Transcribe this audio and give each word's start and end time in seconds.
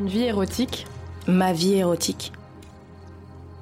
Une 0.00 0.08
vie 0.08 0.22
érotique 0.22 0.86
Ma 1.28 1.52
vie 1.52 1.74
érotique. 1.74 2.32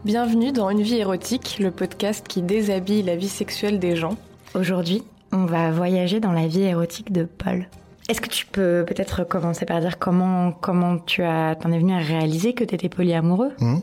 Bienvenue 0.05 0.53
dans 0.53 0.71
Une 0.71 0.83
vie 0.83 0.99
érotique, 0.99 1.57
le 1.59 1.73
podcast 1.73 2.25
qui 2.29 2.43
déshabille 2.43 3.03
la 3.03 3.17
vie 3.17 3.29
sexuelle 3.29 3.80
des 3.80 3.97
gens. 3.97 4.17
Aujourd'hui, 4.55 5.03
on 5.33 5.47
va 5.47 5.73
voyager 5.73 6.21
dans 6.21 6.30
la 6.30 6.47
vie 6.47 6.62
érotique 6.62 7.11
de 7.11 7.25
Paul. 7.25 7.66
Est-ce 8.09 8.21
que 8.21 8.29
tu 8.29 8.47
peux 8.47 8.85
peut-être 8.87 9.25
commencer 9.25 9.66
par 9.66 9.80
dire 9.80 9.98
comment 9.98 10.53
comment 10.53 11.01
tu 11.01 11.25
as 11.25 11.57
t'en 11.57 11.73
es 11.73 11.79
venu 11.80 11.93
à 11.93 11.98
réaliser 11.98 12.55
que 12.55 12.62
tu 12.62 12.77
étais 12.77 12.89
polyamoureux? 12.89 13.51
Mmh. 13.59 13.79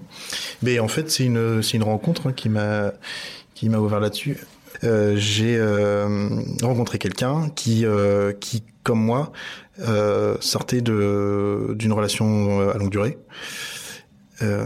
Mais 0.63 0.79
en 0.79 0.87
fait, 0.87 1.11
c'est 1.11 1.25
une 1.25 1.61
c'est 1.61 1.75
une 1.75 1.83
rencontre 1.83 2.27
hein, 2.27 2.33
qui 2.33 2.47
m'a 2.47 2.93
qui 3.53 3.67
m'a 3.67 3.79
ouvert 3.79 3.99
là-dessus. 3.99 4.37
Euh, 4.85 5.15
j'ai 5.17 5.57
euh, 5.57 6.29
rencontré 6.63 6.99
quelqu'un 6.99 7.49
qui 7.53 7.85
euh, 7.85 8.31
qui 8.39 8.63
comme 8.85 9.03
moi 9.03 9.33
euh, 9.81 10.37
sortait 10.39 10.81
d'une 10.81 11.91
relation 11.91 12.69
à 12.69 12.77
longue 12.77 12.91
durée. 12.91 13.17
Euh, 14.41 14.65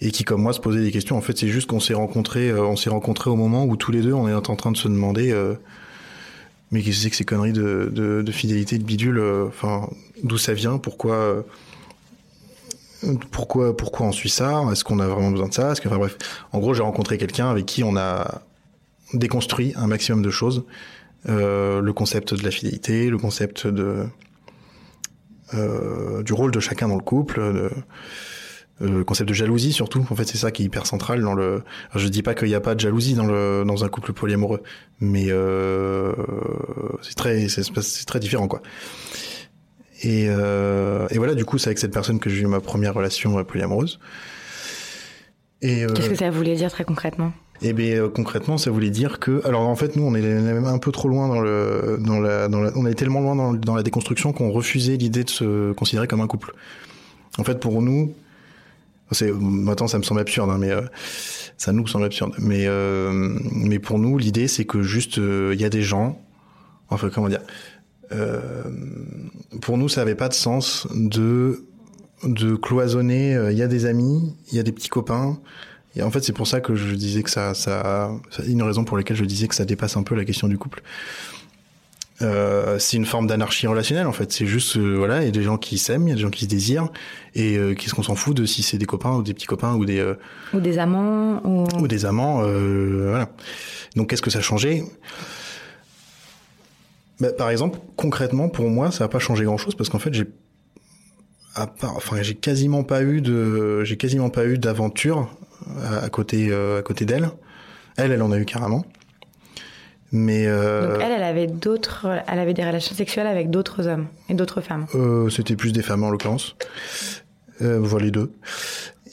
et 0.00 0.10
qui 0.10 0.24
comme 0.24 0.42
moi 0.42 0.52
se 0.52 0.60
posait 0.60 0.80
des 0.80 0.90
questions. 0.90 1.16
En 1.16 1.20
fait, 1.20 1.36
c'est 1.36 1.48
juste 1.48 1.68
qu'on 1.68 1.80
s'est 1.80 1.94
rencontrés, 1.94 2.50
euh, 2.50 2.64
on 2.64 2.76
s'est 2.76 2.90
rencontrés 2.90 3.30
au 3.30 3.36
moment 3.36 3.64
où 3.64 3.76
tous 3.76 3.92
les 3.92 4.02
deux 4.02 4.12
on 4.12 4.28
est 4.28 4.34
en 4.34 4.56
train 4.56 4.72
de 4.72 4.76
se 4.76 4.88
demander, 4.88 5.32
euh, 5.32 5.54
mais 6.70 6.82
qu'est-ce 6.82 6.96
que 6.96 7.02
c'est 7.02 7.10
que 7.10 7.16
ces 7.16 7.24
conneries 7.24 7.52
de, 7.52 7.90
de, 7.92 8.32
fidélité, 8.32 8.78
de 8.78 8.84
bidule, 8.84 9.18
euh, 9.18 9.46
enfin, 9.48 9.88
d'où 10.22 10.38
ça 10.38 10.54
vient, 10.54 10.78
pourquoi, 10.78 11.14
euh, 11.14 11.42
pourquoi, 13.30 13.76
pourquoi 13.76 14.06
on 14.06 14.12
suit 14.12 14.30
ça, 14.30 14.62
est-ce 14.70 14.84
qu'on 14.84 15.00
a 15.00 15.06
vraiment 15.06 15.30
besoin 15.30 15.48
de 15.48 15.54
ça, 15.54 15.72
enfin 15.72 15.98
bref, 15.98 16.16
en 16.52 16.58
gros, 16.58 16.74
j'ai 16.74 16.82
rencontré 16.82 17.18
quelqu'un 17.18 17.50
avec 17.50 17.66
qui 17.66 17.82
on 17.82 17.96
a 17.96 18.42
déconstruit 19.14 19.72
un 19.76 19.86
maximum 19.86 20.22
de 20.22 20.30
choses, 20.30 20.64
euh, 21.28 21.80
le 21.80 21.92
concept 21.92 22.34
de 22.34 22.42
la 22.44 22.50
fidélité, 22.50 23.10
le 23.10 23.18
concept 23.18 23.66
de 23.66 24.06
euh, 25.54 26.22
du 26.22 26.32
rôle 26.32 26.50
de 26.50 26.60
chacun 26.60 26.88
dans 26.88 26.96
le 26.96 27.02
couple. 27.02 27.40
De, 27.40 27.70
le 28.80 29.02
concept 29.02 29.28
de 29.28 29.34
jalousie 29.34 29.72
surtout 29.72 30.06
en 30.08 30.14
fait 30.14 30.24
c'est 30.24 30.38
ça 30.38 30.50
qui 30.52 30.62
est 30.62 30.66
hyper 30.66 30.86
central 30.86 31.20
dans 31.20 31.34
le 31.34 31.62
je 31.94 32.06
dis 32.06 32.22
pas 32.22 32.34
qu'il 32.34 32.48
n'y 32.48 32.54
a 32.54 32.60
pas 32.60 32.74
de 32.74 32.80
jalousie 32.80 33.14
dans 33.14 33.26
le 33.26 33.64
dans 33.66 33.84
un 33.84 33.88
couple 33.88 34.12
polyamoureux 34.12 34.62
mais 35.00 35.26
euh, 35.30 36.12
c'est 37.02 37.16
très 37.16 37.48
c'est 37.48 38.04
très 38.06 38.20
différent 38.20 38.46
quoi 38.46 38.62
et 40.02 40.26
euh, 40.28 41.08
et 41.10 41.18
voilà 41.18 41.34
du 41.34 41.44
coup 41.44 41.58
c'est 41.58 41.68
avec 41.68 41.78
cette 41.78 41.92
personne 41.92 42.20
que 42.20 42.30
j'ai 42.30 42.42
eu 42.42 42.46
ma 42.46 42.60
première 42.60 42.94
relation 42.94 43.38
euh, 43.38 43.42
polyamoureuse 43.42 43.98
et 45.62 45.84
euh, 45.84 45.88
Qu'est-ce 45.94 46.10
que 46.10 46.14
ça 46.14 46.30
voulait 46.30 46.54
dire 46.54 46.70
très 46.70 46.84
concrètement? 46.84 47.32
Et 47.60 47.72
bien 47.72 48.02
euh, 48.02 48.08
concrètement, 48.08 48.56
ça 48.56 48.70
voulait 48.70 48.90
dire 48.90 49.18
que, 49.18 49.44
alors 49.44 49.62
en 49.62 49.74
fait, 49.74 49.96
nous, 49.96 50.04
on 50.04 50.14
est 50.14 50.22
même 50.22 50.64
un 50.64 50.78
peu 50.78 50.92
trop 50.92 51.08
loin 51.08 51.28
dans 51.28 51.40
le, 51.40 51.98
dans 52.00 52.20
la, 52.20 52.48
dans 52.48 52.60
la, 52.60 52.70
on 52.76 52.86
est 52.86 52.94
tellement 52.94 53.20
loin 53.20 53.34
dans, 53.34 53.52
dans 53.52 53.74
la 53.74 53.82
déconstruction 53.82 54.32
qu'on 54.32 54.50
refusait 54.50 54.96
l'idée 54.96 55.24
de 55.24 55.30
se 55.30 55.72
considérer 55.72 56.06
comme 56.06 56.20
un 56.20 56.28
couple. 56.28 56.54
En 57.36 57.44
fait, 57.44 57.58
pour 57.58 57.82
nous, 57.82 58.14
c'est 59.10 59.32
maintenant 59.32 59.88
ça 59.88 59.98
me 59.98 60.02
semble 60.04 60.20
absurde, 60.20 60.50
hein, 60.50 60.58
mais 60.58 60.70
euh, 60.70 60.82
ça 61.56 61.72
nous 61.72 61.86
semble 61.86 62.04
absurde. 62.04 62.34
Mais 62.38 62.66
euh, 62.66 63.10
mais 63.52 63.78
pour 63.78 63.98
nous, 63.98 64.18
l'idée 64.18 64.46
c'est 64.48 64.64
que 64.64 64.82
juste 64.82 65.16
il 65.16 65.60
y 65.60 65.64
a 65.64 65.70
des 65.70 65.82
gens, 65.82 66.20
enfin 66.90 67.10
comment 67.12 67.28
dire, 67.28 67.40
euh, 68.12 68.62
pour 69.60 69.78
nous, 69.78 69.88
ça 69.88 70.02
avait 70.02 70.14
pas 70.14 70.28
de 70.28 70.34
sens 70.34 70.86
de 70.94 71.64
de 72.24 72.54
cloisonner. 72.56 73.38
Il 73.50 73.56
y 73.56 73.62
a 73.62 73.68
des 73.68 73.86
amis, 73.86 74.34
il 74.50 74.56
y 74.56 74.60
a 74.60 74.62
des 74.62 74.72
petits 74.72 74.88
copains. 74.88 75.38
Et 75.96 76.02
en 76.02 76.10
fait, 76.10 76.22
c'est 76.22 76.32
pour 76.32 76.46
ça 76.46 76.60
que 76.60 76.74
je 76.74 76.94
disais 76.94 77.22
que 77.22 77.30
ça, 77.30 77.54
ça, 77.54 78.10
c'est 78.30 78.46
une 78.46 78.62
raison 78.62 78.84
pour 78.84 78.96
laquelle 78.96 79.16
je 79.16 79.24
disais 79.24 79.48
que 79.48 79.54
ça 79.54 79.64
dépasse 79.64 79.96
un 79.96 80.02
peu 80.02 80.14
la 80.14 80.24
question 80.24 80.46
du 80.48 80.58
couple. 80.58 80.82
Euh, 82.20 82.78
c'est 82.80 82.96
une 82.96 83.06
forme 83.06 83.28
d'anarchie 83.28 83.66
relationnelle 83.66 84.06
en 84.06 84.12
fait. 84.12 84.32
C'est 84.32 84.46
juste 84.46 84.76
euh, 84.76 84.96
voilà, 84.96 85.22
il 85.22 85.26
y 85.26 85.28
a 85.28 85.32
des 85.32 85.42
gens 85.42 85.56
qui 85.56 85.78
s'aiment, 85.78 86.08
il 86.08 86.10
y 86.10 86.12
a 86.12 86.16
des 86.16 86.22
gens 86.22 86.30
qui 86.30 86.44
se 86.44 86.48
désirent, 86.48 86.88
et 87.36 87.56
euh, 87.56 87.74
qu'est-ce 87.74 87.94
qu'on 87.94 88.02
s'en 88.02 88.16
fout 88.16 88.36
de 88.36 88.44
si 88.44 88.62
c'est 88.62 88.78
des 88.78 88.86
copains 88.86 89.12
ou 89.14 89.22
des 89.22 89.34
petits 89.34 89.46
copains 89.46 89.74
ou 89.74 89.84
des 89.84 90.00
euh, 90.00 90.14
Ou 90.52 90.58
des 90.58 90.78
amants 90.78 91.40
ou... 91.44 91.64
ou 91.78 91.86
des 91.86 92.06
amants, 92.06 92.42
euh, 92.42 93.06
voilà. 93.10 93.30
Donc 93.94 94.10
qu'est-ce 94.10 94.22
que 94.22 94.30
ça 94.30 94.40
a 94.40 94.42
changé? 94.42 94.84
Bah, 97.20 97.32
Par 97.32 97.50
exemple, 97.50 97.78
concrètement 97.96 98.48
pour 98.48 98.68
moi, 98.68 98.90
ça 98.90 99.04
n'a 99.04 99.08
pas 99.08 99.20
changé 99.20 99.44
grand-chose 99.44 99.76
parce 99.76 99.88
qu'en 99.88 100.00
fait 100.00 100.12
j'ai 100.12 100.26
à 101.54 101.66
part, 101.66 101.96
enfin 101.96 102.22
j'ai 102.22 102.34
quasiment 102.34 102.84
pas 102.84 103.02
eu 103.02 103.20
de, 103.20 103.84
j'ai 103.84 103.96
quasiment 103.96 104.30
pas 104.30 104.46
eu 104.46 104.58
d'aventure 104.58 105.28
à, 105.82 106.04
à 106.04 106.08
côté 106.08 106.48
euh, 106.50 106.78
à 106.78 106.82
côté 106.82 107.04
d'elle. 107.04 107.30
Elle, 107.96 108.12
elle 108.12 108.22
en 108.22 108.30
a 108.32 108.38
eu 108.38 108.44
carrément. 108.44 108.84
Mais 110.10 110.46
euh, 110.46 110.92
Donc 110.92 111.02
elle, 111.04 111.12
elle 111.12 111.22
avait 111.22 111.46
d'autres, 111.46 112.06
elle 112.26 112.38
avait 112.38 112.54
des 112.54 112.64
relations 112.64 112.94
sexuelles 112.94 113.26
avec 113.26 113.50
d'autres 113.50 113.88
hommes 113.88 114.06
et 114.28 114.34
d'autres 114.34 114.60
femmes. 114.62 114.86
Euh, 114.94 115.28
c'était 115.28 115.56
plus 115.56 115.72
des 115.72 115.82
femmes 115.82 116.02
en 116.02 116.10
l'occurrence. 116.10 116.56
Euh, 117.60 117.78
voilà 117.80 118.06
les 118.06 118.10
deux. 118.10 118.32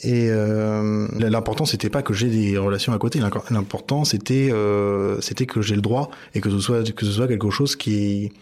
Et 0.02 0.28
euh, 0.30 1.08
l'important 1.18 1.64
c'était 1.64 1.90
pas 1.90 2.02
que 2.02 2.14
j'ai 2.14 2.28
des 2.28 2.56
relations 2.58 2.92
à 2.92 2.98
côté. 2.98 3.20
L'important 3.50 4.04
c'était 4.04 4.48
euh, 4.52 5.20
c'était 5.20 5.46
que 5.46 5.62
j'ai 5.62 5.74
le 5.74 5.80
droit 5.82 6.10
et 6.34 6.40
que 6.40 6.50
ce 6.50 6.60
soit 6.60 6.94
que 6.94 7.04
ce 7.04 7.12
soit 7.12 7.28
quelque 7.28 7.50
chose 7.50 7.76
qui 7.76 8.32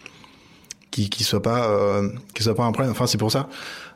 qui 0.95 1.11
qui 1.11 1.25
soit 1.25 1.43
pas 1.43 1.69
euh, 1.69 2.09
qui 2.35 2.45
soit 2.45 2.55
pas 2.55 2.65
un 2.65 2.71
problème. 2.71 2.93
Enfin 2.93 3.07
c'est 3.07 3.19
pour 3.19 3.33
ça. 3.33 3.49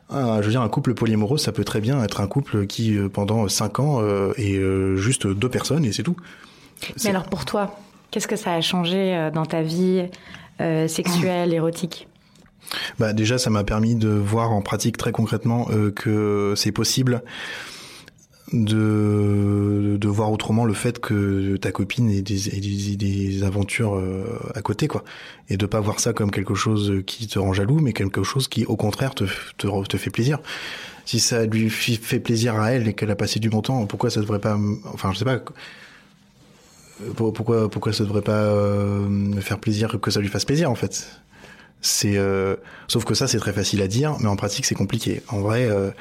Ah, 0.09 0.37
je 0.41 0.45
veux 0.45 0.51
dire 0.51 0.61
un 0.61 0.69
couple 0.69 0.93
polyamoureux 0.95 1.37
ça 1.37 1.51
peut 1.51 1.63
très 1.63 1.79
bien 1.79 2.03
être 2.03 2.19
un 2.19 2.27
couple 2.27 2.65
qui 2.65 2.97
euh, 2.97 3.09
pendant 3.09 3.47
cinq 3.47 3.79
ans 3.79 4.01
euh, 4.01 4.33
est 4.37 4.59
juste 4.97 5.25
deux 5.25 5.49
personnes 5.49 5.85
et 5.85 5.93
c'est 5.93 6.03
tout. 6.03 6.17
Mais 7.03 7.09
alors 7.09 7.23
pour 7.23 7.45
toi, 7.45 7.79
qu'est-ce 8.11 8.27
que 8.27 8.35
ça 8.35 8.53
a 8.53 8.61
changé 8.61 9.29
dans 9.33 9.45
ta 9.45 9.61
vie 9.61 10.05
sexuelle, 10.87 11.53
érotique? 11.53 12.07
Bah 12.99 13.13
déjà, 13.13 13.37
ça 13.37 13.49
m'a 13.49 13.63
permis 13.63 13.95
de 13.95 14.09
voir 14.09 14.51
en 14.51 14.61
pratique 14.61 14.97
très 14.97 15.11
concrètement 15.11 15.67
que 15.95 16.53
c'est 16.55 16.71
possible 16.71 17.21
de, 18.53 19.97
de 19.99 20.07
voir 20.07 20.31
autrement 20.31 20.65
le 20.65 20.73
fait 20.73 20.99
que 20.99 21.55
ta 21.57 21.71
copine 21.71 22.09
ait 22.09 22.21
des, 22.21 22.37
des, 22.59 22.95
des 22.95 23.43
aventures 23.43 23.95
euh, 23.95 24.25
à 24.55 24.61
côté, 24.61 24.87
quoi, 24.87 25.03
et 25.49 25.57
de 25.57 25.65
pas 25.65 25.79
voir 25.79 25.99
ça 25.99 26.13
comme 26.13 26.31
quelque 26.31 26.55
chose 26.55 27.03
qui 27.05 27.27
te 27.27 27.39
rend 27.39 27.53
jaloux, 27.53 27.79
mais 27.79 27.93
quelque 27.93 28.23
chose 28.23 28.47
qui, 28.47 28.65
au 28.65 28.75
contraire, 28.75 29.13
te, 29.15 29.25
te, 29.57 29.85
te 29.87 29.97
fait 29.97 30.09
plaisir. 30.09 30.39
Si 31.05 31.19
ça 31.19 31.45
lui 31.45 31.69
fait 31.69 32.19
plaisir 32.19 32.55
à 32.59 32.71
elle 32.71 32.87
et 32.87 32.93
qu'elle 32.93 33.11
a 33.11 33.15
passé 33.15 33.39
du 33.39 33.49
bon 33.49 33.61
temps, 33.61 33.85
pourquoi 33.87 34.09
ça 34.09 34.19
devrait 34.21 34.39
pas, 34.39 34.57
enfin, 34.93 35.11
je 35.13 35.17
sais 35.19 35.25
pas. 35.25 35.39
pour- 37.15 37.33
Pourquoi, 37.33 37.69
pourquoi 37.69 37.93
ça 37.93 38.03
devrait 38.03 38.21
pas 38.21 38.43
euh, 38.43 39.07
me 39.07 39.41
faire 39.41 39.59
plaisir 39.59 39.99
que 40.01 40.11
ça 40.11 40.19
lui 40.19 40.27
fasse 40.27 40.45
plaisir 40.45 40.69
en 40.69 40.75
fait? 40.75 41.07
C'est 41.81 42.17
euh, 42.17 42.55
sauf 42.87 43.05
que 43.05 43.13
ça 43.13 43.27
c'est 43.27 43.37
très 43.39 43.53
facile 43.53 43.81
à 43.81 43.87
dire, 43.87 44.17
mais 44.19 44.27
en 44.27 44.35
pratique 44.35 44.65
c'est 44.65 44.75
compliqué. 44.75 45.21
En 45.29 45.39
vrai, 45.39 45.65
euh, 45.69 45.91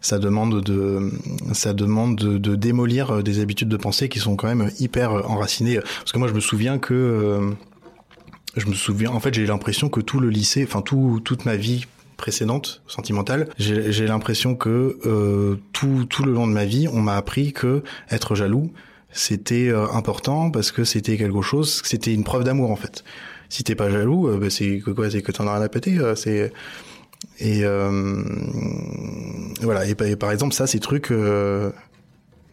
ça 0.00 0.18
demande 0.18 0.62
de 0.62 1.10
ça 1.52 1.74
demande 1.74 2.16
de, 2.16 2.38
de 2.38 2.54
démolir 2.54 3.10
euh, 3.10 3.22
des 3.22 3.40
habitudes 3.40 3.68
de 3.68 3.76
pensée 3.76 4.08
qui 4.08 4.18
sont 4.18 4.36
quand 4.36 4.48
même 4.48 4.70
hyper 4.78 5.12
enracinées. 5.30 5.78
Parce 5.98 6.12
que 6.12 6.18
moi 6.18 6.28
je 6.28 6.34
me 6.34 6.40
souviens 6.40 6.78
que 6.78 6.94
euh, 6.94 7.50
je 8.56 8.66
me 8.66 8.74
souviens 8.74 9.10
en 9.10 9.20
fait 9.20 9.34
j'ai 9.34 9.46
l'impression 9.46 9.88
que 9.88 10.00
tout 10.00 10.20
le 10.20 10.30
lycée, 10.30 10.64
enfin 10.66 10.80
tout 10.80 11.20
toute 11.22 11.44
ma 11.44 11.56
vie 11.56 11.84
précédente 12.16 12.82
sentimentale, 12.86 13.50
j'ai 13.58 13.92
j'ai 13.92 14.06
l'impression 14.06 14.54
que 14.54 14.98
euh, 15.04 15.56
tout 15.72 16.06
tout 16.08 16.24
le 16.24 16.32
long 16.32 16.46
de 16.46 16.52
ma 16.52 16.64
vie 16.64 16.88
on 16.90 17.02
m'a 17.02 17.16
appris 17.16 17.52
que 17.52 17.82
être 18.10 18.34
jaloux 18.34 18.72
c'était 19.16 19.68
euh, 19.68 19.86
important 19.92 20.50
parce 20.50 20.72
que 20.72 20.84
c'était 20.84 21.16
quelque 21.16 21.40
chose, 21.42 21.80
c'était 21.84 22.12
une 22.12 22.24
preuve 22.24 22.44
d'amour 22.44 22.70
en 22.70 22.76
fait 22.76 23.02
si 23.56 23.64
t'es 23.64 23.74
pas 23.74 23.90
jaloux, 23.90 24.28
euh, 24.28 24.38
bah, 24.38 24.50
c'est 24.50 24.80
que 24.84 24.90
quoi, 24.90 25.10
c'est 25.10 25.22
que 25.22 25.32
t'en 25.32 25.46
as 25.46 25.54
rien 25.54 25.62
à 25.62 25.68
péter. 25.68 25.98
euh, 25.98 26.14
c'est 26.14 26.52
et 27.38 27.64
euh, 27.64 28.22
voilà. 29.62 29.86
Et, 29.86 29.94
pa- 29.94 30.06
et 30.06 30.16
par 30.16 30.30
exemple, 30.32 30.54
ça, 30.54 30.66
ces 30.66 30.80
trucs, 30.80 31.12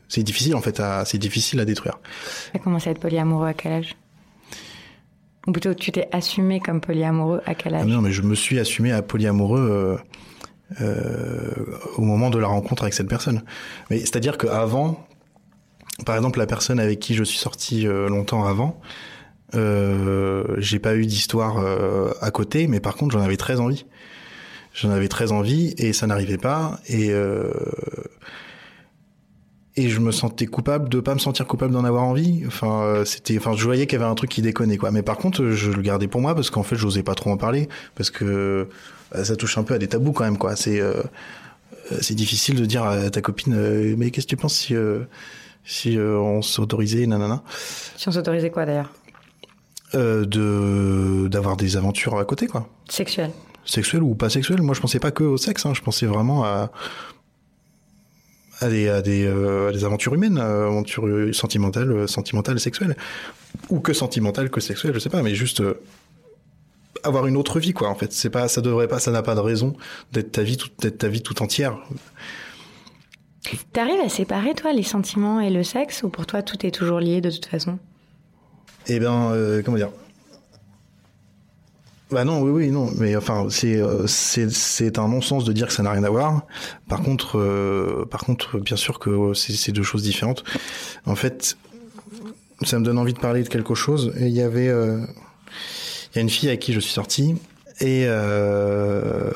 c'est 0.07 0.23
difficile 0.23 0.55
en 0.55 0.61
fait. 0.61 0.79
à- 0.79 1.03
C'est 1.05 1.17
difficile 1.17 1.59
à 1.59 1.65
détruire. 1.65 1.99
Tu 2.51 2.57
as 2.57 2.59
commencé 2.63 2.89
à 2.89 2.91
être 2.91 2.99
polyamoureux 2.99 3.47
à 3.47 3.53
quel 3.53 3.73
âge? 3.73 3.95
Ou 5.47 5.51
plutôt, 5.51 5.73
tu 5.73 5.91
t'es 5.91 6.07
assumé 6.13 6.61
comme 6.61 6.79
polyamoureux 6.79 7.41
à 7.45 7.53
quel 7.55 7.75
Ah 7.75 7.79
âge? 7.79 7.87
non, 7.87 8.01
mais 8.01 8.11
je 8.13 8.21
me 8.21 8.33
suis 8.35 8.59
assumé 8.59 8.93
à 8.93 9.01
polyamoureux 9.01 9.99
euh, 10.79 10.81
euh, 10.81 11.51
au 11.97 12.01
moment 12.03 12.29
de 12.29 12.39
la 12.39 12.47
rencontre 12.47 12.83
avec 12.83 12.93
cette 12.93 13.09
personne. 13.09 13.43
Mais 13.89 13.99
c'est-à-dire 13.99 14.37
qu'avant, 14.37 15.05
par 16.05 16.15
exemple, 16.15 16.39
la 16.39 16.45
personne 16.47 16.79
avec 16.79 16.99
qui 16.99 17.13
je 17.13 17.23
suis 17.25 17.37
sorti 17.39 17.85
euh, 17.87 18.07
longtemps 18.07 18.45
avant. 18.45 18.79
Euh, 19.55 20.43
j'ai 20.57 20.79
pas 20.79 20.95
eu 20.95 21.05
d'histoire 21.05 21.57
euh, 21.59 22.11
à 22.21 22.31
côté, 22.31 22.67
mais 22.67 22.79
par 22.79 22.95
contre 22.95 23.17
j'en 23.17 23.23
avais 23.23 23.37
très 23.37 23.59
envie. 23.59 23.85
J'en 24.73 24.89
avais 24.89 25.07
très 25.07 25.31
envie 25.31 25.75
et 25.77 25.93
ça 25.93 26.07
n'arrivait 26.07 26.37
pas 26.37 26.79
et 26.87 27.11
euh, 27.11 27.51
et 29.75 29.89
je 29.89 29.99
me 29.99 30.11
sentais 30.11 30.47
coupable 30.47 30.89
de 30.89 30.99
pas 30.99 31.13
me 31.13 31.19
sentir 31.19 31.45
coupable 31.45 31.73
d'en 31.73 31.83
avoir 31.83 32.03
envie. 32.03 32.43
Enfin 32.47 33.03
c'était, 33.05 33.37
enfin 33.37 33.53
je 33.55 33.63
voyais 33.63 33.85
qu'il 33.85 33.99
y 33.99 34.01
avait 34.01 34.09
un 34.09 34.15
truc 34.15 34.31
qui 34.31 34.41
déconnait 34.41 34.77
quoi. 34.77 34.91
Mais 34.91 35.03
par 35.03 35.17
contre 35.17 35.49
je 35.49 35.71
le 35.71 35.81
gardais 35.81 36.07
pour 36.07 36.21
moi 36.21 36.33
parce 36.33 36.49
qu'en 36.49 36.63
fait 36.63 36.75
j'osais 36.75 37.03
pas 37.03 37.15
trop 37.15 37.31
en 37.31 37.37
parler 37.37 37.69
parce 37.95 38.09
que 38.09 38.67
ça 39.23 39.35
touche 39.35 39.57
un 39.59 39.63
peu 39.63 39.75
à 39.75 39.77
des 39.77 39.87
tabous 39.87 40.11
quand 40.11 40.23
même 40.23 40.37
quoi. 40.39 40.55
C'est 40.55 42.15
difficile 42.15 42.55
de 42.55 42.65
dire 42.65 42.83
à 42.83 43.09
ta 43.11 43.21
copine 43.21 43.95
mais 43.95 44.09
qu'est-ce 44.09 44.25
que 44.25 44.31
tu 44.31 44.37
penses 44.37 44.55
si 44.55 44.75
si 45.65 45.97
on 45.99 46.41
s'autorisait 46.41 47.05
nanana 47.05 47.43
Si 47.95 48.07
on 48.07 48.11
s'autorisait 48.11 48.49
quoi 48.49 48.65
d'ailleurs? 48.65 48.91
De 49.93 51.27
d'avoir 51.27 51.55
des 51.55 51.77
aventures 51.77 52.17
à 52.17 52.25
côté 52.25 52.47
quoi. 52.47 52.67
Sexuel. 52.89 53.31
sexuelle 53.65 54.03
ou 54.03 54.15
pas 54.15 54.29
sexuelle. 54.29 54.61
Moi, 54.61 54.73
je 54.75 54.81
pensais 54.81 54.99
pas 54.99 55.11
que 55.11 55.23
au 55.23 55.37
sexe. 55.37 55.65
Hein. 55.65 55.73
Je 55.73 55.81
pensais 55.81 56.05
vraiment 56.05 56.43
à 56.43 56.71
à 58.61 58.69
des 58.69 58.89
à 58.89 59.01
des, 59.01 59.25
euh, 59.25 59.69
à 59.69 59.71
des 59.71 59.83
aventures 59.83 60.13
humaines, 60.13 60.37
à 60.37 60.65
aventures 60.65 61.33
sentimentales, 61.33 62.07
sentimentales, 62.07 62.59
sexuelles, 62.59 62.95
ou 63.69 63.79
que 63.79 63.93
sentimentales 63.93 64.49
que 64.49 64.61
sexuelles, 64.61 64.93
je 64.93 64.99
sais 64.99 65.09
pas, 65.09 65.21
mais 65.21 65.35
juste 65.35 65.61
euh, 65.61 65.79
avoir 67.03 67.27
une 67.27 67.35
autre 67.35 67.59
vie, 67.59 67.73
quoi. 67.73 67.89
En 67.89 67.95
fait, 67.95 68.13
c'est 68.13 68.29
pas, 68.29 68.47
ça 68.47 68.61
devrait 68.61 68.87
pas, 68.87 68.99
ça 68.99 69.11
n'a 69.11 69.21
pas 69.21 69.35
de 69.35 69.41
raison 69.41 69.75
d'être 70.11 70.31
ta 70.31 70.43
vie, 70.43 70.57
toute, 70.57 70.79
d'être 70.79 70.99
ta 70.99 71.07
vie 71.07 71.21
tout 71.21 71.41
entière. 71.41 71.77
T'arrives 73.73 73.99
à 73.99 74.09
séparer, 74.09 74.53
toi, 74.53 74.71
les 74.71 74.83
sentiments 74.83 75.41
et 75.41 75.49
le 75.49 75.63
sexe, 75.63 76.03
ou 76.03 76.09
pour 76.09 76.25
toi, 76.25 76.41
tout 76.41 76.65
est 76.65 76.71
toujours 76.71 76.99
lié 76.99 77.19
de 77.19 77.29
toute 77.29 77.45
façon? 77.47 77.77
Eh 78.87 78.99
ben, 78.99 79.31
euh, 79.31 79.61
comment 79.63 79.77
dire? 79.77 79.89
Bah 82.11 82.25
non, 82.25 82.41
oui, 82.41 82.51
oui, 82.51 82.69
non, 82.69 82.91
mais 82.99 83.15
enfin, 83.15 83.47
c'est 83.49 83.81
euh, 83.81 84.05
c'est 84.05 84.51
c'est 84.51 84.99
un 84.99 85.07
non-sens 85.07 85.45
de 85.45 85.51
dire 85.51 85.67
que 85.67 85.73
ça 85.73 85.81
n'a 85.81 85.89
rien 85.91 86.03
à 86.03 86.09
voir. 86.11 86.45
Par 86.87 87.01
contre, 87.01 87.39
euh, 87.39 88.05
par 88.05 88.23
contre, 88.23 88.59
bien 88.59 88.77
sûr 88.77 88.99
que 88.99 89.33
c'est 89.33 89.71
deux 89.71 89.81
choses 89.81 90.03
différentes. 90.03 90.43
En 91.07 91.15
fait, 91.15 91.57
ça 92.61 92.77
me 92.77 92.85
donne 92.85 92.99
envie 92.99 93.13
de 93.13 93.19
parler 93.19 93.41
de 93.41 93.49
quelque 93.49 93.73
chose. 93.73 94.13
Il 94.19 94.27
y 94.27 94.41
avait, 94.41 94.67
euh, 94.67 94.99
il 96.11 96.17
y 96.17 96.19
a 96.19 96.21
une 96.21 96.29
fille 96.29 96.49
avec 96.49 96.59
qui 96.59 96.71
je 96.71 96.79
suis 96.79 96.93
sorti 96.93 97.35
et 97.79 98.03
euh, 98.05 99.31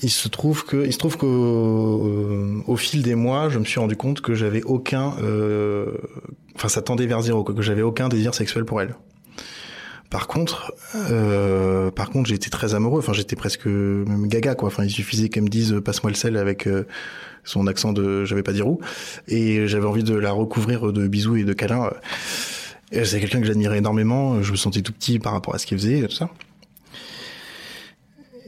il 0.00 0.10
se 0.10 0.28
trouve 0.28 0.64
que 0.64 0.84
il 0.84 0.92
se 0.92 0.98
trouve 0.98 1.16
qu'au 1.16 1.26
euh, 1.26 2.62
au 2.66 2.76
fil 2.76 3.02
des 3.02 3.14
mois, 3.14 3.48
je 3.48 3.58
me 3.58 3.64
suis 3.64 3.80
rendu 3.80 3.96
compte 3.96 4.20
que 4.20 4.34
j'avais 4.34 4.62
aucun, 4.62 5.14
euh, 5.22 5.92
enfin, 6.54 6.68
ça 6.68 6.82
tendait 6.82 7.06
vers 7.06 7.22
zéro, 7.22 7.44
quoi, 7.44 7.54
que 7.54 7.62
j'avais 7.62 7.82
aucun 7.82 8.08
désir 8.08 8.34
sexuel 8.34 8.64
pour 8.64 8.80
elle. 8.80 8.94
Par 10.10 10.28
contre, 10.28 10.72
euh, 10.94 11.90
par 11.90 12.10
contre, 12.10 12.28
j'étais 12.28 12.50
très 12.50 12.74
amoureux. 12.74 12.98
Enfin, 12.98 13.12
j'étais 13.12 13.36
presque 13.36 13.66
même 13.66 14.28
gaga, 14.28 14.54
quoi. 14.54 14.68
Enfin, 14.68 14.84
il 14.84 14.90
suffisait 14.90 15.28
qu'elle 15.28 15.44
me 15.44 15.48
dise 15.48 15.72
euh, 15.72 15.80
passe-moi 15.80 16.10
le 16.10 16.16
sel 16.16 16.36
avec 16.36 16.66
euh, 16.66 16.86
son 17.44 17.66
accent 17.66 17.92
de 17.92 18.24
j'avais 18.24 18.42
pas 18.42 18.52
dire 18.52 18.68
où, 18.68 18.80
et 19.28 19.66
j'avais 19.66 19.86
envie 19.86 20.04
de 20.04 20.14
la 20.14 20.32
recouvrir 20.32 20.92
de 20.92 21.08
bisous 21.08 21.36
et 21.36 21.44
de 21.44 21.52
câlins. 21.52 21.90
C'est 22.92 23.20
quelqu'un 23.20 23.40
que 23.40 23.46
j'admirais 23.46 23.78
énormément. 23.78 24.42
Je 24.42 24.52
me 24.52 24.56
sentais 24.56 24.82
tout 24.82 24.92
petit 24.92 25.18
par 25.18 25.32
rapport 25.32 25.54
à 25.54 25.58
ce 25.58 25.66
qu'il 25.66 25.76
faisait, 25.78 25.98
et 25.98 26.02
tout 26.06 26.14
ça. 26.14 26.30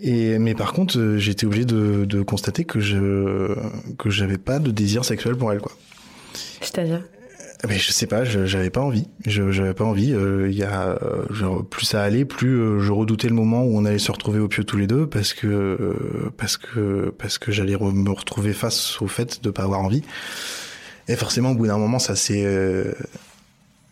Et 0.01 0.39
mais 0.39 0.55
par 0.55 0.73
contre, 0.73 0.99
euh, 0.99 1.19
j'étais 1.19 1.47
obligé 1.47 1.65
de, 1.65 2.05
de 2.05 2.23
constater 2.23 2.65
que 2.65 2.81
je 2.81 3.55
que 3.99 4.11
j'avais 4.11 4.39
pas 4.39 4.59
de 4.59 4.71
désir 4.71 5.05
sexuel 5.05 5.37
pour 5.37 5.53
elle, 5.53 5.61
quoi. 5.61 5.73
C'est-à-dire? 6.61 7.03
Mais 7.69 7.77
je 7.77 7.91
sais 7.91 8.07
pas, 8.07 8.23
j'avais 8.25 8.71
pas 8.71 8.81
envie. 8.83 9.09
J'avais 9.27 9.75
pas 9.75 9.83
envie. 9.85 10.13
Euh, 10.15 10.49
Il 10.49 10.57
y 10.57 10.63
a 10.63 10.91
euh, 11.03 11.25
genre, 11.31 11.65
plus 11.67 11.85
ça 11.87 12.05
allait, 12.05 12.25
plus 12.25 12.55
euh, 12.61 12.79
je 12.79 12.93
redoutais 12.93 13.27
le 13.27 13.35
moment 13.35 13.65
où 13.65 13.77
on 13.77 13.85
allait 13.85 13.99
se 13.99 14.13
retrouver 14.13 14.39
au 14.39 14.47
pieu 14.47 14.63
tous 14.63 14.77
les 14.77 14.87
deux 14.87 15.09
parce 15.09 15.35
que 15.35 15.49
euh, 15.49 16.31
parce 16.37 16.57
que 16.57 17.13
parce 17.19 17.39
que 17.39 17.51
j'allais 17.51 17.75
re- 17.75 17.93
me 17.93 18.11
retrouver 18.11 18.53
face 18.53 19.03
au 19.03 19.09
fait 19.09 19.43
de 19.43 19.51
pas 19.51 19.65
avoir 19.65 19.81
envie. 19.81 20.03
Et 21.09 21.17
forcément, 21.17 21.51
au 21.51 21.55
bout 21.57 21.67
d'un 21.67 21.79
moment, 21.79 21.99
ça 21.99 22.15
s'est. 22.15 22.45
euh, 22.47 22.93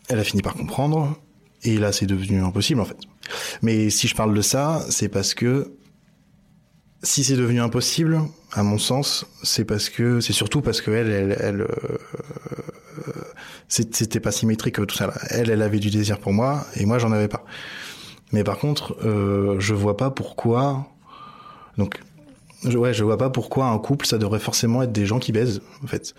elle 0.09 0.21
a 0.21 0.25
fini 0.25 0.43
par 0.43 0.55
comprendre. 0.55 1.19
Et 1.65 1.79
là, 1.79 1.91
c'est 1.91 2.07
devenu 2.07 2.41
impossible 2.43 2.81
en 2.81 2.85
fait. 2.85 2.99
Mais 3.63 3.91
si 3.91 4.07
je 4.07 4.15
parle 4.15 4.33
de 4.33 4.43
ça, 4.43 4.85
c'est 4.91 5.09
parce 5.09 5.35
que 5.35 5.73
si 7.07 7.25
c'est 7.25 7.37
devenu 7.37 7.61
impossible, 7.61 8.21
à 8.53 8.63
mon 8.63 8.79
sens, 8.79 9.27
c'est 9.43 9.65
parce 9.65 9.89
que 9.89 10.21
c'est 10.21 10.33
surtout 10.33 10.61
parce 10.61 10.81
que 10.81 10.91
elle, 10.91 11.11
elle, 11.11 11.37
elle, 11.41 11.61
euh, 11.63 11.69
c'était 13.69 14.21
pas 14.21 14.33
symétrique 14.33 14.85
tout 14.87 14.97
ça. 14.97 15.13
Elle, 15.31 15.51
elle 15.51 15.63
avait 15.63 15.79
du 15.79 15.91
désir 15.91 16.19
pour 16.19 16.33
moi 16.33 16.67
et 16.75 16.87
moi 16.87 16.99
j'en 16.99 17.13
avais 17.13 17.29
pas. 17.29 17.45
Mais 18.33 18.43
par 18.45 18.59
contre, 18.59 18.97
euh, 19.05 19.57
je 19.61 19.75
vois 19.75 19.97
pas 19.97 20.11
pourquoi. 20.11 20.89
Donc, 21.79 22.01
ouais, 22.65 22.93
je 22.95 23.05
vois 23.05 23.19
pas 23.19 23.31
pourquoi 23.31 23.67
un 23.67 23.79
couple 23.79 24.07
ça 24.07 24.19
devrait 24.19 24.41
forcément 24.41 24.83
être 24.83 24.93
des 24.93 25.07
gens 25.07 25.19
qui 25.19 25.33
baisent 25.33 25.61
en 25.85 25.87
fait. 25.87 26.15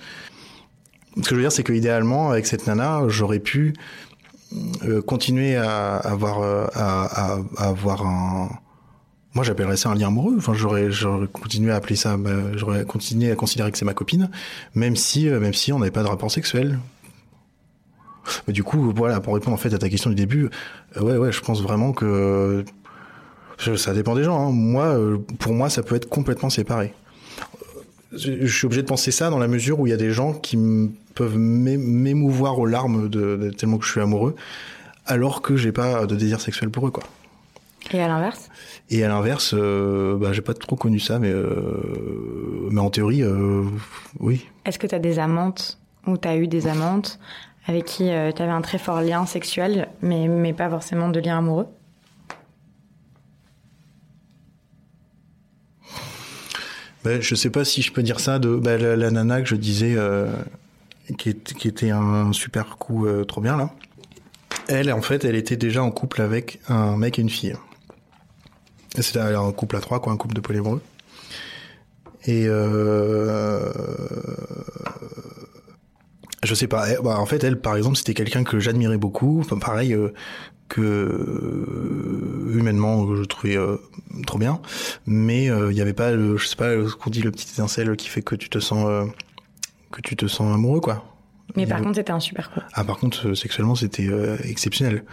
Ce 1.18 1.22
que 1.24 1.30
je 1.30 1.36
veux 1.36 1.42
dire, 1.42 1.51
c'est 1.51 1.63
que 1.63 1.74
idéalement, 1.74 2.30
avec 2.30 2.45
cette 2.45 2.68
nana, 2.68 3.01
j'aurais 3.07 3.39
pu 3.39 3.74
euh, 4.86 5.01
continuer 5.01 5.56
à 5.57 5.95
avoir 5.98 6.42
euh, 6.42 6.68
à, 6.75 7.34
à- 7.34 7.39
à 7.57 7.68
avoir 7.69 8.06
un 8.06 8.50
moi 9.38 9.44
j'appellerais 9.44 9.78
ça 9.78 9.89
un 9.89 9.95
lien 9.95 10.07
amoureux. 10.07 10.34
Enfin 10.38 10.54
j'aurais 10.56 10.89
continué 11.31 11.72
à 11.72 11.75
appeler 11.75 11.95
ça 11.95 12.13
à 12.13 12.86
considérer 13.36 13.72
que 13.72 13.78
c'est 13.78 13.86
ma 13.86 13.94
copine 13.94 14.31
même 14.74 14.95
si 14.95 15.30
euh, 15.30 15.39
même 15.39 15.54
si 15.54 15.72
on 15.72 15.78
n'avait 15.80 15.92
pas 15.92 16.01
de 16.01 16.07
rapport 16.07 16.31
sexuel. 16.31 16.80
Du 18.48 18.63
coup 18.63 18.92
voilà 18.95 19.19
pour 19.22 19.36
répondre 19.36 19.54
en 19.54 19.57
fait 19.57 19.74
à 19.74 19.78
ta 19.78 19.89
question 19.89 20.10
du 20.10 20.16
début 20.16 20.50
euh, 20.98 21.01
ouais 21.01 21.18
ouais 21.18 21.31
je 21.31 21.39
pense 21.42 21.62
vraiment 21.62 21.94
que 21.94 22.66
ça 23.75 23.94
dépend 23.94 24.16
des 24.16 24.24
gens 24.24 24.48
hein. 24.48 24.51
moi 24.51 24.86
euh, 24.86 25.18
pour 25.39 25.54
moi 25.54 25.69
ça 25.69 25.84
peut 25.84 25.95
être 25.95 26.10
complètement 26.10 26.50
séparé. 26.50 26.94
Je 28.13 28.48
suis 28.48 28.66
obligé 28.66 28.81
de 28.81 28.88
penser 28.88 29.12
ça 29.12 29.30
dans 29.30 29.38
la 29.38 29.48
mesure 29.48 29.80
où 29.80 29.86
il 29.86 29.92
y 29.92 29.94
a 29.94 29.98
des 29.98 30.12
gens 30.12 30.34
qui 30.34 30.57
peuvent 31.13 31.38
m'é- 31.38 31.78
m'émouvoir 31.78 32.57
aux 32.57 32.66
larmes 32.66 33.07
de, 33.10 33.36
de- 33.36 33.50
tellement 33.51 33.78
que 33.78 33.86
je 33.86 33.92
suis 33.92 34.01
amoureux 34.01 34.36
alors 35.06 35.42
que 35.42 35.56
j'ai 35.56 35.72
pas 35.72 36.06
de 36.06 36.16
désir 36.16 36.42
sexuel 36.42 36.69
pour 36.69 36.88
eux 36.88 36.92
quoi 36.92 37.04
Et 37.94 38.01
à 38.01 38.07
l'inverse 38.07 38.50
et 38.89 39.04
à 39.04 39.07
l'inverse, 39.10 39.54
euh, 39.57 40.16
bah, 40.18 40.31
j'ai 40.34 40.42
pas 40.42 40.54
trop 40.54 40.75
connu 40.75 41.00
ça, 41.00 41.19
mais, 41.19 41.31
euh, 41.31 42.68
mais 42.72 42.80
en 42.81 42.89
théorie, 42.89 43.22
euh, 43.24 43.63
oui. 44.19 44.45
Est-ce 44.66 44.80
que 44.80 44.88
tu 44.88 44.95
as 44.95 45.00
des 45.00 45.19
amantes 45.19 45.78
ou 46.06 46.18
tu 46.18 46.28
as 46.28 46.38
eu 46.38 46.48
des 46.48 46.68
amantes 46.68 47.19
avec 47.66 47.86
qui 47.86 48.06
tu 48.06 48.42
avais 48.42 48.51
un 48.51 48.62
très 48.62 48.78
fort 48.78 49.01
lien 49.01 49.25
sexuel, 49.25 49.89
mais, 50.01 50.28
mais 50.30 50.54
pas 50.54 50.69
forcément 50.69 51.10
de 51.10 51.19
lien 51.19 51.38
amoureux? 51.39 51.68
Bah, 57.04 57.19
je 57.19 57.36
sais 57.36 57.50
pas 57.50 57.63
si 57.66 57.81
je 57.81 57.92
peux 57.92 58.04
dire 58.04 58.19
ça 58.19 58.39
de 58.39 58.56
bah, 58.56 58.78
la, 58.78 58.95
la 58.95 59.12
nana 59.12 59.42
que 59.42 59.48
je 59.48 59.56
disais, 59.56 59.94
euh, 59.98 60.31
qui, 61.18 61.30
est- 61.30 61.54
qui 61.54 61.68
était 61.68 61.92
un 61.92 62.34
super 62.34 62.78
coup 62.78 63.06
euh, 63.06 63.24
trop 63.24 63.42
bien 63.42 63.56
là. 63.57 63.69
Elle, 64.68 64.92
en 64.92 65.01
fait, 65.01 65.24
elle 65.24 65.36
était 65.36 65.56
déjà 65.56 65.84
en 65.84 65.92
couple 65.92 66.22
avec 66.22 66.60
un 66.68 66.98
mec 66.98 67.19
et 67.19 67.22
une 67.22 67.30
fille. 67.30 67.56
C'était 69.01 69.19
un 69.19 69.51
couple 69.51 69.75
à 69.75 69.79
trois, 69.81 69.99
quoi, 69.99 70.11
un 70.13 70.17
couple 70.17 70.35
de 70.35 70.41
polyamoureux. 70.41 70.81
Et 72.25 72.45
euh, 72.47 73.71
je 76.43 76.53
sais 76.53 76.67
pas. 76.67 76.88
elle- 76.89 77.00
bah, 77.03 77.17
en 77.19 77.25
fait, 77.25 77.43
elle, 77.43 77.60
par 77.60 77.75
exemple, 77.75 77.95
c'était 77.98 78.13
quelqu'un 78.13 78.43
que 78.43 78.60
j'admirais 78.60 78.98
beaucoup. 78.98 79.39
Enfin, 79.39 79.57
pareil, 79.57 79.93
euh, 79.93 80.13
que 80.69 80.81
euh, 80.81 82.51
humainement, 82.53 83.15
je 83.15 83.24
trouvais 83.24 83.57
euh, 83.57 83.77
trop 84.25 84.38
bien. 84.38 84.60
Mais 85.05 85.50
euh, 85.50 85.72
il 85.72 85.75
n'y 85.75 85.81
avait 85.81 85.93
pas, 85.93 86.12
le, 86.12 86.38
je 86.38 86.48
sais 86.48 86.55
pas, 86.57 86.72
ce 86.74 86.93
qu'on 86.95 87.10
dit, 87.10 87.22
le 87.22 87.31
petit 87.31 87.48
étincelle 87.53 87.95
qui 87.95 88.10
fait 88.10 88.22
que 88.22 88.36
tu 88.36 88.50
te 88.50 88.60
sens, 88.60 88.86
euh, 88.88 89.05
que 89.91 90.01
tu 90.01 90.15
te 90.15 90.27
sens 90.27 90.53
amoureux, 90.53 90.81
quoi. 90.81 91.05
Mais 91.55 91.65
par 91.65 91.81
contre, 91.81 91.95
c'était 91.95 92.12
un 92.12 92.19
super 92.19 92.51
coup. 92.51 92.60
Ah, 92.74 92.83
par 92.83 92.98
contre, 92.98 93.29
euh, 93.29 93.36
sexuellement, 93.36 93.75
c'était 93.75 94.07
euh, 94.07 94.36
exceptionnel. 94.43 95.05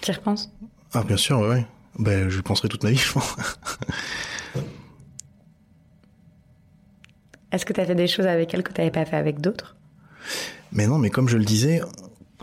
Tu 0.00 0.10
y 0.10 0.14
repenses 0.14 0.50
Ah, 0.92 1.04
bien 1.04 1.16
sûr, 1.16 1.38
ouais, 1.38 1.48
ouais. 1.48 1.66
Ben, 1.98 2.28
je 2.28 2.40
penserai 2.40 2.68
toute 2.68 2.84
ma 2.84 2.90
vie, 2.90 2.96
je 2.96 3.12
pense. 3.12 3.36
Est-ce 7.52 7.66
que 7.66 7.72
tu 7.72 7.80
as 7.80 7.84
fait 7.84 7.94
des 7.94 8.06
choses 8.06 8.26
avec 8.26 8.54
elle 8.54 8.62
que 8.62 8.72
tu 8.72 8.80
n'avais 8.80 8.92
pas 8.92 9.04
fait 9.04 9.16
avec 9.16 9.40
d'autres? 9.40 9.76
Mais 10.72 10.86
non, 10.86 10.98
mais 10.98 11.10
comme 11.10 11.28
je 11.28 11.36
le 11.36 11.44
disais, 11.44 11.80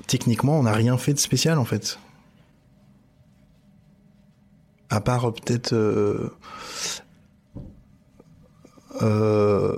techniquement, 0.06 0.60
on 0.60 0.64
n'a 0.64 0.74
rien 0.74 0.98
fait 0.98 1.14
de 1.14 1.20
spécial, 1.20 1.58
en 1.58 1.66
fait. 1.66 1.98
À 4.90 5.00
part 5.02 5.26
euh, 5.30 5.32
peut-être... 5.32 5.74
euh, 5.74 6.30
euh, 9.02 9.76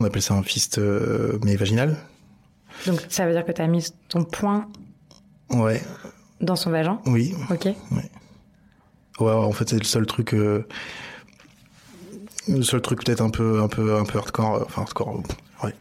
on 0.00 0.04
appelle 0.04 0.22
ça 0.22 0.34
un 0.34 0.42
fist, 0.42 0.78
euh, 0.78 1.38
mais 1.44 1.56
vaginal. 1.56 1.96
Donc 2.86 3.00
ça 3.08 3.26
veut 3.26 3.32
dire 3.32 3.44
que 3.44 3.52
tu 3.52 3.62
as 3.62 3.66
mis 3.66 3.86
ton 4.08 4.24
poing 4.24 4.68
Ouais, 5.50 5.80
dans 6.40 6.56
son 6.56 6.70
vagin? 6.70 7.00
Oui. 7.06 7.34
Ok. 7.50 7.64
Ouais, 7.66 8.10
ouais, 9.20 9.32
en 9.32 9.52
fait, 9.52 9.68
c'est 9.68 9.78
le 9.78 9.84
seul 9.84 10.06
truc... 10.06 10.34
euh, 10.34 10.66
le 12.48 12.62
seul 12.62 12.80
truc 12.80 13.04
peut-être 13.04 13.20
un 13.22 13.30
peu, 13.30 13.60
un 13.60 13.68
peu, 13.68 13.96
un 13.96 14.04
peu 14.04 14.18
hardcore, 14.18 14.54
euh, 14.56 14.64
enfin 14.66 14.82
hardcore, 14.82 15.20
euh, 15.62 15.66
ouais, 15.66 15.74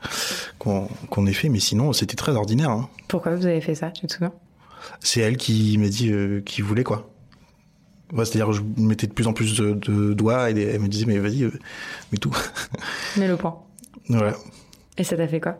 qu'on 0.57 0.87
qu'on 1.09 1.25
ait 1.27 1.33
fait, 1.33 1.49
mais 1.49 1.59
sinon, 1.59 1.93
c'était 1.93 2.15
très 2.15 2.31
ordinaire. 2.35 2.71
Hein. 2.71 2.89
Pourquoi 3.07 3.35
vous 3.35 3.45
avez 3.45 3.61
fait 3.61 3.75
ça 3.75 3.91
Tu 3.91 4.07
te 4.07 4.13
souviens? 4.13 4.33
C'est 4.99 5.19
elle 5.21 5.37
qui 5.37 5.77
m'a 5.77 5.87
dit 5.89 6.11
euh, 6.11 6.41
qu'il 6.41 6.63
voulait 6.63 6.83
quoi. 6.83 7.09
Ouais, 8.13 8.23
C'est-à-dire 8.25 8.51
je 8.53 8.61
mettais 8.77 9.07
de 9.07 9.13
plus 9.13 9.27
en 9.27 9.33
plus 9.33 9.55
de, 9.57 9.73
de 9.73 10.13
doigts 10.13 10.49
et 10.51 10.59
elle 10.61 10.79
me 10.79 10.87
disait 10.87 11.05
mais 11.05 11.17
vas-y, 11.17 11.43
euh, 11.43 11.51
mets 12.11 12.17
tout. 12.19 12.35
Mais 13.17 13.27
le 13.27 13.35
poing. 13.35 13.63
voilà. 14.09 14.33
Et 14.97 15.03
ça 15.03 15.17
t'a 15.17 15.27
fait 15.27 15.39
quoi? 15.41 15.57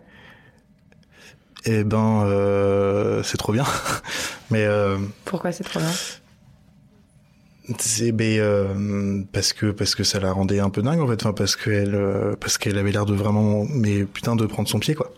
Et 1.65 1.84
ben 1.84 2.24
euh, 2.25 3.24
c'est 3.24 3.38
trop 3.38 3.51
bien. 3.51 3.65
mais 4.51 4.63
euh, 4.65 4.98
Pourquoi 5.25 5.51
c'est 5.51 5.63
trop 5.63 5.79
bien? 5.79 5.89
C'est 7.79 8.12
ben, 8.12 8.39
euh, 8.39 9.24
parce 9.31 9.53
que 9.53 9.67
parce 9.67 9.95
que 9.95 10.03
ça 10.03 10.19
la 10.19 10.31
rendait 10.31 10.60
un 10.60 10.69
peu 10.69 10.81
dingue 10.81 11.00
en 11.00 11.07
fait, 11.07 11.22
enfin 11.25 11.34
parce 11.34 11.55
qu'elle 11.55 11.95
euh, 11.95 12.36
parce 12.39 12.57
qu'elle 12.57 12.77
avait 12.77 12.91
l'air 12.91 13.05
de 13.05 13.13
vraiment 13.13 13.65
mais 13.69 14.03
putain 14.03 14.36
de 14.36 14.45
prendre 14.45 14.67
son 14.67 14.79
pied 14.79 14.95
quoi. 14.95 15.12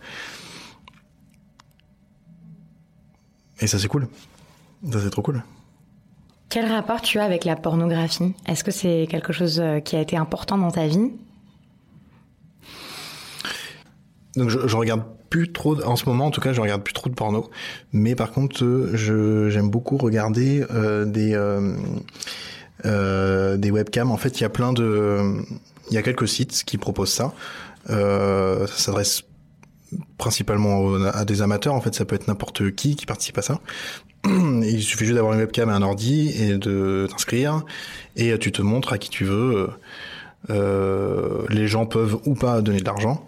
Et 3.59 3.67
ça 3.67 3.79
c'est 3.79 3.87
cool. 3.87 4.07
Ça 4.91 4.99
c'est 5.01 5.09
trop 5.09 5.21
cool. 5.21 5.43
Quel 6.49 6.71
rapport 6.71 7.01
tu 7.01 7.19
as 7.19 7.23
avec 7.23 7.43
la 7.43 7.55
pornographie? 7.57 8.33
Est-ce 8.47 8.63
que 8.63 8.71
c'est 8.71 9.07
quelque 9.09 9.33
chose 9.33 9.59
euh, 9.59 9.79
qui 9.79 9.95
a 9.95 10.01
été 10.01 10.15
important 10.15 10.57
dans 10.57 10.71
ta 10.71 10.87
vie? 10.87 11.11
Donc 14.37 14.49
je, 14.49 14.67
je 14.67 14.77
regarde 14.77 15.03
plus 15.29 15.51
trop, 15.51 15.81
en 15.83 15.95
ce 15.95 16.05
moment 16.05 16.27
en 16.27 16.31
tout 16.31 16.41
cas, 16.41 16.53
je 16.53 16.61
regarde 16.61 16.83
plus 16.83 16.93
trop 16.93 17.09
de 17.09 17.15
porno. 17.15 17.49
Mais 17.91 18.15
par 18.15 18.31
contre, 18.31 18.89
je 18.93 19.49
j'aime 19.49 19.69
beaucoup 19.69 19.97
regarder 19.97 20.65
euh, 20.71 21.05
des 21.05 21.33
euh, 21.33 21.75
euh, 22.85 23.57
des 23.57 23.71
webcams. 23.71 24.11
En 24.11 24.17
fait, 24.17 24.39
il 24.39 24.43
y 24.43 24.45
a 24.45 24.49
plein 24.49 24.73
de, 24.73 25.41
il 25.89 25.93
y 25.93 25.97
a 25.97 26.03
quelques 26.03 26.27
sites 26.27 26.63
qui 26.65 26.77
proposent 26.77 27.11
ça. 27.11 27.33
Euh, 27.89 28.67
ça 28.67 28.77
s'adresse 28.77 29.23
principalement 30.17 30.95
à 31.05 31.25
des 31.25 31.41
amateurs. 31.41 31.73
En 31.73 31.81
fait, 31.81 31.95
ça 31.95 32.05
peut 32.05 32.15
être 32.15 32.27
n'importe 32.27 32.71
qui 32.75 32.95
qui 32.95 33.05
participe 33.05 33.37
à 33.37 33.41
ça. 33.41 33.59
il 34.25 34.81
suffit 34.81 35.05
juste 35.05 35.15
d'avoir 35.15 35.33
une 35.33 35.39
webcam 35.39 35.69
et 35.69 35.73
un 35.73 35.81
ordi 35.81 36.29
et 36.29 36.57
de 36.57 37.07
t'inscrire 37.09 37.63
et 38.15 38.37
tu 38.39 38.51
te 38.51 38.61
montres 38.61 38.93
à 38.93 38.97
qui 38.97 39.09
tu 39.09 39.23
veux. 39.23 39.69
Euh, 40.49 41.45
les 41.49 41.67
gens 41.67 41.85
peuvent 41.85 42.17
ou 42.25 42.35
pas 42.35 42.61
donner 42.61 42.79
de 42.79 42.85
l'argent. 42.85 43.26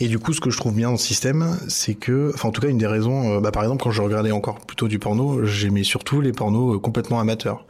Et 0.00 0.08
du 0.08 0.18
coup, 0.18 0.32
ce 0.32 0.40
que 0.40 0.50
je 0.50 0.56
trouve 0.56 0.74
bien 0.74 0.88
dans 0.88 0.92
le 0.92 0.98
système, 0.98 1.58
c'est 1.68 1.94
que, 1.94 2.32
enfin, 2.34 2.48
en 2.48 2.52
tout 2.52 2.60
cas, 2.60 2.68
une 2.68 2.78
des 2.78 2.86
raisons, 2.86 3.36
euh, 3.36 3.40
bah, 3.40 3.50
par 3.50 3.62
exemple, 3.62 3.82
quand 3.82 3.90
je 3.90 4.02
regardais 4.02 4.32
encore 4.32 4.60
plutôt 4.60 4.88
du 4.88 4.98
porno, 4.98 5.44
j'aimais 5.44 5.84
surtout 5.84 6.20
les 6.20 6.32
pornos 6.32 6.76
euh, 6.76 6.78
complètement 6.78 7.20
amateurs. 7.20 7.66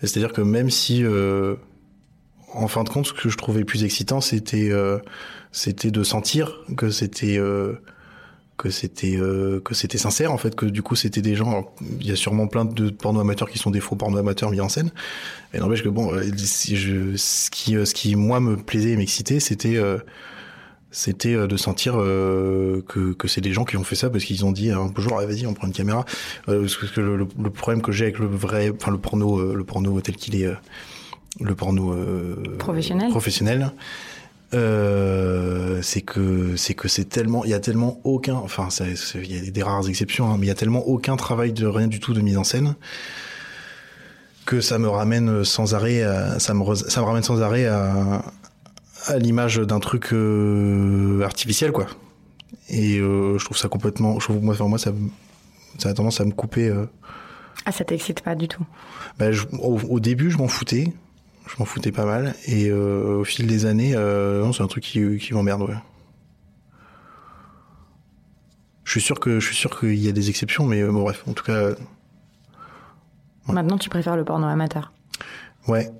C'est-à-dire 0.00 0.32
que 0.32 0.40
même 0.40 0.70
si, 0.70 1.04
euh, 1.04 1.56
en 2.52 2.68
fin 2.68 2.84
de 2.84 2.88
compte, 2.88 3.06
ce 3.06 3.12
que 3.12 3.28
je 3.28 3.36
trouvais 3.36 3.64
plus 3.64 3.84
excitant, 3.84 4.20
c'était, 4.20 4.70
euh, 4.70 4.98
c'était 5.52 5.90
de 5.90 6.02
sentir 6.02 6.60
que 6.76 6.90
c'était, 6.90 7.38
euh, 7.38 7.74
que 8.56 8.70
c'était, 8.70 9.18
que 9.64 9.74
c'était 9.74 9.98
sincère, 9.98 10.30
en 10.30 10.38
fait, 10.38 10.54
que 10.54 10.66
du 10.66 10.82
coup, 10.82 10.94
c'était 10.94 11.22
des 11.22 11.34
gens. 11.34 11.74
il 12.00 12.06
y 12.06 12.12
a 12.12 12.16
sûrement 12.16 12.46
plein 12.46 12.64
de 12.64 12.90
pornos 12.90 13.20
amateurs 13.20 13.50
qui 13.50 13.58
sont 13.58 13.72
des 13.72 13.80
faux 13.80 13.96
pornos 13.96 14.20
amateurs 14.20 14.52
mis 14.52 14.60
en 14.60 14.68
scène. 14.68 14.92
Mais 15.52 15.58
n'empêche 15.58 15.82
que 15.82 15.88
bon, 15.88 16.12
si 16.36 16.76
je, 16.76 17.16
ce 17.16 17.50
qui, 17.50 17.72
ce 17.72 17.92
qui 17.92 18.14
moi 18.14 18.38
me 18.38 18.56
plaisait 18.56 18.90
et 18.90 18.96
m'excitait, 18.96 19.40
c'était 19.40 19.80
c'était 20.94 21.34
de 21.34 21.56
sentir 21.56 21.96
euh, 21.96 22.82
que, 22.86 23.12
que 23.14 23.26
c'est 23.26 23.40
des 23.40 23.52
gens 23.52 23.64
qui 23.64 23.76
ont 23.76 23.82
fait 23.82 23.96
ça 23.96 24.10
parce 24.10 24.22
qu'ils 24.22 24.44
ont 24.44 24.52
dit 24.52 24.70
un 24.70 24.92
jour 24.96 25.18
ah, 25.20 25.26
vas-y 25.26 25.44
on 25.44 25.52
prend 25.52 25.66
une 25.66 25.72
caméra 25.72 26.04
euh, 26.48 26.60
parce 26.60 26.76
que 26.76 27.00
le, 27.00 27.16
le, 27.16 27.50
problème 27.50 27.82
que 27.82 27.90
j'ai 27.90 28.04
avec 28.04 28.20
le 28.20 28.26
vrai 28.26 28.70
enfin 28.74 28.92
le 28.92 28.98
porno 28.98 29.40
euh, 29.40 29.54
le 29.56 29.64
porno 29.64 30.00
tel 30.00 30.14
qu'il 30.14 30.36
est 30.36 30.46
euh, 30.46 30.54
le 31.40 31.56
porno 31.56 31.92
euh, 31.92 32.36
Professionnel. 32.58 33.10
professionnel 33.10 33.72
euh, 34.54 35.80
c'est 35.82 36.02
que 36.02 36.54
c'est 36.54 36.74
que 36.74 36.86
c'est 36.86 37.06
tellement 37.06 37.44
il 37.44 37.50
y 37.50 37.54
a 37.54 37.60
tellement 37.60 38.00
aucun 38.04 38.36
enfin 38.36 38.68
il 39.16 39.32
y 39.32 39.48
a 39.48 39.50
des, 39.50 39.62
rares 39.64 39.88
exceptions 39.88 40.30
hein, 40.30 40.36
mais 40.38 40.46
il 40.46 40.48
y 40.48 40.52
a 40.52 40.54
tellement 40.54 40.86
aucun 40.86 41.16
travail 41.16 41.52
de 41.52 41.66
rien 41.66 41.88
du 41.88 41.98
tout 41.98 42.14
de 42.14 42.20
mise 42.20 42.38
en 42.38 42.44
scène 42.44 42.76
que 44.46 44.60
ça 44.60 44.78
me 44.78 44.88
ramène 44.88 45.42
sans 45.42 45.74
arrêt 45.74 46.02
à, 46.02 46.38
ça 46.38 46.54
me 46.54 46.74
ça 46.76 47.00
me 47.00 47.06
ramène 47.06 47.24
sans 47.24 47.42
arrêt 47.42 47.66
à 47.66 48.22
à 49.06 49.18
l'image 49.18 49.56
d'un 49.58 49.80
truc 49.80 50.12
euh, 50.12 51.22
artificiel 51.22 51.72
quoi 51.72 51.86
et 52.68 52.98
euh, 52.98 53.36
je 53.38 53.44
trouve 53.44 53.56
ça 53.58 53.68
complètement 53.68 54.18
je 54.20 54.24
trouve 54.26 54.42
moi 54.42 54.54
enfin, 54.54 54.66
moi 54.68 54.78
ça 54.78 54.92
a 55.84 55.94
tendance 55.94 56.20
à 56.20 56.24
me 56.24 56.30
couper 56.32 56.68
euh, 56.68 56.86
Ah, 57.66 57.72
ça 57.72 57.84
t'excite 57.84 58.20
pas 58.22 58.34
du 58.34 58.48
tout. 58.48 58.64
je- 59.20 59.44
au, 59.58 59.78
au 59.80 60.00
début, 60.00 60.30
je 60.30 60.38
m'en 60.38 60.48
foutais. 60.48 60.92
Je 61.46 61.54
m'en 61.58 61.64
foutais 61.66 61.92
pas 61.92 62.04
mal. 62.06 62.34
Et 62.46 62.70
au 62.72 63.22
fil 63.24 63.46
des 63.46 63.66
années, 63.66 63.92
non, 63.94 64.52
c'est 64.52 64.62
un 64.62 64.66
truc 64.66 64.84
qui, 64.84 65.18
qui 65.18 65.34
m'emmerde, 65.34 65.62
ouais. 65.62 65.74
Je 68.84 68.90
suis 68.92 69.00
sûr 69.00 69.18
que 69.20 69.40
je 69.40 69.46
suis 69.46 69.56
sûr 69.56 69.78
qu'il 69.78 69.94
y 69.96 70.08
a 70.08 70.12
des 70.12 70.28
exceptions, 70.30 70.66
mais 70.66 70.82
bon, 70.84 71.02
bref, 71.02 71.24
en 71.28 71.32
tout 71.32 71.44
cas, 71.44 71.70
Ouais. 73.46 73.52
Maintenant, 73.54 73.76
tu 73.76 73.90
préfères 73.90 74.16
le 74.16 74.24
porno 74.24 74.46
amateur. 74.46 74.92
ouais, 75.68 75.90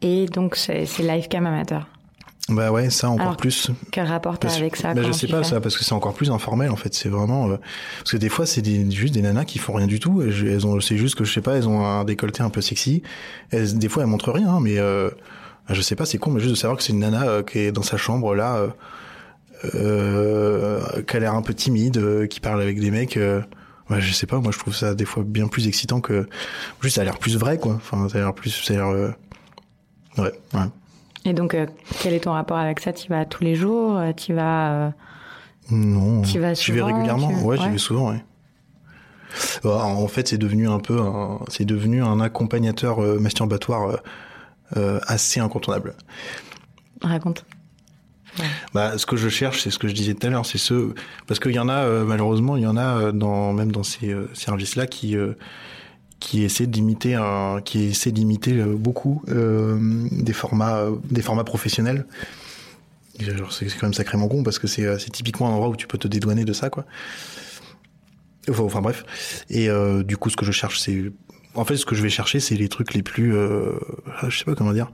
Et 0.00 0.26
donc, 0.26 0.54
c'est 0.54 0.86
c'est 0.86 1.02
livecam 1.02 1.44
amateur. 1.46 1.88
Bah 2.50 2.70
ouais, 2.70 2.90
ça 2.90 3.08
encore 3.08 3.22
Alors, 3.22 3.36
plus. 3.38 3.70
Quel 3.90 4.06
rapport 4.06 4.38
t'as 4.38 4.54
avec 4.54 4.76
ça 4.76 4.92
bah, 4.92 5.02
je 5.02 5.12
sais 5.12 5.26
pas 5.28 5.42
ça, 5.44 5.60
parce 5.62 5.78
que 5.78 5.84
c'est 5.84 5.94
encore 5.94 6.12
plus 6.12 6.30
informel 6.30 6.70
en 6.70 6.76
fait. 6.76 6.92
C'est 6.94 7.08
vraiment 7.08 7.48
euh, 7.48 7.56
parce 7.98 8.12
que 8.12 8.16
des 8.18 8.28
fois 8.28 8.44
c'est 8.44 8.60
des, 8.60 8.90
juste 8.90 9.14
des 9.14 9.22
nanas 9.22 9.44
qui 9.46 9.58
font 9.58 9.72
rien 9.72 9.86
du 9.86 9.98
tout. 9.98 10.20
Et 10.22 10.30
je- 10.30 10.46
elles 10.46 10.66
ont, 10.66 10.78
c'est 10.80 10.98
juste 10.98 11.14
que 11.14 11.24
je 11.24 11.32
sais 11.32 11.40
pas, 11.40 11.56
elles 11.56 11.66
ont 11.68 11.84
un 11.86 12.04
décolleté 12.04 12.42
un 12.42 12.50
peu 12.50 12.60
sexy. 12.60 13.02
Elles, 13.50 13.78
des 13.78 13.88
fois 13.88 14.02
elles 14.02 14.08
montrent 14.10 14.30
rien, 14.32 14.48
hein, 14.50 14.60
mais 14.60 14.78
euh, 14.78 15.08
je 15.70 15.80
sais 15.80 15.96
pas, 15.96 16.04
c'est 16.04 16.18
con, 16.18 16.30
mais 16.32 16.40
juste 16.40 16.50
de 16.52 16.56
savoir 16.58 16.76
que 16.76 16.82
c'est 16.82 16.92
une 16.92 16.98
nana 16.98 17.22
euh, 17.22 17.42
qui 17.42 17.60
est 17.60 17.72
dans 17.72 17.82
sa 17.82 17.96
chambre 17.96 18.34
là, 18.34 18.56
euh, 18.56 18.68
euh, 19.74 21.02
qui 21.02 21.16
a 21.16 21.20
l'air 21.20 21.34
un 21.34 21.42
peu 21.42 21.54
timide, 21.54 21.96
euh, 21.96 22.26
qui 22.26 22.40
parle 22.40 22.60
avec 22.60 22.78
des 22.80 22.90
mecs. 22.90 23.16
Euh, 23.16 23.40
ouais, 23.90 24.00
je 24.00 24.12
sais 24.12 24.26
pas, 24.26 24.38
moi 24.38 24.52
je 24.52 24.58
trouve 24.58 24.74
ça 24.74 24.94
des 24.94 25.04
fois 25.06 25.22
bien 25.26 25.48
plus 25.48 25.66
excitant 25.66 26.00
que 26.00 26.28
juste 26.82 26.96
ça 26.96 27.00
a 27.00 27.04
l'air 27.04 27.18
plus 27.18 27.36
vrai 27.38 27.58
quoi. 27.58 27.74
Enfin, 27.74 28.08
ça 28.10 28.18
a 28.18 28.20
l'air 28.20 28.34
plus, 28.34 28.50
ça 28.50 28.74
a 28.74 28.76
l'air 28.76 28.88
euh, 28.88 29.10
ouais, 30.18 30.32
ouais. 30.54 30.60
Et 31.24 31.32
donc, 31.32 31.54
euh, 31.54 31.66
quel 32.00 32.12
est 32.12 32.20
ton 32.20 32.32
rapport 32.32 32.58
avec 32.58 32.80
ça? 32.80 32.92
Tu 32.92 33.08
vas 33.08 33.24
tous 33.24 33.42
les 33.44 33.54
jours 33.54 33.96
euh, 33.96 34.12
Tu 34.12 34.34
vas 34.34 34.72
euh, 34.72 34.90
Non. 35.70 36.22
Tu 36.22 36.38
vas 36.38 36.48
vais 36.48 36.54
souvent, 36.54 36.86
régulièrement. 36.86 37.28
tu- 37.28 37.44
Ouais, 37.44 37.56
j'y 37.56 37.64
ouais. 37.64 37.70
vais 37.72 37.78
souvent, 37.78 38.10
ouais. 38.10 38.22
Bah, 39.64 39.84
en 39.84 40.06
fait, 40.06 40.28
c'est 40.28 40.38
devenu 40.38 40.68
un 40.68 40.78
peu, 40.78 41.00
un... 41.00 41.40
c'est 41.48 41.64
devenu 41.64 42.02
un 42.02 42.20
accompagnateur 42.20 43.02
euh, 43.02 43.18
masturbatoire 43.18 43.98
assez 45.06 45.38
incontournable. 45.40 45.94
raconte. 47.00 47.44
Bah, 48.72 48.98
ce 48.98 49.06
que 49.06 49.16
je 49.16 49.28
cherche, 49.28 49.62
c'est 49.62 49.70
ce 49.70 49.78
que 49.78 49.86
je 49.86 49.94
disais 49.94 50.14
tout 50.14 50.26
à 50.26 50.30
l'heure, 50.30 50.44
c'est 50.46 50.58
ce, 50.58 50.92
parce 51.28 51.38
qu'il 51.38 51.52
y 51.52 51.58
en 51.60 51.68
a, 51.68 51.86
malheureusement, 52.04 52.56
il 52.56 52.64
y 52.64 52.66
en 52.66 52.76
a 52.76 53.12
dans 53.12 53.52
même 53.52 53.70
dans 53.70 53.84
ces 53.84 54.16
services-là 54.32 54.88
qui 54.88 55.16
qui 56.20 56.42
essaient 56.42 56.66
d'imiter 56.66 57.14
un, 57.14 57.60
qui 57.62 57.84
essaient 57.84 58.12
d'imiter 58.12 58.52
euh, 58.52 58.74
beaucoup 58.76 59.22
euh, 59.28 59.78
des 60.10 60.32
formats, 60.32 60.78
euh, 60.78 60.96
des 61.10 61.22
formats 61.22 61.44
professionnels. 61.44 62.06
C'est 63.50 63.66
quand 63.78 63.86
même 63.86 63.94
sacrément 63.94 64.26
con 64.26 64.42
parce 64.42 64.58
que 64.58 64.66
c'est 64.66 64.98
typiquement 65.12 65.48
un 65.48 65.52
endroit 65.52 65.68
où 65.68 65.76
tu 65.76 65.86
peux 65.86 65.98
te 65.98 66.08
dédouaner 66.08 66.44
de 66.44 66.52
ça, 66.52 66.68
quoi. 66.68 66.84
Enfin, 68.48 68.80
bref. 68.80 69.04
Et 69.50 69.68
du 70.02 70.16
coup, 70.16 70.30
ce 70.30 70.36
que 70.36 70.44
je 70.44 70.50
cherche, 70.50 70.80
c'est, 70.80 71.12
en 71.54 71.64
fait, 71.64 71.76
ce 71.76 71.86
que 71.86 71.94
je 71.94 72.02
vais 72.02 72.10
chercher, 72.10 72.40
c'est 72.40 72.56
les 72.56 72.68
trucs 72.68 72.92
les 72.92 73.04
plus, 73.04 73.32
je 74.28 74.36
sais 74.36 74.44
pas 74.44 74.56
comment 74.56 74.72
dire. 74.72 74.90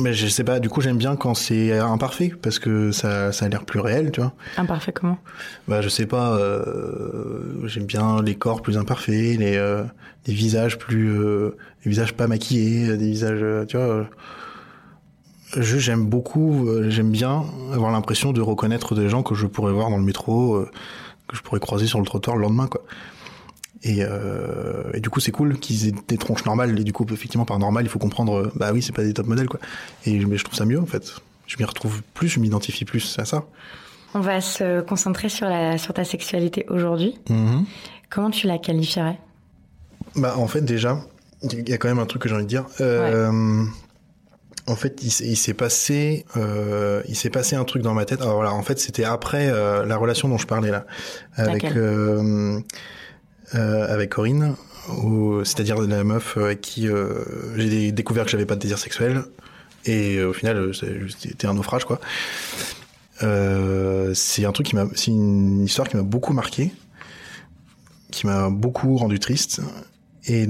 Mais 0.00 0.12
je 0.12 0.26
sais 0.26 0.42
pas, 0.42 0.58
du 0.58 0.68
coup 0.68 0.80
j'aime 0.80 0.96
bien 0.98 1.14
quand 1.14 1.34
c'est 1.34 1.78
imparfait 1.78 2.32
parce 2.42 2.58
que 2.58 2.90
ça, 2.90 3.30
ça 3.30 3.44
a 3.44 3.48
l'air 3.48 3.64
plus 3.64 3.78
réel, 3.78 4.10
tu 4.10 4.20
vois. 4.20 4.32
Imparfait 4.56 4.90
comment? 4.92 5.18
Bah 5.68 5.82
je 5.82 5.88
sais 5.88 6.06
pas, 6.06 6.36
euh, 6.36 7.66
j'aime 7.66 7.84
bien 7.86 8.20
les 8.20 8.34
corps 8.34 8.60
plus 8.60 8.76
imparfaits, 8.76 9.38
les, 9.38 9.56
euh, 9.56 9.84
les 10.26 10.34
visages 10.34 10.78
plus, 10.78 11.08
euh, 11.10 11.56
les 11.84 11.90
visages 11.90 12.14
pas 12.14 12.26
maquillés, 12.26 12.96
des 12.96 13.06
visages, 13.10 13.38
euh, 13.42 13.64
tu 13.66 13.76
vois. 13.76 13.86
euh, 13.86 14.04
je 15.56 15.78
j'aime 15.78 16.04
beaucoup, 16.06 16.66
euh, 16.68 16.90
j'aime 16.90 17.12
bien 17.12 17.44
avoir 17.72 17.92
l'impression 17.92 18.32
de 18.32 18.40
reconnaître 18.40 18.96
des 18.96 19.08
gens 19.08 19.22
que 19.22 19.36
je 19.36 19.46
pourrais 19.46 19.72
voir 19.72 19.90
dans 19.90 19.98
le 19.98 20.02
métro, 20.04 20.54
euh, 20.56 20.68
que 21.28 21.36
je 21.36 21.42
pourrais 21.42 21.60
croiser 21.60 21.86
sur 21.86 22.00
le 22.00 22.04
trottoir 22.04 22.34
le 22.36 22.42
lendemain, 22.42 22.66
quoi. 22.66 22.82
Et, 23.84 23.98
euh, 24.00 24.82
et 24.94 25.00
du 25.00 25.10
coup, 25.10 25.20
c'est 25.20 25.30
cool 25.30 25.58
qu'ils 25.58 25.88
aient 25.88 25.92
des 26.08 26.16
tronches 26.18 26.44
normales. 26.46 26.78
Et 26.78 26.84
du 26.84 26.92
coup, 26.92 27.06
effectivement, 27.12 27.44
par 27.44 27.58
normal, 27.58 27.84
il 27.84 27.88
faut 27.88 27.98
comprendre, 27.98 28.38
euh, 28.46 28.52
bah 28.56 28.70
oui, 28.72 28.82
c'est 28.82 28.92
pas 28.92 29.04
des 29.04 29.12
top 29.12 29.26
modèles, 29.26 29.48
quoi. 29.48 29.60
Et 30.06 30.18
mais 30.24 30.36
je 30.38 30.44
trouve 30.44 30.56
ça 30.56 30.64
mieux, 30.64 30.80
en 30.80 30.86
fait. 30.86 31.12
Je 31.46 31.56
m'y 31.58 31.64
retrouve 31.64 32.02
plus, 32.14 32.28
je 32.28 32.40
m'identifie 32.40 32.84
plus 32.86 33.18
à 33.18 33.24
ça. 33.26 33.44
On 34.14 34.20
va 34.20 34.40
se 34.40 34.80
concentrer 34.80 35.28
sur, 35.28 35.46
la, 35.48 35.76
sur 35.76 35.92
ta 35.92 36.04
sexualité 36.04 36.64
aujourd'hui. 36.68 37.18
Comment 38.10 38.30
tu 38.30 38.46
la 38.46 38.58
qualifierais? 38.58 39.18
Bah, 40.16 40.34
en 40.38 40.46
fait, 40.46 40.62
déjà, 40.62 41.00
il 41.42 41.68
y 41.68 41.72
a 41.72 41.78
quand 41.78 41.88
même 41.88 41.98
un 41.98 42.06
truc 42.06 42.22
que 42.22 42.28
j'ai 42.28 42.34
envie 42.36 42.44
de 42.44 42.48
dire. 42.48 42.64
Euh, 42.80 43.64
En 44.66 44.76
fait, 44.76 45.00
il, 45.02 45.10
s'est- 45.10 45.26
il 45.26 45.36
s'est 45.36 45.52
passé, 45.52 46.24
euh, 46.38 47.02
il 47.06 47.16
s'est 47.16 47.28
passé 47.28 47.54
un 47.54 47.64
truc 47.64 47.82
dans 47.82 47.92
ma 47.92 48.06
tête. 48.06 48.22
Alors 48.22 48.36
voilà, 48.36 48.54
en 48.54 48.62
fait, 48.62 48.78
c'était 48.78 49.04
après 49.04 49.48
euh, 49.50 49.84
la 49.84 49.98
relation 49.98 50.26
dont 50.28 50.38
je 50.38 50.46
parlais 50.46 50.70
là, 50.70 50.86
avec 51.34 51.66
euh, 53.54 53.58
euh, 53.58 53.92
avec 53.92 54.10
Corinne, 54.10 54.54
c'est-à-dire 55.44 55.80
la 55.80 56.04
meuf 56.04 56.36
avec 56.36 56.60
qui 56.60 56.88
euh, 56.88 57.24
j'ai 57.56 57.92
découvert 57.92 58.24
que 58.24 58.30
j'avais 58.30 58.46
pas 58.46 58.56
de 58.56 58.60
désir 58.60 58.78
sexuel, 58.78 59.24
et 59.86 60.16
euh, 60.16 60.30
au 60.30 60.32
final, 60.32 60.56
euh, 60.56 60.72
c'était 61.18 61.46
un 61.46 61.54
naufrage 61.54 61.84
quoi. 61.84 62.00
Euh, 63.22 64.12
c'est 64.14 64.44
un 64.44 64.52
truc 64.52 64.66
qui 64.66 64.76
m'a, 64.76 64.86
une 65.06 65.64
histoire 65.64 65.88
qui 65.88 65.96
m'a 65.96 66.02
beaucoup 66.02 66.32
marqué, 66.32 66.72
qui 68.10 68.26
m'a 68.26 68.50
beaucoup 68.50 68.96
rendu 68.96 69.18
triste, 69.18 69.60
et 70.26 70.48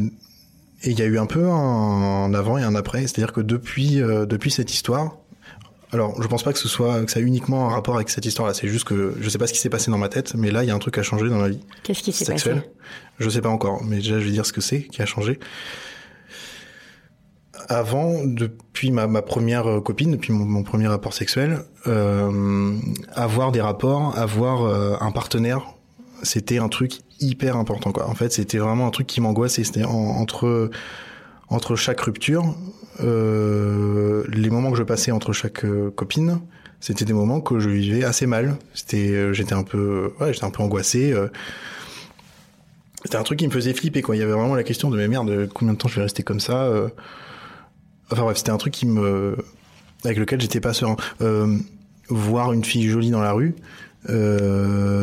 il 0.82 0.98
y 0.98 1.02
a 1.02 1.06
eu 1.06 1.18
un 1.18 1.26
peu 1.26 1.48
un 1.48 2.32
avant 2.34 2.58
et 2.58 2.62
un 2.62 2.74
après, 2.74 3.02
c'est-à-dire 3.02 3.32
que 3.32 3.40
depuis 3.40 4.00
euh, 4.02 4.26
depuis 4.26 4.50
cette 4.50 4.72
histoire, 4.72 5.16
alors 5.94 6.20
je 6.20 6.26
pense 6.26 6.42
pas 6.42 6.52
que 6.52 6.58
ce 6.58 6.68
soit 6.68 7.04
que 7.04 7.10
ça 7.10 7.20
a 7.20 7.22
uniquement 7.22 7.70
un 7.70 7.72
rapport 7.72 7.94
avec 7.94 8.10
cette 8.10 8.26
histoire-là, 8.26 8.52
c'est 8.52 8.68
juste 8.68 8.84
que 8.84 9.14
je 9.20 9.28
sais 9.28 9.38
pas 9.38 9.46
ce 9.46 9.52
qui 9.52 9.60
s'est 9.60 9.70
passé 9.70 9.90
dans 9.90 9.98
ma 9.98 10.08
tête, 10.08 10.34
mais 10.34 10.50
là 10.50 10.64
il 10.64 10.66
y 10.66 10.70
a 10.70 10.74
un 10.74 10.78
truc 10.78 10.94
qui 10.94 11.00
a 11.00 11.04
changé 11.04 11.28
dans 11.28 11.38
ma 11.38 11.48
vie 11.48 11.60
Qu'est-ce 11.82 12.02
qui 12.02 12.12
s'est 12.12 12.24
passé? 12.24 12.52
Je 13.18 13.30
sais 13.30 13.40
pas 13.40 13.48
encore, 13.48 13.82
mais 13.84 13.96
déjà 13.96 14.18
je 14.18 14.24
vais 14.24 14.32
dire 14.32 14.44
ce 14.44 14.52
que 14.52 14.60
c'est 14.60 14.82
qui 14.82 15.00
a 15.00 15.06
changé. 15.06 15.38
Avant, 17.68 18.24
depuis 18.24 18.90
ma, 18.90 19.06
ma 19.06 19.22
première 19.22 19.66
euh, 19.66 19.80
copine, 19.80 20.10
depuis 20.10 20.32
mon, 20.32 20.44
mon 20.44 20.62
premier 20.64 20.86
rapport 20.86 21.14
sexuel, 21.14 21.60
euh, 21.86 22.76
avoir 23.14 23.52
des 23.52 23.62
rapports, 23.62 24.18
avoir 24.18 24.64
euh, 24.64 24.96
un 25.00 25.12
partenaire, 25.12 25.62
c'était 26.22 26.58
un 26.58 26.68
truc 26.68 27.00
hyper 27.20 27.56
important 27.56 27.92
quoi. 27.92 28.08
En 28.08 28.14
fait, 28.14 28.32
c'était 28.32 28.58
vraiment 28.58 28.86
un 28.86 28.90
truc 28.90 29.06
qui 29.06 29.20
m'angoissait. 29.20 29.64
C'était 29.64 29.84
entre 29.84 30.70
entre 31.48 31.76
chaque 31.76 32.00
rupture, 32.00 32.54
euh, 33.00 34.24
les 34.28 34.50
moments 34.50 34.70
que 34.70 34.78
je 34.78 34.82
passais 34.82 35.10
entre 35.10 35.32
chaque 35.32 35.64
euh, 35.64 35.90
copine, 35.90 36.40
c'était 36.84 37.06
des 37.06 37.14
moments 37.14 37.40
que 37.40 37.60
je 37.60 37.70
vivais 37.70 38.04
assez 38.04 38.26
mal. 38.26 38.56
C'était, 38.74 39.08
euh, 39.08 39.32
j'étais 39.32 39.54
un 39.54 39.62
peu, 39.62 40.12
ouais, 40.20 40.34
j'étais 40.34 40.44
un 40.44 40.50
peu 40.50 40.62
angoissé. 40.62 41.14
Euh. 41.14 41.28
c'était 43.02 43.16
un 43.16 43.22
truc 43.22 43.38
qui 43.38 43.46
me 43.46 43.52
faisait 43.52 43.72
flipper 43.72 44.02
quoi. 44.02 44.16
Il 44.16 44.18
y 44.18 44.22
avait 44.22 44.32
vraiment 44.32 44.54
la 44.54 44.64
question 44.64 44.90
de 44.90 44.98
mes 44.98 45.08
merde, 45.08 45.48
combien 45.54 45.72
de 45.72 45.78
temps 45.78 45.88
je 45.88 45.96
vais 45.96 46.02
rester 46.02 46.22
comme 46.22 46.40
ça. 46.40 46.64
Euh. 46.64 46.90
Enfin 48.10 48.24
bref, 48.24 48.36
c'était 48.36 48.50
un 48.50 48.58
truc 48.58 48.74
qui 48.74 48.84
me, 48.84 49.34
avec 50.04 50.18
lequel 50.18 50.42
j'étais 50.42 50.60
pas 50.60 50.74
serein. 50.74 50.96
voir 52.10 52.52
une 52.52 52.64
fille 52.64 52.86
jolie 52.90 53.10
dans 53.10 53.22
la 53.22 53.32
rue, 53.32 53.54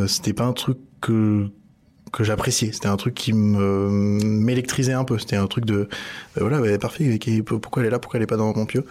c'était 0.08 0.34
pas 0.34 0.46
un 0.46 0.54
truc 0.54 0.78
que 1.02 1.50
que 2.12 2.24
j'appréciais. 2.24 2.72
C'était 2.72 2.88
un 2.88 2.98
truc 2.98 3.14
qui 3.14 3.34
me 3.34 3.90
m'électrisait 4.24 4.94
un 4.94 5.04
peu. 5.04 5.18
C'était 5.18 5.36
un 5.36 5.48
truc 5.48 5.66
de 5.66 5.88
ben 6.36 6.42
voilà, 6.42 6.60
ouais, 6.62 6.78
parfait. 6.78 7.20
Pourquoi 7.46 7.82
elle 7.82 7.88
est 7.88 7.92
là 7.92 8.00
Pourquoi 8.00 8.18
elle 8.18 8.24
est 8.24 8.28
pas 8.28 8.38
dans 8.38 8.56
mon 8.56 8.66
pieu? 8.66 8.86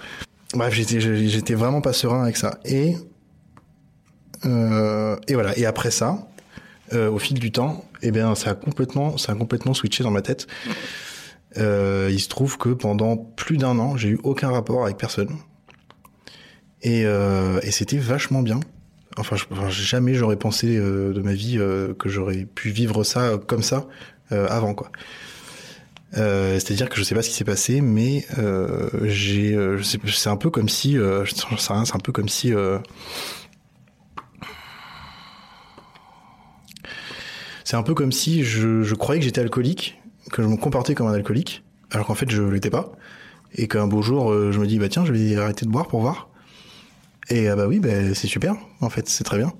Bref, 0.55 0.75
j'étais 0.75 1.01
j'étais 1.01 1.55
vraiment 1.55 1.81
pas 1.81 1.93
serein 1.93 2.23
avec 2.23 2.37
ça. 2.37 2.59
Et 2.65 2.97
euh, 4.45 5.17
et 5.29 5.35
voilà. 5.35 5.57
Et 5.59 5.67
après 5.67 5.91
ça, 5.91 6.29
euh, 6.93 7.11
au 7.11 7.19
fil 7.19 7.39
du 7.39 7.53
temps, 7.53 7.85
eh 8.03 8.11
bien, 8.11 8.35
ça 8.35 8.51
a 8.51 8.55
complètement 8.55 9.17
ça 9.17 9.33
a 9.33 9.35
complètement 9.35 9.75
switché 9.75 10.03
dans 10.03 10.11
ma 10.11 10.23
tête. 10.23 10.47
Euh, 11.59 12.09
il 12.13 12.21
se 12.21 12.29
trouve 12.29 12.59
que 12.59 12.69
pendant 12.71 13.17
plus 13.17 13.57
d'un 13.57 13.79
an, 13.79 13.97
j'ai 13.97 14.11
eu 14.11 14.19
aucun 14.23 14.51
rapport 14.51 14.85
avec 14.85 14.97
personne. 14.97 15.37
Et, 16.83 17.05
euh, 17.05 17.61
et 17.63 17.71
c'était 17.71 17.99
vachement 17.99 18.43
bien. 18.43 18.61
Enfin, 19.21 19.37
jamais 19.69 20.15
j'aurais 20.15 20.37
pensé 20.37 20.77
euh, 20.77 21.13
de 21.13 21.21
ma 21.21 21.35
vie 21.35 21.59
euh, 21.59 21.95
que 21.95 22.09
j'aurais 22.09 22.47
pu 22.47 22.71
vivre 22.71 23.05
ça 23.05 23.39
comme 23.47 23.63
ça 23.63 23.87
euh, 24.33 24.47
avant, 24.49 24.75
quoi. 24.75 24.91
C'est-à-dire 26.13 26.89
que 26.89 26.97
je 26.97 27.05
sais 27.05 27.15
pas 27.15 27.23
ce 27.23 27.29
qui 27.29 27.37
s'est 27.37 27.45
passé, 27.45 27.81
mais 27.81 28.27
c'est 29.13 30.29
un 30.29 30.37
peu 30.37 30.51
comme 30.51 30.69
si, 30.69 30.97
c'est 31.57 31.95
un 31.95 31.99
peu 32.03 32.11
comme 32.11 32.29
si. 32.29 32.53
c'est 37.63 37.77
un 37.77 37.85
peu 37.85 37.95
comme 37.95 38.11
si 38.11 38.43
je, 38.43 38.93
croyais 38.95 39.21
que 39.21 39.25
j'étais 39.25 39.41
alcoolique, 39.41 40.01
que 40.33 40.43
je 40.43 40.49
me 40.49 40.57
comportais 40.57 40.97
comme 40.97 41.07
un 41.07 41.15
alcoolique, 41.15 41.63
alors 41.93 42.07
qu'en 42.09 42.17
fait 42.17 42.29
je 42.29 42.43
l'étais 42.43 42.71
pas, 42.71 42.91
et 43.55 43.69
qu'un 43.69 43.87
beau 43.87 44.03
jour 44.03 44.33
je 44.51 44.59
me 44.59 44.67
dis 44.67 44.81
bah 44.81 44.89
tiens 44.89 45.05
je 45.05 45.13
vais 45.13 45.37
arrêter 45.37 45.65
de 45.65 45.71
boire 45.71 45.87
pour 45.87 46.01
voir, 46.01 46.30
et 47.31 47.49
ah 47.49 47.57
bah 47.57 47.67
oui, 47.67 47.79
bah, 47.79 48.15
c'est 48.15 48.27
super, 48.27 48.57
en 48.81 48.91
fait, 48.91 49.09
c'est 49.09 49.25
très 49.25 49.39
bien. 49.39 49.53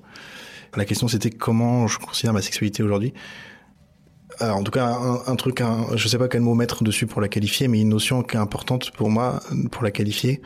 La 0.75 0.85
question 0.85 1.07
c'était 1.07 1.29
comment 1.29 1.87
je 1.87 1.99
considère 1.99 2.33
ma 2.33 2.41
sexualité 2.41 2.83
aujourd'hui. 2.83 3.13
Alors, 4.39 4.57
en 4.57 4.63
tout 4.63 4.71
cas, 4.71 4.97
un, 5.27 5.35
truc, 5.35 5.61
un, 5.61 5.85
je 5.95 6.07
sais 6.07 6.17
pas 6.17 6.27
quel 6.27 6.41
mot 6.41 6.55
mettre 6.55 6.83
dessus 6.83 7.05
pour 7.05 7.21
la 7.21 7.27
qualifier, 7.27 7.67
mais 7.67 7.81
une 7.81 7.89
notion 7.89 8.23
qui 8.23 8.37
est 8.37 8.39
importante 8.39 8.91
pour 8.91 9.09
moi, 9.09 9.41
pour 9.71 9.83
la 9.83 9.91
qualifier 9.91 10.41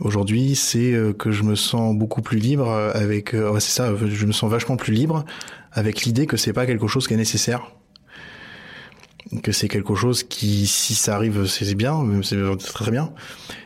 aujourd'hui, 0.00 0.56
c'est 0.56 0.92
euh, 0.92 1.12
que 1.12 1.30
je 1.30 1.42
me 1.42 1.54
sens 1.54 1.94
beaucoup 1.94 2.22
plus 2.22 2.38
libre 2.38 2.70
avec, 2.94 3.34
euh, 3.34 3.50
ouais, 3.50 3.60
c'est 3.60 3.70
ça, 3.70 3.92
je 3.94 4.26
me 4.26 4.32
sens 4.32 4.50
vachement 4.50 4.76
plus 4.76 4.92
libre 4.92 5.24
avec 5.72 6.02
l'idée 6.02 6.26
que 6.26 6.36
c'est 6.36 6.52
pas 6.52 6.66
quelque 6.66 6.86
chose 6.86 7.06
qui 7.06 7.14
est 7.14 7.18
nécessaire 7.18 7.72
que 9.42 9.52
c'est 9.52 9.68
quelque 9.68 9.94
chose 9.94 10.22
qui, 10.22 10.66
si 10.66 10.94
ça 10.94 11.14
arrive, 11.14 11.46
c'est 11.46 11.74
bien, 11.74 12.04
c'est 12.22 12.72
très 12.72 12.90
bien. 12.90 13.12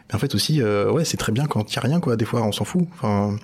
Mais 0.08 0.14
en 0.14 0.18
fait 0.18 0.34
aussi, 0.34 0.62
euh, 0.62 0.90
ouais, 0.90 1.04
c'est 1.04 1.16
très 1.16 1.32
bien 1.32 1.46
quand 1.46 1.72
il 1.72 1.76
y 1.76 1.78
a 1.78 1.82
rien, 1.82 2.00
quoi. 2.00 2.16
Des 2.16 2.24
fois, 2.24 2.42
on 2.42 2.52
s'en 2.52 2.64
fout. 2.64 2.86
Enfin, 2.94 3.36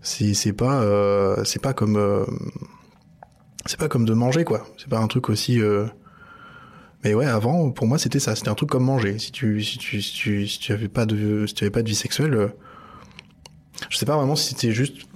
c'est 0.00 0.34
c'est 0.34 0.52
pas 0.52 0.82
euh, 0.82 1.42
c'est 1.44 1.60
pas 1.60 1.72
comme 1.72 1.96
euh, 1.96 2.24
c'est 3.66 3.78
pas 3.78 3.88
comme 3.88 4.04
de 4.04 4.14
manger, 4.14 4.44
quoi. 4.44 4.66
C'est 4.76 4.88
pas 4.88 4.98
un 4.98 5.08
truc 5.08 5.28
aussi. 5.28 5.60
Mais 7.04 7.14
ouais, 7.14 7.26
avant, 7.26 7.70
pour 7.70 7.86
moi, 7.86 7.98
c'était 7.98 8.20
ça. 8.20 8.36
C'était 8.36 8.48
un 8.48 8.54
truc 8.54 8.70
comme 8.70 8.84
manger. 8.84 9.18
Si 9.18 9.32
tu 9.32 9.62
si 9.62 9.78
tu 9.78 10.02
si 10.02 10.12
tu 10.14 10.46
si 10.46 10.58
tu 10.58 10.72
avais 10.72 10.88
pas 10.88 11.06
de 11.06 11.46
si 11.46 11.54
tu 11.54 11.64
avais 11.64 11.70
pas 11.70 11.82
de 11.82 11.88
vie 11.88 11.94
sexuelle, 11.94 12.52
je 13.90 13.96
sais 13.96 14.06
pas 14.06 14.16
vraiment 14.16 14.36
si 14.36 14.48
c'était 14.50 14.72
juste 14.72 15.06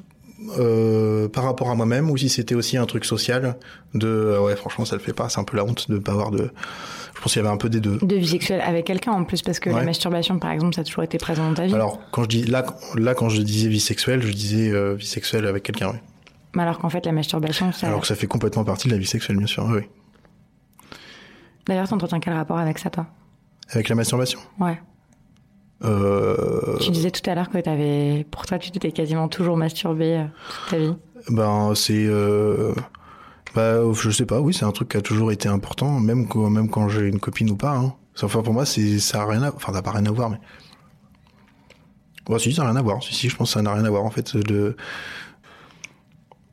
euh, 0.59 1.29
par 1.29 1.44
rapport 1.44 1.70
à 1.70 1.74
moi-même 1.74 2.11
ou 2.11 2.16
si 2.16 2.29
c'était 2.31 2.55
aussi 2.55 2.76
un 2.79 2.87
truc 2.87 3.05
social 3.05 3.57
de 3.94 4.09
euh, 4.09 4.40
ouais 4.40 4.57
franchement 4.57 4.87
ça 4.87 4.96
le 4.96 5.03
fait 5.03 5.12
pas 5.12 5.29
c'est 5.29 5.38
un 5.38 5.44
peu 5.44 5.57
la 5.57 5.64
honte 5.64 5.90
de 5.90 5.98
pas 5.98 6.12
avoir 6.12 6.31
de 6.31 6.50
je 7.14 7.20
pense 7.20 7.33
qu'il 7.33 7.42
y 7.42 7.44
avait 7.44 7.53
un 7.53 7.59
peu 7.59 7.68
des 7.68 7.81
deux. 7.81 7.98
De 7.98 8.16
vie 8.16 8.26
sexuelle 8.26 8.62
avec 8.62 8.87
quelqu'un 8.87 9.12
en 9.12 9.24
plus 9.24 9.42
parce 9.42 9.61
que 9.61 9.68
la 9.68 9.83
masturbation 9.83 10.38
par 10.38 10.53
exemple 10.53 10.74
ça 10.74 10.81
a 10.81 10.85
toujours 10.85 11.05
été 11.05 11.18
présent 11.18 11.48
dans 11.48 11.55
ta 11.55 11.66
vie. 11.66 11.74
Alors 11.74 12.00
quand 12.11 12.22
je 12.22 12.29
dis 12.29 12.44
là 12.44 12.64
là 12.94 13.14
quand 13.14 13.29
je 13.29 13.42
disais 13.42 13.68
vie 13.68 13.81
sexuelle 13.81 14.22
je 14.22 14.33
disais 14.33 14.70
euh, 14.70 14.94
vie 14.94 15.07
sexuelle 15.07 15.46
avec 15.46 15.62
quelqu'un 15.62 15.90
oui. 15.90 15.98
Mais 16.57 16.62
alors 16.62 16.79
qu'en 16.79 16.88
fait 16.88 17.05
la 17.05 17.12
masturbation 17.12 17.70
ça 17.72 17.88
alors 17.88 18.00
que 18.00 18.07
ça 18.07 18.14
fait 18.14 18.26
complètement 18.26 18.64
partie 18.64 18.88
de 18.88 18.94
la 18.94 18.98
vie 18.98 19.07
sexuelle 19.07 19.37
bien 19.37 19.46
sûr 19.46 19.66
oui. 19.70 19.83
D'ailleurs 21.66 21.88
t'entretiens 21.88 22.20
quel 22.20 22.33
rapport 22.33 22.59
avec 22.59 22.79
ça 22.79 22.88
toi? 22.88 23.07
Avec 23.72 23.88
la 23.90 23.94
masturbation? 23.94 24.40
Ouais 24.59 24.81
euh... 25.84 26.78
Tu 26.78 26.90
disais 26.90 27.10
tout 27.10 27.28
à 27.28 27.34
l'heure 27.34 27.48
que 27.48 27.58
avais, 27.68 28.26
pour 28.30 28.46
toi, 28.46 28.58
tu 28.58 28.70
t'étais 28.70 28.92
quasiment 28.92 29.28
toujours 29.28 29.56
masturbé 29.56 30.16
euh, 30.16 30.24
toute 30.48 30.70
ta 30.70 30.78
vie. 30.78 30.94
Ben, 31.30 31.74
c'est, 31.74 32.06
euh... 32.06 32.74
bah, 33.54 33.80
je 33.92 34.10
sais 34.10 34.26
pas. 34.26 34.40
Oui, 34.40 34.54
c'est 34.54 34.64
un 34.64 34.72
truc 34.72 34.90
qui 34.90 34.96
a 34.96 35.02
toujours 35.02 35.32
été 35.32 35.48
important, 35.48 35.98
même 36.00 36.28
quand, 36.28 36.50
même 36.50 36.68
quand 36.68 36.88
j'ai 36.88 37.08
une 37.08 37.20
copine 37.20 37.50
ou 37.50 37.56
pas. 37.56 37.76
Hein. 37.76 37.94
Enfin, 38.22 38.42
pour 38.42 38.52
moi, 38.52 38.66
ça 38.66 39.22
a 39.22 39.26
rien 39.26 39.42
à, 39.42 39.48
enfin, 39.54 39.72
ça 39.72 39.78
n'a 39.78 39.82
pas 39.82 39.92
rien 39.92 40.06
à 40.06 40.10
voir, 40.10 40.30
mais. 40.30 40.40
Ouais, 42.28 42.38
si, 42.38 42.52
ça 42.52 42.62
n'a 42.62 42.70
rien 42.70 42.78
à 42.78 42.82
voir. 42.82 43.02
Si, 43.02 43.14
si, 43.14 43.28
je 43.28 43.36
pense 43.36 43.48
que 43.50 43.54
ça 43.54 43.62
n'a 43.62 43.72
rien 43.72 43.84
à 43.84 43.90
voir, 43.90 44.04
en 44.04 44.10
fait, 44.10 44.36
de. 44.36 44.76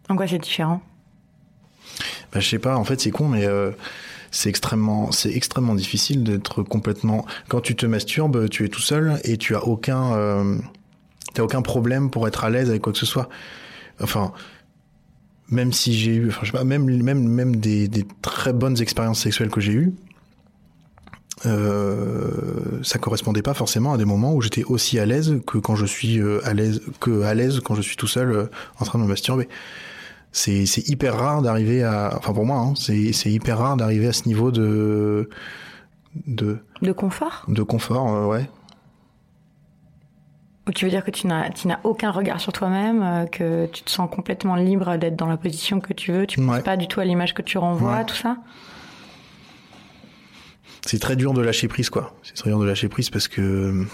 En 0.10 0.16
quoi 0.16 0.28
c'est 0.28 0.40
différent? 0.40 0.82
Bah, 2.32 2.40
je 2.40 2.48
sais 2.48 2.60
pas. 2.60 2.78
En 2.78 2.86
fait, 2.86 3.02
c'est 3.02 3.12
con, 3.12 3.28
mais. 3.28 3.46
Euh 3.46 3.72
c'est 4.38 4.50
extrêmement, 4.50 5.12
c'est 5.12 5.32
extrêmement 5.32 5.74
difficile 5.74 6.24
d'être 6.24 6.62
complètement. 6.62 7.26
Quand 7.48 7.60
tu 7.60 7.76
te 7.76 7.88
masturbes, 7.88 8.48
tu 8.50 8.66
es 8.66 8.68
tout 8.68 8.82
seul 8.82 9.20
et 9.24 9.38
tu 9.38 9.56
as 9.56 9.64
aucun, 9.64 10.14
euh, 10.14 10.58
t'as 11.34 11.42
aucun 11.42 11.64
problème 11.64 12.12
pour 12.12 12.28
être 12.28 12.44
à 12.44 12.52
l'aise 12.52 12.70
avec 12.70 12.84
quoi 12.84 12.94
que 12.94 13.00
ce 13.00 13.08
soit. 13.08 13.30
Enfin, 14.00 14.34
même 15.50 15.74
si 15.74 15.98
j'ai 15.98 16.14
eu, 16.14 16.28
enfin, 16.28 16.42
je 16.44 16.52
sais 16.52 16.58
pas, 16.58 16.64
même, 16.64 16.86
même, 16.86 17.28
même 17.28 17.56
des, 17.56 17.90
très 18.22 18.54
bonnes 18.54 18.80
expériences 18.80 19.22
sexuelles 19.22 19.50
que 19.50 19.60
j'ai 19.60 19.74
eues, 19.74 19.96
euh, 21.48 22.84
ça 22.84 23.00
correspondait 23.00 23.42
pas 23.42 23.56
forcément 23.56 23.94
à 23.94 23.98
des 23.98 24.06
moments 24.06 24.36
où 24.36 24.42
j'étais 24.42 24.66
aussi 24.66 25.00
à 25.00 25.08
l'aise 25.08 25.40
que 25.48 25.58
quand 25.58 25.76
je 25.76 25.88
suis 25.88 26.20
euh, 26.20 26.42
à 26.44 26.54
l'aise 26.54 26.82
que 27.00 27.22
à 27.24 27.34
l'aise 27.34 27.60
quand 27.64 27.76
je 27.76 27.82
suis 27.82 27.96
tout 27.96 28.08
seul 28.08 28.32
euh, 28.32 28.46
en 28.80 28.86
train 28.86 28.98
de 28.98 29.04
me 29.04 29.10
masturber 29.10 29.48
c'est 30.32 30.88
hyper 30.88 31.16
rare 31.18 31.42
d'arriver 31.42 31.84
à 31.84 32.14
enfin 32.16 32.34
pour 32.34 32.46
moi 32.46 32.58
hein, 32.60 32.74
c'est 32.76 33.32
hyper 33.32 33.58
rare 33.58 33.78
d'arriver 33.78 34.08
à 34.08 34.14
ce 34.14 34.28
niveau 34.28 34.52
de 34.52 35.30
de 36.26 36.60
de 36.82 36.92
confort? 36.92 37.46
de 37.48 37.64
confort 37.64 38.14
euh, 38.14 38.26
ouais. 38.26 38.50
Tu 40.76 40.84
veux 40.84 40.92
dire 40.92 41.04
que 41.04 41.12
tu 41.12 41.28
n'as 41.28 41.50
tu 41.50 41.68
n'as 41.68 41.80
aucun 41.84 42.12
regard 42.12 42.42
sur 42.42 42.52
toi-même 42.52 43.02
euh, 43.02 43.26
que 43.26 43.68
tu 43.68 43.84
te 43.84 43.90
sens 43.90 44.10
complètement 44.10 44.56
libre 44.56 44.98
d'être 44.98 45.16
dans 45.16 45.28
la 45.28 45.38
position 45.38 45.80
que 45.80 45.94
tu 45.94 46.12
veux 46.12 46.28
tu 46.28 46.42
ne 46.42 46.46
penses 46.46 46.64
pas 46.64 46.78
du 46.78 46.88
tout 46.88 47.00
à 47.00 47.06
l'image 47.06 47.34
que 47.34 47.42
tu 47.42 47.58
renvoies 47.58 48.04
tout 48.04 48.16
ça? 48.16 48.38
C'est 50.86 51.00
très 51.00 51.16
dur 51.16 51.34
de 51.34 51.42
lâcher 51.42 51.68
prise 51.68 51.90
quoi. 51.90 52.14
C'est 52.24 52.36
très 52.36 52.50
dur 52.50 52.60
de 52.60 52.66
lâcher 52.66 52.90
prise 52.90 53.10
parce 53.10 53.28
que 53.28 53.86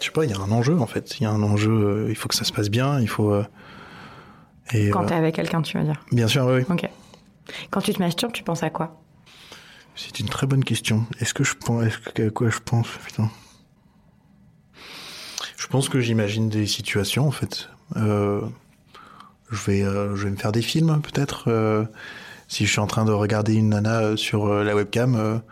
je 0.00 0.06
sais 0.06 0.10
pas 0.12 0.24
il 0.24 0.30
y 0.30 0.34
a 0.34 0.38
un 0.38 0.50
enjeu 0.50 0.78
en 0.78 0.86
fait. 0.86 1.20
Il 1.20 1.22
y 1.22 1.26
a 1.26 1.30
un 1.30 1.42
enjeu 1.42 1.70
euh, 1.70 2.06
il 2.10 2.16
faut 2.16 2.28
que 2.28 2.34
ça 2.34 2.44
se 2.44 2.52
passe 2.52 2.68
bien 2.68 3.00
il 3.00 3.08
faut 3.08 3.32
quand 4.90 5.06
tu 5.06 5.12
es 5.12 5.16
avec 5.16 5.34
quelqu'un, 5.34 5.62
tu 5.62 5.78
veux 5.78 5.84
dire 5.84 6.00
Bien 6.12 6.28
sûr, 6.28 6.46
oui. 6.46 6.62
Ok. 6.68 6.88
Quand 7.70 7.80
tu 7.80 7.92
te 7.92 7.98
masturbes, 7.98 8.32
tu 8.32 8.42
penses 8.42 8.62
à 8.62 8.70
quoi? 8.70 9.00
C'est 9.94 10.20
une 10.20 10.28
très 10.28 10.46
bonne 10.46 10.64
question. 10.64 11.06
Est-ce 11.20 11.34
que 11.34 11.44
je 11.44 11.54
pense, 11.54 11.84
est-ce 11.84 11.98
que, 11.98 12.28
à 12.28 12.30
quoi 12.30 12.48
je 12.48 12.58
pense, 12.64 12.88
putain? 13.04 13.30
Je 15.58 15.66
pense 15.66 15.88
que 15.88 16.00
j'imagine 16.00 16.48
des 16.48 16.66
situations, 16.66 17.26
en 17.26 17.30
fait. 17.30 17.68
Euh, 17.96 18.40
je 19.50 19.70
vais, 19.70 19.82
euh, 19.82 20.16
je 20.16 20.24
vais 20.24 20.30
me 20.30 20.36
faire 20.36 20.52
des 20.52 20.62
films, 20.62 21.00
peut-être. 21.02 21.44
Euh, 21.48 21.84
si 22.48 22.66
je 22.66 22.70
suis 22.70 22.80
en 22.80 22.86
train 22.86 23.04
de 23.04 23.12
regarder 23.12 23.54
une 23.54 23.70
nana 23.70 24.16
sur 24.16 24.52
la 24.52 24.74
webcam, 24.74 25.42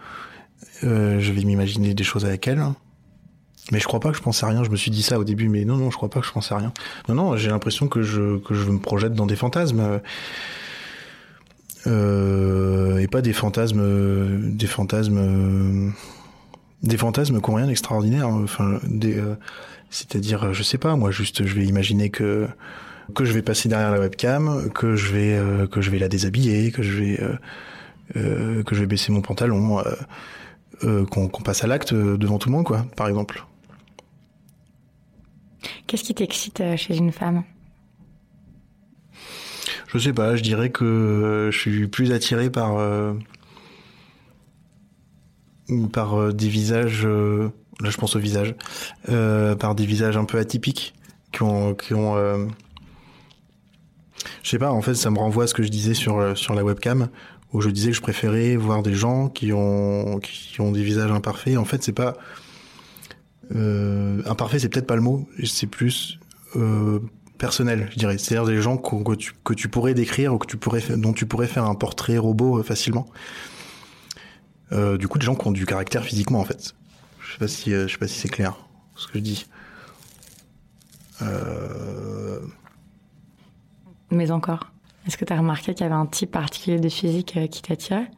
je 0.82 1.32
vais 1.32 1.44
m'imaginer 1.44 1.94
des 1.94 2.04
choses 2.04 2.24
avec 2.24 2.46
elle. 2.46 2.62
Mais 3.70 3.78
je 3.78 3.84
crois 3.84 4.00
pas 4.00 4.10
que 4.10 4.16
je 4.16 4.22
pensais 4.22 4.44
à 4.44 4.48
rien. 4.48 4.64
Je 4.64 4.70
me 4.70 4.76
suis 4.76 4.90
dit 4.90 5.02
ça 5.02 5.18
au 5.18 5.24
début, 5.24 5.48
mais 5.48 5.64
non, 5.64 5.76
non, 5.76 5.90
je 5.90 5.96
crois 5.96 6.08
pas 6.08 6.20
que 6.20 6.26
je 6.26 6.32
pensais 6.32 6.54
à 6.54 6.58
rien. 6.58 6.72
Non, 7.08 7.14
non, 7.14 7.36
j'ai 7.36 7.50
l'impression 7.50 7.88
que 7.88 8.02
je 8.02 8.38
que 8.38 8.54
je 8.54 8.68
me 8.70 8.78
projette 8.78 9.14
dans 9.14 9.26
des 9.26 9.36
fantasmes. 9.36 10.00
Euh, 11.86 12.98
et 12.98 13.06
pas 13.06 13.22
des 13.22 13.32
fantasmes, 13.32 14.50
des 14.54 14.66
fantasmes, 14.66 15.92
des 16.82 16.96
fantasmes 16.96 17.40
qui 17.40 17.50
ont 17.50 17.54
rien 17.54 17.66
d'extraordinaire. 17.66 18.28
Enfin, 18.28 18.80
des, 18.84 19.18
euh, 19.18 19.34
c'est-à-dire, 19.90 20.52
je 20.52 20.62
sais 20.62 20.78
pas, 20.78 20.96
moi, 20.96 21.10
juste, 21.10 21.46
je 21.46 21.54
vais 21.54 21.64
imaginer 21.64 22.10
que 22.10 22.48
que 23.14 23.24
je 23.24 23.32
vais 23.32 23.42
passer 23.42 23.68
derrière 23.68 23.90
la 23.90 23.98
webcam, 23.98 24.70
que 24.72 24.94
je 24.94 25.12
vais 25.12 25.34
euh, 25.34 25.66
que 25.66 25.80
je 25.80 25.90
vais 25.90 25.98
la 25.98 26.08
déshabiller, 26.08 26.70
que 26.70 26.82
je 26.82 26.92
vais 26.92 27.20
euh, 28.16 28.62
que 28.62 28.74
je 28.74 28.80
vais 28.80 28.86
baisser 28.86 29.12
mon 29.12 29.20
pantalon. 29.20 29.82
qu'on 31.10 31.28
passe 31.28 31.64
à 31.64 31.66
l'acte 31.66 31.92
devant 31.92 32.38
tout 32.38 32.48
le 32.48 32.54
monde, 32.54 32.64
quoi, 32.64 32.86
par 32.96 33.08
exemple. 33.08 33.44
Qu'est-ce 35.86 36.04
qui 36.04 36.14
t'excite 36.14 36.60
euh, 36.60 36.76
chez 36.76 36.96
une 36.96 37.12
femme? 37.12 37.44
Je 39.88 39.98
sais 39.98 40.12
pas, 40.12 40.36
je 40.36 40.42
dirais 40.42 40.70
que 40.70 41.50
je 41.52 41.58
suis 41.58 41.88
plus 41.88 42.12
attiré 42.12 42.48
par 42.48 42.78
par 45.92 46.32
des 46.32 46.48
visages. 46.48 47.04
là, 47.04 47.90
je 47.90 47.96
pense 47.96 48.14
au 48.14 48.20
visage, 48.20 48.54
par 49.06 49.74
des 49.74 49.86
visages 49.86 50.16
un 50.16 50.24
peu 50.24 50.38
atypiques 50.38 50.94
qui 51.32 51.42
ont 51.42 51.74
qui 51.74 51.92
ont 51.92 52.14
je 54.42 54.50
sais 54.50 54.58
pas, 54.58 54.70
en 54.70 54.82
fait, 54.82 54.94
ça 54.94 55.10
me 55.10 55.18
renvoie 55.18 55.44
à 55.44 55.46
ce 55.46 55.54
que 55.54 55.62
je 55.62 55.68
disais 55.68 55.94
sur, 55.94 56.18
euh, 56.18 56.34
sur 56.34 56.54
la 56.54 56.64
webcam, 56.64 57.08
où 57.52 57.60
je 57.60 57.70
disais 57.70 57.90
que 57.90 57.96
je 57.96 58.02
préférais 58.02 58.56
voir 58.56 58.82
des 58.82 58.94
gens 58.94 59.28
qui 59.28 59.52
ont, 59.52 60.18
qui 60.20 60.60
ont 60.60 60.72
des 60.72 60.82
visages 60.82 61.10
imparfaits. 61.10 61.56
En 61.56 61.64
fait, 61.64 61.82
c'est 61.82 61.92
pas. 61.92 62.16
Euh, 63.54 64.22
imparfait, 64.26 64.58
c'est 64.58 64.68
peut-être 64.68 64.86
pas 64.86 64.96
le 64.96 65.02
mot, 65.02 65.28
c'est 65.44 65.66
plus 65.66 66.18
euh, 66.56 67.00
personnel, 67.38 67.88
je 67.92 67.98
dirais. 67.98 68.18
C'est-à-dire 68.18 68.46
des 68.46 68.60
gens 68.60 68.76
que, 68.76 69.14
tu, 69.54 69.68
pourrais 69.68 69.94
décrire 69.94 70.34
ou 70.34 70.38
que 70.38 70.46
tu 70.46 70.56
pourrais, 70.56 70.82
dont 70.96 71.12
tu 71.12 71.26
pourrais 71.26 71.46
faire 71.46 71.64
un 71.64 71.74
portrait 71.74 72.18
robot 72.18 72.58
euh, 72.58 72.62
facilement. 72.62 73.06
Du 75.00 75.08
coup, 75.08 75.18
des 75.18 75.26
gens 75.26 75.34
qui 75.34 75.48
ont 75.48 75.50
du 75.50 75.66
caractère 75.66 76.04
physiquement, 76.04 76.38
en 76.38 76.44
fait. 76.44 76.76
Je 77.20 77.32
sais 77.32 77.38
pas 77.38 77.48
si, 77.48 77.70
sais 77.70 77.98
pas 77.98 78.06
si 78.06 78.20
c'est 78.20 78.28
clair 78.28 78.56
ce 78.94 79.08
que 79.08 79.14
je 79.14 79.18
dis. 79.18 79.46
Mais 84.12 84.30
encore, 84.30 84.70
est-ce 85.08 85.16
que 85.16 85.24
tu 85.24 85.32
as 85.32 85.38
remarqué 85.38 85.74
qu'il 85.74 85.82
y 85.82 85.86
avait 85.86 85.96
un 85.96 86.06
type 86.06 86.30
particulier 86.30 86.78
de 86.78 86.88
physique 86.88 87.36
qui 87.50 87.62
t'attirait? 87.62 88.12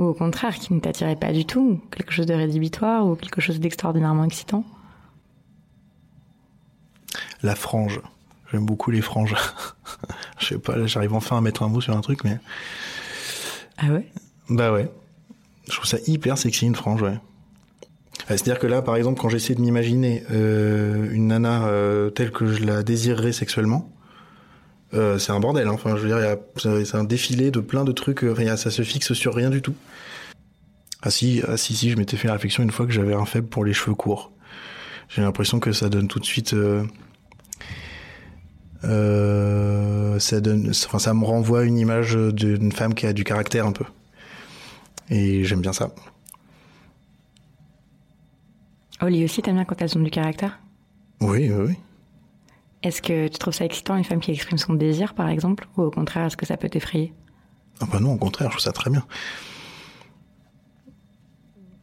Ou 0.00 0.04
au 0.04 0.14
contraire, 0.14 0.54
qui 0.58 0.72
ne 0.72 0.80
t'attirait 0.80 1.14
pas 1.14 1.30
du 1.30 1.44
tout 1.44 1.78
Quelque 1.90 2.10
chose 2.10 2.24
de 2.24 2.32
rédhibitoire 2.32 3.06
ou 3.06 3.16
quelque 3.16 3.42
chose 3.42 3.60
d'extraordinairement 3.60 4.24
excitant 4.24 4.64
La 7.42 7.54
frange. 7.54 8.00
J'aime 8.50 8.64
beaucoup 8.64 8.90
les 8.90 9.02
franges. 9.02 9.36
Je 10.38 10.46
sais 10.46 10.58
pas, 10.58 10.86
j'arrive 10.86 11.12
enfin 11.12 11.36
à 11.36 11.40
mettre 11.42 11.62
un 11.62 11.68
mot 11.68 11.82
sur 11.82 11.94
un 11.94 12.00
truc, 12.00 12.24
mais. 12.24 12.38
Ah 13.76 13.88
ouais? 13.88 14.06
Bah 14.48 14.72
ouais. 14.72 14.90
Je 15.68 15.72
trouve 15.72 15.86
ça 15.86 15.98
hyper 16.06 16.38
sexy, 16.38 16.64
une 16.64 16.74
frange, 16.74 17.02
ouais. 17.02 17.18
C'est-à-dire 18.26 18.58
que 18.58 18.66
là, 18.66 18.80
par 18.80 18.96
exemple, 18.96 19.20
quand 19.20 19.28
j'essaie 19.28 19.54
de 19.54 19.60
m'imaginer 19.60 20.24
euh, 20.30 21.10
une 21.12 21.26
nana 21.26 21.66
euh, 21.66 22.08
telle 22.08 22.30
que 22.30 22.46
je 22.46 22.64
la 22.64 22.82
désirerais 22.82 23.32
sexuellement, 23.32 23.90
euh, 24.94 25.18
c'est 25.18 25.32
un 25.32 25.40
bordel. 25.40 25.68
Hein. 25.68 25.72
Enfin, 25.72 25.96
je 25.96 26.06
veux 26.06 26.08
dire, 26.08 26.36
c'est 26.56 26.96
un 26.96 27.04
défilé 27.04 27.50
de 27.50 27.60
plein 27.60 27.84
de 27.84 27.92
trucs. 27.92 28.24
Euh, 28.24 28.56
ça 28.56 28.70
se 28.70 28.82
fixe 28.82 29.12
sur 29.12 29.34
rien 29.34 29.50
du 29.50 29.62
tout. 29.62 29.74
Ah 31.02 31.10
si, 31.10 31.42
ah 31.48 31.56
si, 31.56 31.74
si, 31.74 31.90
je 31.90 31.96
m'étais 31.96 32.16
fait 32.16 32.28
la 32.28 32.34
réflexion 32.34 32.62
une 32.62 32.70
fois 32.70 32.86
que 32.86 32.92
j'avais 32.92 33.14
un 33.14 33.24
faible 33.24 33.48
pour 33.48 33.64
les 33.64 33.72
cheveux 33.72 33.94
courts. 33.94 34.32
J'ai 35.08 35.22
l'impression 35.22 35.58
que 35.58 35.72
ça 35.72 35.88
donne 35.88 36.08
tout 36.08 36.18
de 36.18 36.24
suite. 36.24 36.54
Euh, 36.54 36.84
euh, 38.84 40.18
ça 40.18 40.40
donne, 40.40 40.70
enfin, 40.70 40.98
ça 40.98 41.14
me 41.14 41.24
renvoie 41.24 41.64
une 41.64 41.78
image 41.78 42.14
d'une 42.14 42.72
femme 42.72 42.94
qui 42.94 43.06
a 43.06 43.12
du 43.12 43.24
caractère 43.24 43.66
un 43.66 43.72
peu. 43.72 43.84
Et 45.08 45.44
j'aime 45.44 45.60
bien 45.60 45.72
ça. 45.72 45.90
Oli 49.02 49.24
aussi, 49.24 49.42
t'aimes 49.42 49.54
bien 49.54 49.64
quand 49.64 49.80
elles 49.80 49.96
ont 49.96 50.02
du 50.02 50.10
caractère? 50.10 50.60
Oui, 51.20 51.50
oui, 51.50 51.66
oui. 51.68 51.74
Est-ce 52.82 53.02
que 53.02 53.28
tu 53.28 53.38
trouves 53.38 53.54
ça 53.54 53.64
excitant, 53.64 53.96
une 53.96 54.04
femme 54.04 54.20
qui 54.20 54.30
exprime 54.30 54.58
son 54.58 54.74
désir, 54.74 55.14
par 55.14 55.28
exemple 55.28 55.68
Ou 55.76 55.82
au 55.82 55.90
contraire, 55.90 56.26
est-ce 56.26 56.36
que 56.36 56.46
ça 56.46 56.56
peut 56.56 56.68
t'effrayer? 56.68 57.12
Ah 57.80 57.86
bah 57.90 58.00
non, 58.00 58.14
au 58.14 58.16
contraire, 58.16 58.48
je 58.48 58.56
trouve 58.56 58.64
ça 58.64 58.72
très 58.72 58.90
bien. 58.90 59.04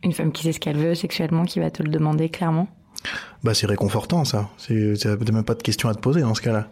Une 0.03 0.13
femme 0.13 0.31
qui 0.31 0.43
sait 0.43 0.53
ce 0.53 0.59
qu'elle 0.59 0.77
veut 0.77 0.95
sexuellement, 0.95 1.45
qui 1.45 1.59
va 1.59 1.69
te 1.69 1.83
le 1.83 1.89
demander 1.89 2.29
clairement? 2.29 2.67
Bah 3.43 3.53
c'est 3.53 3.67
réconfortant, 3.67 4.25
ça. 4.25 4.49
C'est 4.57 5.05
même 5.31 5.43
pas 5.43 5.55
de 5.55 5.61
question 5.61 5.89
à 5.89 5.93
te 5.93 5.99
poser 5.99 6.21
dans 6.21 6.33
ce 6.33 6.41
cas-là. 6.41 6.67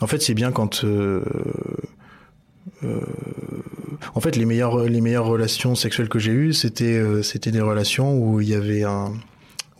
En 0.00 0.06
fait, 0.06 0.20
c'est 0.20 0.34
bien 0.34 0.52
quand... 0.52 0.84
Euh, 0.84 1.24
euh, 2.84 3.00
en 4.14 4.20
fait, 4.20 4.36
les 4.36 4.44
meilleures, 4.44 4.84
les 4.84 5.00
meilleures 5.00 5.26
relations 5.26 5.74
sexuelles 5.74 6.08
que 6.08 6.18
j'ai 6.18 6.32
eues, 6.32 6.52
c'était 6.52 6.96
euh, 6.96 7.22
c'était 7.22 7.50
des 7.50 7.60
relations 7.60 8.18
où 8.18 8.40
il 8.40 8.48
y 8.48 8.54
avait 8.54 8.84
un 8.84 9.12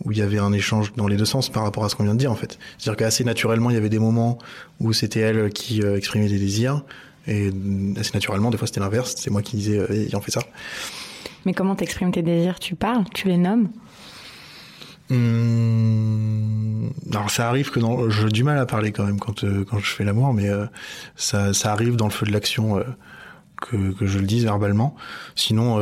où 0.03 0.11
il 0.11 0.17
y 0.17 0.21
avait 0.21 0.39
un 0.39 0.53
échange 0.53 0.93
dans 0.95 1.07
les 1.07 1.17
deux 1.17 1.25
sens 1.25 1.49
par 1.49 1.63
rapport 1.63 1.85
à 1.85 1.89
ce 1.89 1.95
qu'on 1.95 2.03
vient 2.03 2.13
de 2.13 2.19
dire 2.19 2.31
en 2.31 2.35
fait. 2.35 2.59
C'est-à-dire 2.77 2.97
qu'assez 2.97 3.23
naturellement, 3.23 3.69
il 3.69 3.73
y 3.73 3.77
avait 3.77 3.89
des 3.89 3.99
moments 3.99 4.37
où 4.79 4.93
c'était 4.93 5.21
elle 5.21 5.49
qui 5.51 5.81
euh, 5.81 5.97
exprimait 5.97 6.27
des 6.27 6.39
désirs 6.39 6.83
et 7.27 7.51
assez 7.97 8.11
naturellement, 8.13 8.49
des 8.49 8.57
fois 8.57 8.67
c'était 8.67 8.81
l'inverse, 8.81 9.15
c'est 9.17 9.29
moi 9.29 9.41
qui 9.41 9.55
disais 9.55 9.77
euh, 9.77 10.07
on 10.13 10.21
fait 10.21 10.31
ça. 10.31 10.41
Mais 11.45 11.53
comment 11.53 11.75
t'exprimes 11.75 12.11
tes 12.11 12.21
désirs? 12.21 12.59
Tu 12.59 12.75
parles? 12.75 13.05
Tu 13.13 13.27
les 13.27 13.37
nommes? 13.37 13.69
Hum... 15.11 16.89
alors 17.11 17.29
ça 17.29 17.49
arrive 17.49 17.69
que 17.69 17.79
dans, 17.79 18.09
j'ai 18.09 18.29
du 18.29 18.45
mal 18.45 18.57
à 18.57 18.65
parler 18.65 18.93
quand 18.93 19.03
même 19.03 19.19
quand 19.19 19.43
euh, 19.43 19.65
quand 19.69 19.77
je 19.79 19.91
fais 19.91 20.05
l'amour, 20.05 20.33
mais 20.33 20.49
euh, 20.49 20.65
ça, 21.15 21.53
ça 21.53 21.71
arrive 21.71 21.97
dans 21.97 22.07
le 22.07 22.11
feu 22.11 22.25
de 22.25 22.31
l'action 22.31 22.83
que, 23.61 23.91
que 23.93 24.05
je 24.05 24.17
le 24.17 24.25
dise 24.25 24.43
verbalement. 24.43 24.95
Sinon, 25.35 25.77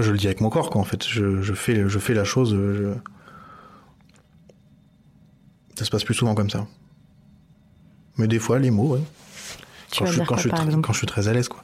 je 0.00 0.10
le 0.10 0.18
dis 0.18 0.26
avec 0.26 0.40
mon 0.40 0.50
corps, 0.50 0.70
quoi, 0.70 0.80
en 0.80 0.84
fait. 0.84 1.06
Je, 1.06 1.42
je 1.42 1.54
fais, 1.54 1.88
je 1.88 1.98
fais 1.98 2.14
la 2.14 2.24
chose. 2.24 2.54
Je... 2.54 2.94
Ça 5.76 5.84
se 5.84 5.90
passe 5.90 6.04
plus 6.04 6.14
souvent 6.14 6.34
comme 6.34 6.50
ça. 6.50 6.66
Mais 8.16 8.28
des 8.28 8.38
fois, 8.38 8.58
les 8.58 8.70
mots, 8.70 8.94
ouais. 8.94 9.02
Quand, 9.96 10.06
je, 10.06 10.22
quand, 10.22 10.36
je, 10.36 10.48
quand 10.48 10.92
je 10.92 10.98
suis 10.98 11.06
très 11.06 11.28
à 11.28 11.32
l'aise, 11.32 11.48
quoi. 11.48 11.62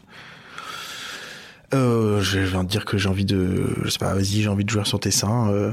Euh, 1.74 2.22
je 2.22 2.38
viens 2.38 2.64
de 2.64 2.68
dire 2.68 2.84
que 2.84 2.96
j'ai 2.96 3.08
envie 3.08 3.26
de, 3.26 3.74
je 3.82 3.90
sais 3.90 3.98
pas, 3.98 4.14
vas-y, 4.14 4.42
j'ai 4.42 4.48
envie 4.48 4.64
de 4.64 4.70
jouer 4.70 4.84
sur 4.86 4.98
tes 5.00 5.10
seins, 5.10 5.50
euh, 5.50 5.72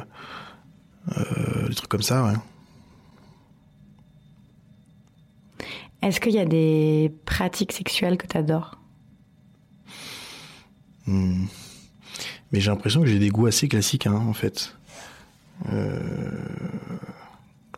euh, 1.18 1.70
des 1.70 1.76
trucs 1.76 1.90
comme 1.90 2.02
ça, 2.02 2.24
ouais. 2.26 2.34
Est-ce 6.02 6.20
qu'il 6.20 6.34
y 6.34 6.40
a 6.40 6.46
des 6.46 7.14
pratiques 7.26 7.72
sexuelles 7.72 8.18
que 8.18 8.28
tu 8.28 8.38
adores 8.38 8.78
hmm. 11.08 11.46
Mais 12.52 12.60
j'ai 12.60 12.72
l'impression 12.72 13.02
que 13.02 13.08
j'ai 13.08 13.20
des 13.20 13.30
goûts 13.30 13.48
assez 13.48 13.68
classiques, 13.68 14.08
hein, 14.08 14.24
en 14.28 14.34
fait. 14.34 14.76
Euh... 15.72 16.00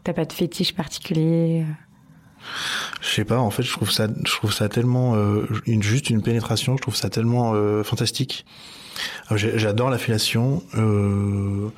T'as 0.03 0.13
pas 0.13 0.25
de 0.25 0.33
fétiche 0.33 0.73
particulier 0.73 1.65
euh? 1.67 1.73
Je 3.01 3.09
sais 3.09 3.25
pas. 3.25 3.39
En 3.39 3.49
fait, 3.49 3.63
je 3.63 3.71
trouve 3.71 3.91
ça, 3.91 4.07
je 4.07 4.31
trouve 4.31 4.53
ça 4.53 4.69
tellement 4.69 5.15
euh, 5.15 5.45
une 5.65 5.83
juste 5.83 6.09
une 6.09 6.21
pénétration. 6.21 6.77
Je 6.77 6.81
trouve 6.81 6.95
ça 6.95 7.09
tellement 7.09 7.53
euh, 7.53 7.83
fantastique. 7.83 8.45
J'adore 9.31 9.89
la 9.89 9.97
fellation. 9.97 10.63
Euh, 10.75 11.69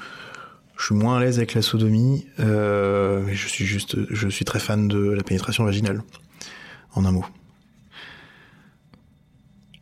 je 0.78 0.86
suis 0.86 0.96
moins 0.96 1.18
à 1.18 1.20
l'aise 1.20 1.38
avec 1.38 1.54
la 1.54 1.62
sodomie, 1.62 2.26
mais 2.38 3.36
je 3.36 3.48
suis 3.48 3.66
juste, 3.66 3.98
je 4.10 4.30
suis 4.30 4.46
très 4.46 4.60
fan 4.60 4.88
de 4.88 5.10
la 5.10 5.24
pénétration 5.24 5.66
vaginale. 5.66 6.04
En 6.94 7.06
un 7.06 7.12
mot. 7.12 7.26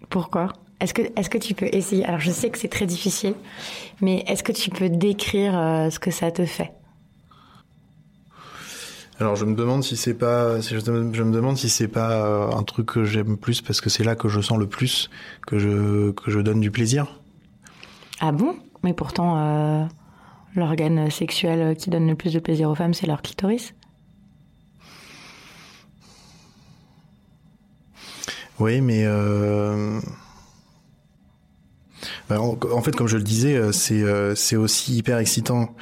Pourquoi? 0.09 0.53
Est-ce 0.79 0.93
que, 0.93 1.01
est-ce 1.15 1.29
que 1.29 1.37
tu 1.37 1.53
peux 1.53 1.69
essayer? 1.71 2.05
Alors, 2.05 2.19
je 2.19 2.31
sais 2.31 2.49
que 2.49 2.57
c'est 2.57 2.67
très 2.67 2.85
difficile, 2.85 3.33
mais 4.01 4.23
est-ce 4.27 4.43
que 4.43 4.51
tu 4.51 4.69
peux 4.69 4.89
décrire 4.89 5.57
euh, 5.57 5.89
ce 5.89 5.99
que 5.99 6.11
ça 6.11 6.31
te 6.31 6.45
fait? 6.45 6.71
Alors 9.19 9.35
je 9.35 9.45
me 9.45 9.55
demande 9.55 9.83
si 9.83 9.97
c'est 9.97 10.13
pas, 10.13 10.59
je, 10.59 10.75
me 10.91 11.31
demande 11.31 11.57
si 11.57 11.69
c'est 11.69 11.87
pas 11.87 12.11
euh, 12.11 12.51
un 12.51 12.61
truc 12.61 12.85
que 12.85 13.03
j'aime 13.03 13.35
plus 13.35 13.61
parce 13.61 13.81
que 13.81 13.89
c'est 13.89 14.03
là 14.03 14.15
que 14.15 14.27
je 14.27 14.39
sens 14.41 14.59
le 14.59 14.67
plus 14.67 15.09
que 15.47 15.57
je 15.57 16.11
que 16.11 16.29
je 16.29 16.39
donne 16.39 16.59
du 16.59 16.69
plaisir. 16.69 17.19
Ah 18.19 18.31
bon? 18.31 18.55
Mais 18.83 18.93
pourtant 18.93 19.37
euh, 19.37 19.85
l'organe 20.53 21.09
sexuel 21.09 21.75
qui 21.75 21.89
donne 21.89 22.07
le 22.07 22.13
plus 22.13 22.31
de 22.31 22.39
plaisir 22.39 22.69
aux 22.69 22.75
femmes 22.75 22.93
c'est 22.93 23.07
leur 23.07 23.23
clitoris? 23.23 23.73
Oui, 28.59 28.81
mais 28.81 29.03
euh... 29.05 29.99
Bah, 32.29 32.41
en, 32.41 32.81
fait, 32.81 32.95
comme 32.95 33.07
je 33.07 33.17
le 33.17 33.23
disais, 33.23 33.55
euh, 33.55 33.71
c'est 33.71 34.03
euh, 34.03 34.35
c'est 34.35 34.55
aussi 34.55 34.95
hyper 34.97 35.17
excitant. 35.17 35.75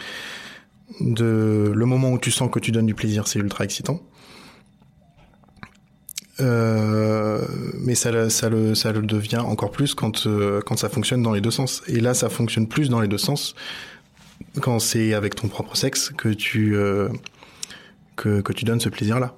De 1.00 1.72
le 1.74 1.86
moment 1.86 2.12
où 2.12 2.20
tu 2.20 2.32
sens 2.32 2.50
que 2.52 2.60
tu 2.60 2.72
donnes 2.72 2.86
du 2.86 2.94
plaisir, 2.94 3.28
c'est 3.28 3.40
ultra 3.40 3.64
excitant. 3.64 4.02
Euh, 6.42 7.46
mais 7.80 7.96
ça, 7.96 8.30
ça, 8.30 8.50
le, 8.50 8.76
ça 8.76 8.92
le 8.92 9.02
devient 9.02 9.38
encore 9.38 9.72
plus 9.72 9.94
quand, 9.94 10.28
euh, 10.28 10.62
quand 10.66 10.78
ça 10.78 10.90
fonctionne 10.90 11.22
dans 11.22 11.34
les 11.34 11.42
deux 11.42 11.52
sens. 11.52 11.82
Et 11.88 12.00
là, 12.00 12.14
ça 12.14 12.30
fonctionne 12.30 12.68
plus 12.68 12.90
dans 12.90 13.00
les 13.00 13.08
deux 13.08 13.18
sens 13.18 13.56
quand 14.62 14.80
c'est 14.80 15.14
avec 15.14 15.36
ton 15.36 15.48
propre 15.48 15.76
sexe 15.78 16.12
que 16.18 16.30
tu, 16.30 16.76
euh, 16.76 17.10
que, 18.16 18.42
que 18.42 18.54
tu 18.54 18.66
donnes 18.66 18.82
ce 18.82 18.90
plaisir-là. 18.90 19.38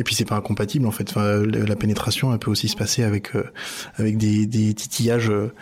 Et 0.00 0.02
puis 0.02 0.14
c'est 0.14 0.24
pas 0.24 0.36
incompatible 0.36 0.86
en 0.86 0.90
fait. 0.92 1.10
Enfin, 1.10 1.42
la 1.44 1.76
pénétration, 1.76 2.32
elle 2.32 2.38
peut 2.38 2.50
aussi 2.50 2.68
se 2.68 2.76
passer 2.76 3.02
avec 3.02 3.36
euh, 3.36 3.52
avec 3.98 4.16
des, 4.16 4.46
des 4.46 4.72
titillages 4.72 5.28
euh, 5.28 5.52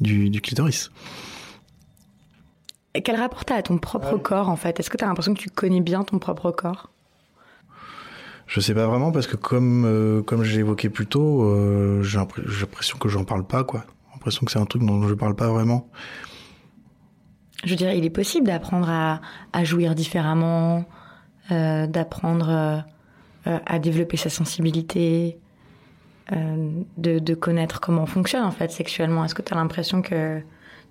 du, 0.00 0.28
du 0.28 0.40
clitoris. 0.40 0.90
Et 2.94 3.02
quel 3.02 3.14
rapport 3.14 3.44
t'as 3.44 3.54
à 3.54 3.62
ton 3.62 3.78
propre 3.78 4.16
corps 4.18 4.48
en 4.48 4.56
fait? 4.56 4.80
Est-ce 4.80 4.90
que 4.90 4.96
t'as 4.96 5.06
l'impression 5.06 5.34
que 5.34 5.38
tu 5.38 5.50
connais 5.50 5.80
bien 5.80 6.02
ton 6.02 6.18
propre 6.18 6.50
corps? 6.50 6.90
Je 8.48 8.58
sais 8.58 8.74
pas 8.74 8.88
vraiment 8.88 9.12
parce 9.12 9.28
que 9.28 9.36
comme 9.36 9.84
euh, 9.84 10.20
comme 10.20 10.42
j'ai 10.42 10.58
évoqué 10.58 10.88
plus 10.88 11.06
tôt, 11.06 12.02
j'ai 12.02 12.18
l'impression 12.18 12.98
que 12.98 13.08
j'en 13.08 13.22
parle 13.22 13.46
pas 13.46 13.62
quoi. 13.62 13.84
J'ai 13.86 14.14
l'impression 14.14 14.44
que 14.44 14.50
c'est 14.50 14.58
un 14.58 14.66
truc 14.66 14.82
dont 14.82 15.06
je 15.06 15.14
parle 15.14 15.36
pas 15.36 15.48
vraiment. 15.48 15.88
Je 17.62 17.76
dirais, 17.76 17.96
il 17.96 18.04
est 18.04 18.10
possible 18.10 18.48
d'apprendre 18.48 18.90
à, 18.90 19.20
à 19.52 19.62
jouir 19.62 19.94
différemment, 19.94 20.86
d'apprendre 21.50 22.84
euh, 23.46 23.58
à 23.66 23.78
développer 23.78 24.16
sa 24.16 24.30
sensibilité, 24.30 25.38
euh, 26.32 26.82
de, 26.96 27.20
de, 27.20 27.34
connaître 27.34 27.80
comment 27.80 28.02
on 28.02 28.06
fonctionne 28.06 28.42
en 28.42 28.50
fait 28.50 28.72
sexuellement 28.72 29.24
Est-ce 29.24 29.34
que 29.34 29.42
tu 29.42 29.52
as 29.54 29.56
l'impression 29.56 30.02
que 30.02 30.40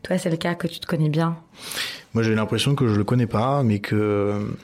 toi 0.04 0.18
c'est 0.18 0.30
le 0.30 0.38
cas, 0.38 0.56
que 0.56 0.68
tu 0.68 0.80
te 0.80 0.88
connais 0.88 1.10
bien? 1.10 1.38
Moi 2.14 2.24
j'ai 2.24 2.34
l'impression 2.34 2.74
que 2.74 2.88
je 2.88 2.96
le 2.96 3.04
connais 3.04 3.28
pas, 3.28 3.62
mais 3.64 3.80
que, 3.80 4.56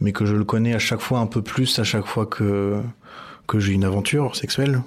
mais 0.00 0.12
que 0.12 0.24
je 0.24 0.36
le 0.36 0.44
connais 0.44 0.74
à 0.74 0.78
chaque 0.78 1.00
fois 1.00 1.18
un 1.18 1.26
peu 1.26 1.42
plus, 1.42 1.78
à 1.80 1.84
chaque 1.84 2.06
fois 2.06 2.26
que, 2.26 2.80
que 3.48 3.58
j'ai 3.58 3.72
une 3.72 3.84
aventure 3.84 4.36
sexuelle. 4.36 4.82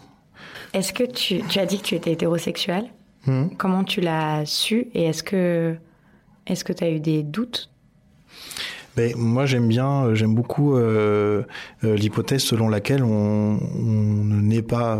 Est-ce 0.73 0.93
que 0.93 1.03
tu, 1.03 1.41
tu 1.49 1.60
as 1.60 1.65
dit 1.65 1.79
que 1.79 1.83
tu 1.83 1.95
étais 1.95 2.13
hétérosexuel? 2.13 2.86
Mmh. 3.25 3.47
Comment 3.57 3.83
tu 3.83 3.99
l'as 3.99 4.45
su 4.45 4.88
et 4.93 5.03
est-ce 5.03 5.23
que 5.23 5.75
est-ce 6.45 6.63
que 6.63 6.71
tu 6.71 6.83
as 6.86 6.89
eu 6.89 7.01
des 7.01 7.23
doutes? 7.23 7.69
Ben, 8.97 9.15
moi, 9.15 9.45
j'aime 9.45 9.67
bien, 9.67 10.05
euh, 10.05 10.15
j'aime 10.15 10.33
beaucoup 10.33 10.75
euh, 10.75 11.43
euh, 11.83 11.95
l'hypothèse 11.95 12.41
selon 12.41 12.67
laquelle 12.67 13.03
on, 13.03 13.60
on 13.60 14.23
ne 14.23 14.41
naît 14.41 14.63
pas 14.63 14.99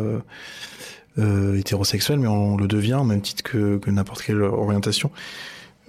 hétérosexuel, 1.18 2.20
mais 2.20 2.28
on 2.28 2.58
le 2.58 2.68
devient, 2.68 3.00
au 3.02 3.04
même 3.04 3.22
titre 3.22 3.42
que, 3.42 3.80
n'importe 3.90 4.22
quelle 4.22 4.44
orientation. 4.44 5.10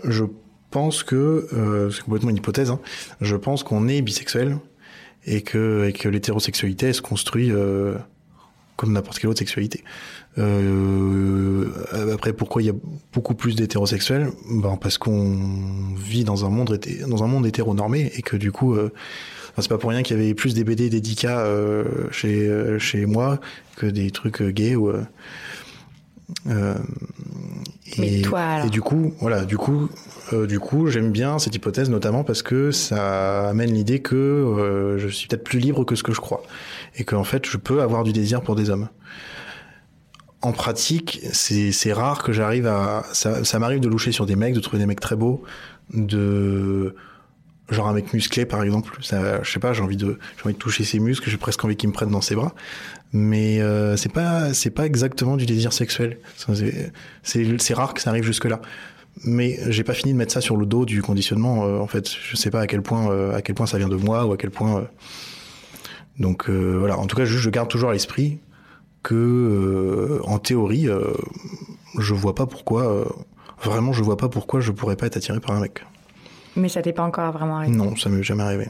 Je 0.03 0.25
pense 0.71 1.03
que, 1.03 1.91
c'est 1.93 2.03
complètement 2.03 2.31
une 2.31 2.39
hypothèse, 2.39 2.71
hein, 2.71 2.81
je 3.21 3.37
pense 3.37 3.63
qu'on 3.63 3.89
est 3.89 4.01
bisexuel 4.01 4.57
et 5.27 5.43
que, 5.43 5.93
l'hétérosexualité 6.09 6.95
se 6.95 7.03
construit 7.03 7.53
comme 8.77 8.95
n'importe 8.95 9.19
quelle 9.19 9.29
autre 9.29 9.41
sexualité. 9.41 9.85
Euh, 10.39 11.67
après, 12.13 12.33
pourquoi 12.33 12.63
il 12.63 12.67
y 12.67 12.71
a 12.71 12.75
beaucoup 13.13 13.35
plus 13.35 13.57
d'hétérosexuels 13.57 14.31
ben, 14.51 14.77
Parce 14.81 14.99
qu'on 14.99 15.37
vit 15.97 16.25
dans 16.25 16.45
un 16.45 16.49
monde 16.49 16.79
dans 17.07 17.25
un 17.25 17.27
monde 17.27 17.47
hétéronormé 17.47 18.13
et 18.17 18.23
que 18.23 18.37
du 18.37 18.53
coup, 18.53 18.75
euh, 18.75 18.93
c'est 19.59 19.69
pas 19.69 19.79
pour 19.79 19.91
rien 19.91 20.03
qu'il 20.03 20.17
y 20.17 20.21
avait 20.21 20.35
plus 20.35 20.55
des 20.55 20.65
BD 20.65 20.89
dédicats 20.91 21.41
euh, 21.41 21.85
chez 22.11 22.49
euh, 22.49 22.79
chez 22.79 23.07
moi 23.07 23.41
que 23.77 23.87
des 23.87 24.11
trucs 24.11 24.43
euh, 24.43 24.51
gays 24.51 24.77
ou. 24.77 24.93
Euh, 26.47 26.75
et, 27.97 28.23
toi, 28.23 28.67
et 28.67 28.69
du 28.69 28.83
coup, 28.83 29.15
voilà, 29.21 29.45
du 29.45 29.57
coup, 29.57 29.89
euh, 30.33 30.47
du 30.47 30.61
coup, 30.61 30.89
j'aime 30.89 31.11
bien 31.11 31.39
cette 31.39 31.55
hypothèse 31.55 31.89
notamment 31.89 32.23
parce 32.23 32.43
que 32.43 32.71
ça 32.71 33.49
amène 33.49 33.73
l'idée 33.73 34.01
que 34.01 34.15
euh, 34.15 34.99
je 34.99 35.09
suis 35.09 35.27
peut-être 35.27 35.45
plus 35.45 35.59
libre 35.59 35.85
que 35.85 35.95
ce 35.95 36.03
que 36.03 36.13
je 36.13 36.21
crois 36.21 36.43
et 36.97 37.05
qu'en 37.05 37.25
fait, 37.25 37.47
je 37.47 37.57
peux 37.57 37.81
avoir 37.81 38.05
du 38.05 38.13
désir 38.13 38.43
pour 38.43 38.57
des 38.57 38.69
hommes 38.69 38.89
en 40.41 40.53
pratique, 40.53 41.21
c'est 41.33 41.93
rare 41.93 42.23
que 42.23 42.33
j'arrive 42.33 42.67
à. 42.67 43.05
Ça, 43.13 43.45
ça 43.45 43.59
m'arrive 43.59 43.81
de 43.81 43.89
loucher 43.89 44.13
sur 44.13 44.27
des 44.27 44.37
mecs, 44.37 44.55
de 44.55 44.61
trouver 44.61 44.79
des 44.79 44.87
mecs 44.87 45.01
très 45.01 45.17
beaux, 45.17 45.43
de 45.93 46.95
genre 47.71 47.89
un 47.89 47.93
mec 47.93 48.13
musclé 48.13 48.47
par 48.47 48.63
exemple. 48.63 48.97
Ça, 49.03 49.43
je 49.43 49.51
sais 49.51 49.61
pas, 49.61 49.73
j'ai 49.73 49.83
envie 49.83 49.97
de 49.97 50.19
j'ai 50.37 50.45
envie 50.45 50.55
de 50.55 50.59
toucher 50.59 50.85
ses 50.85 51.01
muscles, 51.01 51.29
j'ai 51.29 51.37
presque 51.37 51.65
envie 51.65 51.77
qu'il 51.77 51.89
me 51.89 51.95
prenne 51.95 52.11
dans 52.11 52.21
ses 52.21 52.35
bras. 52.35 52.55
Mais 53.13 53.61
euh, 53.61 53.97
c'est 53.97 54.13
pas 54.13 54.55
c'est 54.55 54.71
pas 54.71 54.87
exactement 54.87 55.37
du 55.37 55.47
désir 55.47 55.73
sexuel. 55.73 56.19
C'est 57.23 57.75
rare 57.75 57.95
que 57.95 58.01
ça 58.01 58.11
arrive 58.11 58.25
jusque 58.25 58.45
là. 58.45 58.61
Mais 59.25 59.59
j'ai 59.69 59.85
pas 59.85 59.95
fini 59.95 60.13
de 60.13 60.19
mettre 60.19 60.33
ça 60.33 60.41
sur 60.41 60.57
le 60.57 60.67
dos 60.67 60.85
du 60.85 61.03
conditionnement. 61.03 61.65
Euh, 61.65 61.79
en 61.79 61.87
fait, 61.87 62.09
je 62.09 62.37
sais 62.37 62.51
pas 62.51 62.61
à 62.61 62.67
quel 62.67 62.83
point 62.83 63.11
euh, 63.11 63.35
à 63.35 63.43
quel 63.43 63.55
point 63.55 63.67
ça 63.67 63.79
vient 63.79 63.89
de 63.89 63.97
moi 63.97 64.27
ou 64.27 64.33
à 64.33 64.37
quel 64.37 64.51
point. 64.51 64.79
Euh. 64.79 64.85
Donc 66.19 66.49
voilà. 66.49 66.99
En 66.99 67.07
tout 67.07 67.17
cas, 67.17 67.25
juste, 67.25 67.43
je 67.43 67.51
garde 67.51 67.69
toujours 67.69 67.91
à 67.91 67.93
l'esprit 67.93 68.41
que, 69.03 69.15
euh, 69.15 70.21
en 70.25 70.39
théorie, 70.39 70.89
euh, 70.89 71.15
je 71.99 72.15
vois 72.15 72.35
pas 72.35 72.47
pourquoi, 72.47 72.87
euh, 72.87 73.05
vraiment, 73.63 73.93
je 73.93 74.03
vois 74.03 74.17
pas 74.17 74.29
pourquoi 74.29 74.61
je 74.61 74.73
pourrais 74.73 74.97
pas 74.97 75.07
être 75.07 75.17
attiré 75.17 75.41
par 75.41 75.55
un 75.57 75.61
mec. 75.61 75.85
Mais 76.57 76.69
ça 76.69 76.83
t'est 76.83 76.93
pas 76.93 77.05
encore 77.05 77.33
vraiment 77.33 77.59
arrivé? 77.59 77.77
Non, 77.77 77.97
ça 77.97 78.09
m'est 78.09 78.23
jamais 78.23 78.43
arrivé. 78.43 78.69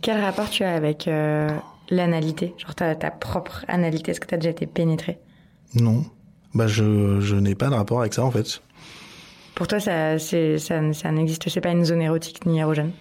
Quel 0.00 0.20
rapport 0.20 0.48
tu 0.48 0.64
as 0.64 0.74
avec 0.74 1.08
l'analité? 1.90 2.54
Genre 2.56 2.74
ta, 2.74 2.94
ta 2.94 3.10
propre 3.10 3.64
analité, 3.68 4.12
est-ce 4.12 4.20
que 4.20 4.26
tu 4.26 4.34
as 4.34 4.38
déjà 4.38 4.50
été 4.50 4.66
pénétré? 4.66 5.18
Non. 5.74 6.04
Bah, 6.54 6.66
je, 6.66 7.20
je 7.20 7.36
n'ai 7.36 7.54
pas 7.54 7.68
de 7.68 7.74
rapport 7.74 8.00
avec 8.00 8.14
ça, 8.14 8.24
en 8.24 8.30
fait. 8.30 8.62
Pour 9.54 9.66
toi, 9.66 9.80
ça, 9.80 10.18
ça, 10.18 10.92
ça 10.92 11.12
n'existe, 11.12 11.48
c'est 11.48 11.60
pas 11.60 11.70
une 11.70 11.84
zone 11.84 12.00
érotique 12.00 12.46
ni 12.46 12.60
érogène? 12.60 12.92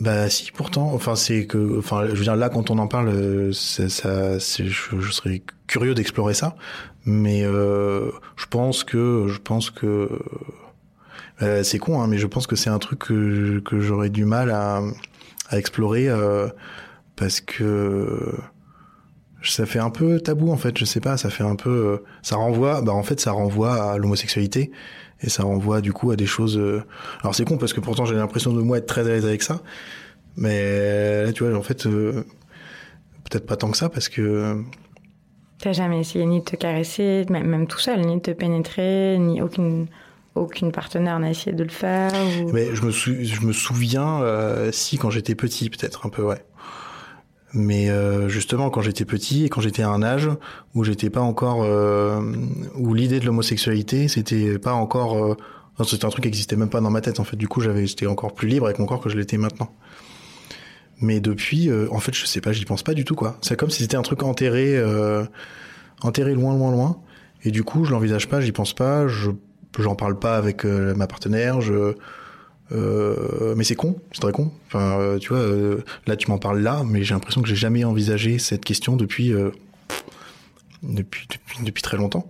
Bah 0.00 0.28
si, 0.28 0.50
pourtant. 0.52 0.92
Enfin, 0.92 1.16
c'est 1.16 1.46
que, 1.46 1.78
enfin, 1.78 2.06
je 2.06 2.14
veux 2.14 2.22
dire 2.22 2.36
là, 2.36 2.48
quand 2.48 2.70
on 2.70 2.78
en 2.78 2.86
parle, 2.86 3.52
ça, 3.54 3.88
ça 3.88 4.38
je, 4.38 4.62
je, 4.98 5.10
serais 5.10 5.42
curieux 5.66 5.94
d'explorer 5.94 6.34
ça, 6.34 6.56
mais 7.04 7.44
euh, 7.44 8.10
je 8.36 8.46
pense 8.46 8.84
que, 8.84 9.26
je 9.28 9.38
pense 9.38 9.70
que, 9.70 10.10
euh, 11.42 11.62
c'est 11.62 11.78
con, 11.78 12.00
hein, 12.02 12.08
mais 12.08 12.18
je 12.18 12.26
pense 12.26 12.46
que 12.46 12.56
c'est 12.56 12.70
un 12.70 12.78
truc 12.78 12.98
que, 13.00 13.60
que 13.60 13.80
j'aurais 13.80 14.10
du 14.10 14.24
mal 14.24 14.50
à, 14.50 14.82
à 15.48 15.58
explorer 15.58 16.08
euh, 16.08 16.48
parce 17.16 17.40
que 17.40 18.34
ça 19.42 19.66
fait 19.66 19.78
un 19.78 19.90
peu 19.90 20.20
tabou 20.20 20.50
en 20.50 20.56
fait. 20.56 20.76
Je 20.78 20.84
sais 20.84 21.00
pas, 21.00 21.16
ça 21.16 21.30
fait 21.30 21.44
un 21.44 21.56
peu, 21.56 22.02
ça 22.22 22.36
renvoie, 22.36 22.82
bah 22.82 22.92
en 22.92 23.02
fait, 23.02 23.20
ça 23.20 23.32
renvoie 23.32 23.92
à 23.92 23.98
l'homosexualité 23.98 24.70
et 25.22 25.28
ça 25.28 25.44
renvoie 25.44 25.80
du 25.80 25.92
coup 25.92 26.10
à 26.10 26.16
des 26.16 26.26
choses. 26.26 26.58
Euh, 26.58 26.82
alors 27.22 27.34
c'est 27.34 27.44
con 27.44 27.58
parce 27.58 27.72
que 27.72 27.80
pourtant 27.80 28.04
j'ai 28.04 28.14
l'impression 28.14 28.52
de 28.52 28.60
moi 28.60 28.78
être 28.78 28.86
très 28.86 29.02
à 29.02 29.08
l'aise 29.08 29.24
avec 29.24 29.42
ça, 29.42 29.62
mais 30.36 31.24
là 31.24 31.32
tu 31.32 31.44
vois 31.44 31.56
en 31.56 31.62
fait 31.62 31.86
euh, 31.86 32.24
peut-être 33.24 33.46
pas 33.46 33.56
tant 33.56 33.70
que 33.70 33.76
ça 33.76 33.88
parce 33.88 34.08
que. 34.08 34.62
T'as 35.58 35.72
jamais 35.72 36.00
essayé 36.00 36.26
ni 36.26 36.40
de 36.40 36.44
te 36.44 36.54
caresser, 36.54 37.24
même 37.30 37.66
tout 37.66 37.78
seul, 37.78 38.02
ni 38.02 38.16
de 38.16 38.20
te 38.20 38.30
pénétrer, 38.30 39.16
ni 39.18 39.40
aucune 39.40 39.86
aucune 40.36 40.70
partenaire 40.70 41.18
n'a 41.18 41.30
essayé 41.30 41.56
de 41.56 41.64
le 41.64 41.70
faire 41.70 42.12
ou... 42.12 42.52
Mais 42.52 42.74
je 42.74 42.82
me, 42.84 42.90
je 42.90 43.40
me 43.40 43.52
souviens, 43.52 44.20
euh, 44.20 44.70
si, 44.70 44.98
quand 44.98 45.08
j'étais 45.08 45.34
petit, 45.34 45.70
peut-être 45.70 46.06
un 46.06 46.10
peu, 46.10 46.22
ouais. 46.22 46.44
Mais 47.52 47.90
euh, 47.90 48.28
justement, 48.28 48.70
quand 48.70 48.80
j'étais 48.80 49.04
petit 49.04 49.44
et 49.44 49.48
quand 49.48 49.60
j'étais 49.60 49.82
à 49.82 49.88
un 49.88 50.02
âge 50.02 50.28
où 50.74 50.84
j'étais 50.84 51.10
pas 51.10 51.20
encore, 51.20 51.62
euh, 51.62 52.20
où 52.76 52.92
l'idée 52.92 53.20
de 53.20 53.26
l'homosexualité, 53.26 54.08
c'était 54.08 54.58
pas 54.58 54.72
encore, 54.72 55.16
euh, 55.16 55.84
c'était 55.84 56.04
un 56.04 56.10
truc 56.10 56.22
qui 56.24 56.28
existait 56.28 56.56
même 56.56 56.68
pas 56.68 56.80
dans 56.80 56.90
ma 56.90 57.00
tête. 57.00 57.20
En 57.20 57.24
fait, 57.24 57.36
du 57.36 57.48
coup, 57.48 57.60
j'avais, 57.60 57.86
j'étais 57.86 58.06
encore 58.06 58.34
plus 58.34 58.48
libre 58.48 58.66
avec 58.66 58.78
mon 58.78 58.86
corps 58.86 59.00
que 59.00 59.08
je 59.08 59.16
l'étais 59.16 59.38
maintenant. 59.38 59.70
Mais 61.00 61.20
depuis, 61.20 61.70
euh, 61.70 61.88
en 61.90 62.00
fait, 62.00 62.14
je 62.14 62.24
sais 62.26 62.40
pas, 62.40 62.52
j'y 62.52 62.64
pense 62.64 62.82
pas 62.82 62.94
du 62.94 63.04
tout 63.04 63.14
quoi. 63.14 63.36
C'est 63.42 63.56
comme 63.56 63.70
si 63.70 63.82
c'était 63.82 63.98
un 63.98 64.02
truc 64.02 64.22
enterré, 64.22 64.76
euh, 64.76 65.24
enterré 66.02 66.34
loin, 66.34 66.54
loin, 66.54 66.70
loin. 66.70 66.98
Et 67.44 67.50
du 67.50 67.62
coup, 67.62 67.84
je 67.84 67.92
l'envisage 67.92 68.28
pas, 68.28 68.40
j'y 68.40 68.52
pense 68.52 68.72
pas, 68.72 69.06
je, 69.06 69.30
j'en 69.78 69.94
parle 69.94 70.18
pas 70.18 70.36
avec 70.36 70.64
ma 70.64 71.06
partenaire, 71.06 71.60
je 71.60 71.94
euh, 72.72 73.54
mais 73.56 73.64
c'est 73.64 73.76
con, 73.76 73.96
c'est 74.12 74.20
très 74.20 74.32
con. 74.32 74.50
Enfin, 74.66 74.98
euh, 74.98 75.18
tu 75.18 75.28
vois, 75.28 75.38
euh, 75.38 75.84
là 76.06 76.16
tu 76.16 76.30
m'en 76.30 76.38
parles 76.38 76.60
là, 76.60 76.82
mais 76.84 77.04
j'ai 77.04 77.14
l'impression 77.14 77.42
que 77.42 77.48
j'ai 77.48 77.56
jamais 77.56 77.84
envisagé 77.84 78.38
cette 78.38 78.64
question 78.64 78.96
depuis, 78.96 79.32
depuis, 80.82 81.28
depuis, 81.30 81.64
depuis 81.64 81.82
très 81.82 81.96
longtemps. 81.96 82.26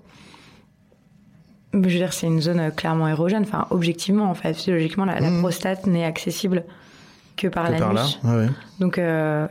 Je 1.72 1.78
veux 1.78 1.88
dire, 1.88 2.12
c'est 2.12 2.26
une 2.26 2.40
zone 2.40 2.70
clairement 2.74 3.08
érogène. 3.08 3.42
Enfin, 3.42 3.66
objectivement, 3.70 4.30
en 4.30 4.34
fait, 4.34 4.54
physiologiquement, 4.54 5.04
la, 5.04 5.20
la 5.20 5.30
mmh. 5.30 5.40
prostate 5.40 5.86
n'est 5.86 6.04
accessible 6.04 6.64
que 7.36 7.48
par 7.48 7.66
que 7.66 7.72
la 7.72 7.92
nuit. 7.92 8.18
Ah 8.24 8.36
ouais. 8.36 8.48
Donc, 8.80 9.00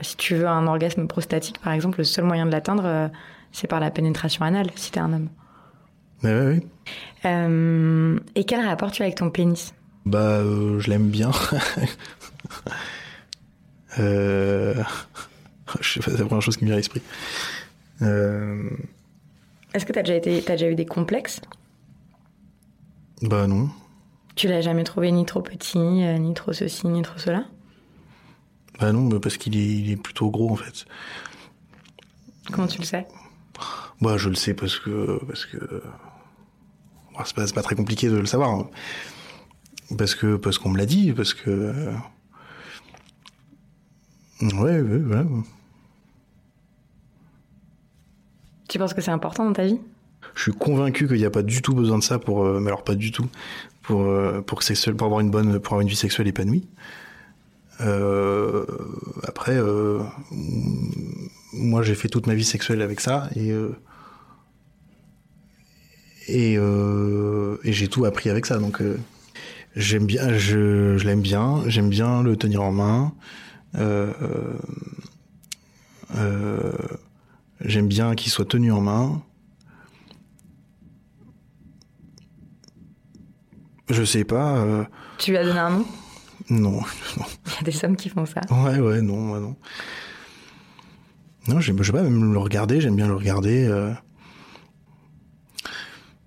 si 0.01 0.17
tu 0.17 0.35
veux 0.35 0.47
un 0.47 0.65
orgasme 0.65 1.07
prostatique, 1.07 1.59
par 1.59 1.73
exemple, 1.73 1.99
le 1.99 2.03
seul 2.03 2.25
moyen 2.25 2.45
de 2.45 2.51
l'atteindre, 2.51 3.11
c'est 3.51 3.67
par 3.67 3.79
la 3.79 3.91
pénétration 3.91 4.43
anale, 4.43 4.67
si 4.75 4.91
t'es 4.91 4.99
un 4.99 5.13
homme. 5.13 5.29
Ouais, 6.23 6.61
ouais. 7.23 8.19
et 8.35 8.43
quel 8.45 8.65
rapport 8.65 8.91
tu 8.91 9.03
as 9.03 9.05
avec 9.05 9.17
ton 9.17 9.29
pénis? 9.29 9.73
Bah, 10.05 10.39
euh, 10.39 10.79
je 10.79 10.89
l'aime 10.89 11.09
bien. 11.09 11.31
euh... 13.99 14.83
Je 15.81 15.93
sais 15.93 15.99
pas, 15.99 16.11
c'est 16.11 16.19
la 16.19 16.25
première 16.25 16.41
chose 16.41 16.57
qui 16.57 16.63
me 16.63 16.69
vient 16.69 16.75
à 16.75 16.77
l'esprit. 16.77 17.01
Euh... 18.01 18.69
Est-ce 19.73 19.85
que 19.85 19.91
t'as 19.91 20.03
déjà, 20.03 20.15
été... 20.15 20.37
as 20.47 20.51
déjà 20.51 20.69
eu 20.69 20.75
des 20.75 20.85
complexes? 20.85 21.41
Bah 23.21 23.47
non. 23.47 23.69
Tu 24.35 24.47
l'as 24.47 24.61
jamais 24.61 24.83
trouvé 24.83 25.11
ni 25.11 25.25
trop 25.25 25.41
petit, 25.41 25.79
ni 25.79 26.33
trop 26.33 26.53
ceci, 26.53 26.87
ni 26.87 27.01
trop 27.01 27.17
cela? 27.17 27.45
Bah 28.79 28.91
non, 28.91 29.05
bah 29.05 29.19
parce 29.21 29.37
qu'il 29.37 29.57
est, 29.57 29.65
il 29.65 29.91
est 29.91 29.97
plutôt 29.97 30.29
gros 30.29 30.51
en 30.51 30.55
fait. 30.55 30.85
Comment 32.51 32.67
tu 32.67 32.79
le 32.79 32.85
sais? 32.85 33.07
Bah 34.01 34.17
je 34.17 34.29
le 34.29 34.35
sais 34.35 34.53
parce 34.53 34.79
que... 34.79 35.19
Parce 35.25 35.45
que... 35.45 35.57
Bah, 37.17 37.23
c'est 37.25 37.35
pas, 37.35 37.47
pas, 37.47 37.63
très 37.63 37.75
compliqué 37.75 38.07
de 38.07 38.17
le 38.17 38.25
savoir. 38.25 38.51
Hein. 38.51 38.69
Parce 39.99 40.15
que 40.15 40.35
parce 40.35 40.57
qu'on 40.57 40.69
me 40.69 40.79
l'a 40.79 40.87
dit, 40.87 41.13
parce 41.13 41.35
que 41.35 41.51
euh, 41.51 41.91
ouais, 44.41 44.81
ouais, 44.81 44.81
ouais. 44.81 45.25
Tu 48.67 48.79
penses 48.79 48.95
que 48.95 49.01
c'est 49.01 49.11
important 49.11 49.45
dans 49.45 49.53
ta 49.53 49.65
vie? 49.65 49.79
Je 50.33 50.41
suis 50.41 50.53
convaincu 50.53 51.07
qu'il 51.07 51.17
n'y 51.17 51.25
a 51.25 51.29
pas 51.29 51.43
du 51.43 51.61
tout 51.61 51.75
besoin 51.75 51.99
de 51.99 52.03
ça 52.03 52.17
pour, 52.17 52.45
euh, 52.45 52.59
mais 52.59 52.69
alors 52.69 52.83
pas 52.83 52.95
du 52.95 53.11
tout, 53.11 53.29
pour 53.83 54.01
euh, 54.01 54.41
pour 54.41 54.63
sexuel, 54.63 54.95
pour 54.95 55.05
avoir 55.05 55.21
une 55.21 55.29
bonne, 55.29 55.59
pour 55.59 55.73
avoir 55.73 55.81
une 55.81 55.87
vie 55.87 55.95
sexuelle 55.95 56.27
épanouie. 56.27 56.67
Après, 57.79 59.59
moi 61.53 61.83
j'ai 61.83 61.93
fait 61.93 62.09
toute 62.09 62.25
ma 62.25 62.33
vie 62.33 62.43
sexuelle 62.43 62.81
avec 62.81 63.01
ça 63.01 63.29
et 63.35 63.53
et, 66.27 66.53
et 66.55 67.71
j'ai 67.71 67.87
tout 67.87 68.05
appris 68.05 68.31
avec 68.31 68.47
ça 68.47 68.57
donc. 68.57 68.81
J'aime 69.75 70.05
bien, 70.05 70.37
je, 70.37 70.97
je 70.97 71.05
l'aime 71.05 71.21
bien, 71.21 71.63
j'aime 71.67 71.89
bien 71.89 72.23
le 72.23 72.35
tenir 72.37 72.61
en 72.63 72.71
main. 72.71 73.13
Euh, 73.75 74.11
Euh, 76.17 76.71
j'aime 77.59 77.87
bien 77.87 78.15
qu'il 78.15 78.31
soit 78.31 78.45
tenu 78.47 78.71
en 78.71 78.79
main. 78.79 79.21
Je 83.89 84.03
sais 84.03 84.23
pas. 84.23 84.57
euh, 84.59 84.83
Tu 85.17 85.31
lui 85.31 85.37
as 85.37 85.43
donné 85.43 85.59
un 85.59 85.69
nom? 85.71 85.85
Non. 86.49 86.81
Il 87.17 87.21
y 87.21 87.59
a 87.59 87.63
des 87.63 87.85
hommes 87.85 87.95
qui 87.95 88.09
font 88.09 88.25
ça. 88.25 88.41
Ouais, 88.51 88.79
ouais, 88.79 89.01
non, 89.01 89.17
moi 89.17 89.39
non. 89.39 89.55
Non, 91.47 91.59
je 91.59 91.73
sais 91.83 91.91
pas, 91.91 92.01
même 92.03 92.31
le 92.33 92.39
regarder, 92.39 92.79
j'aime 92.81 92.95
bien 92.95 93.07
le 93.07 93.15
regarder. 93.15 93.67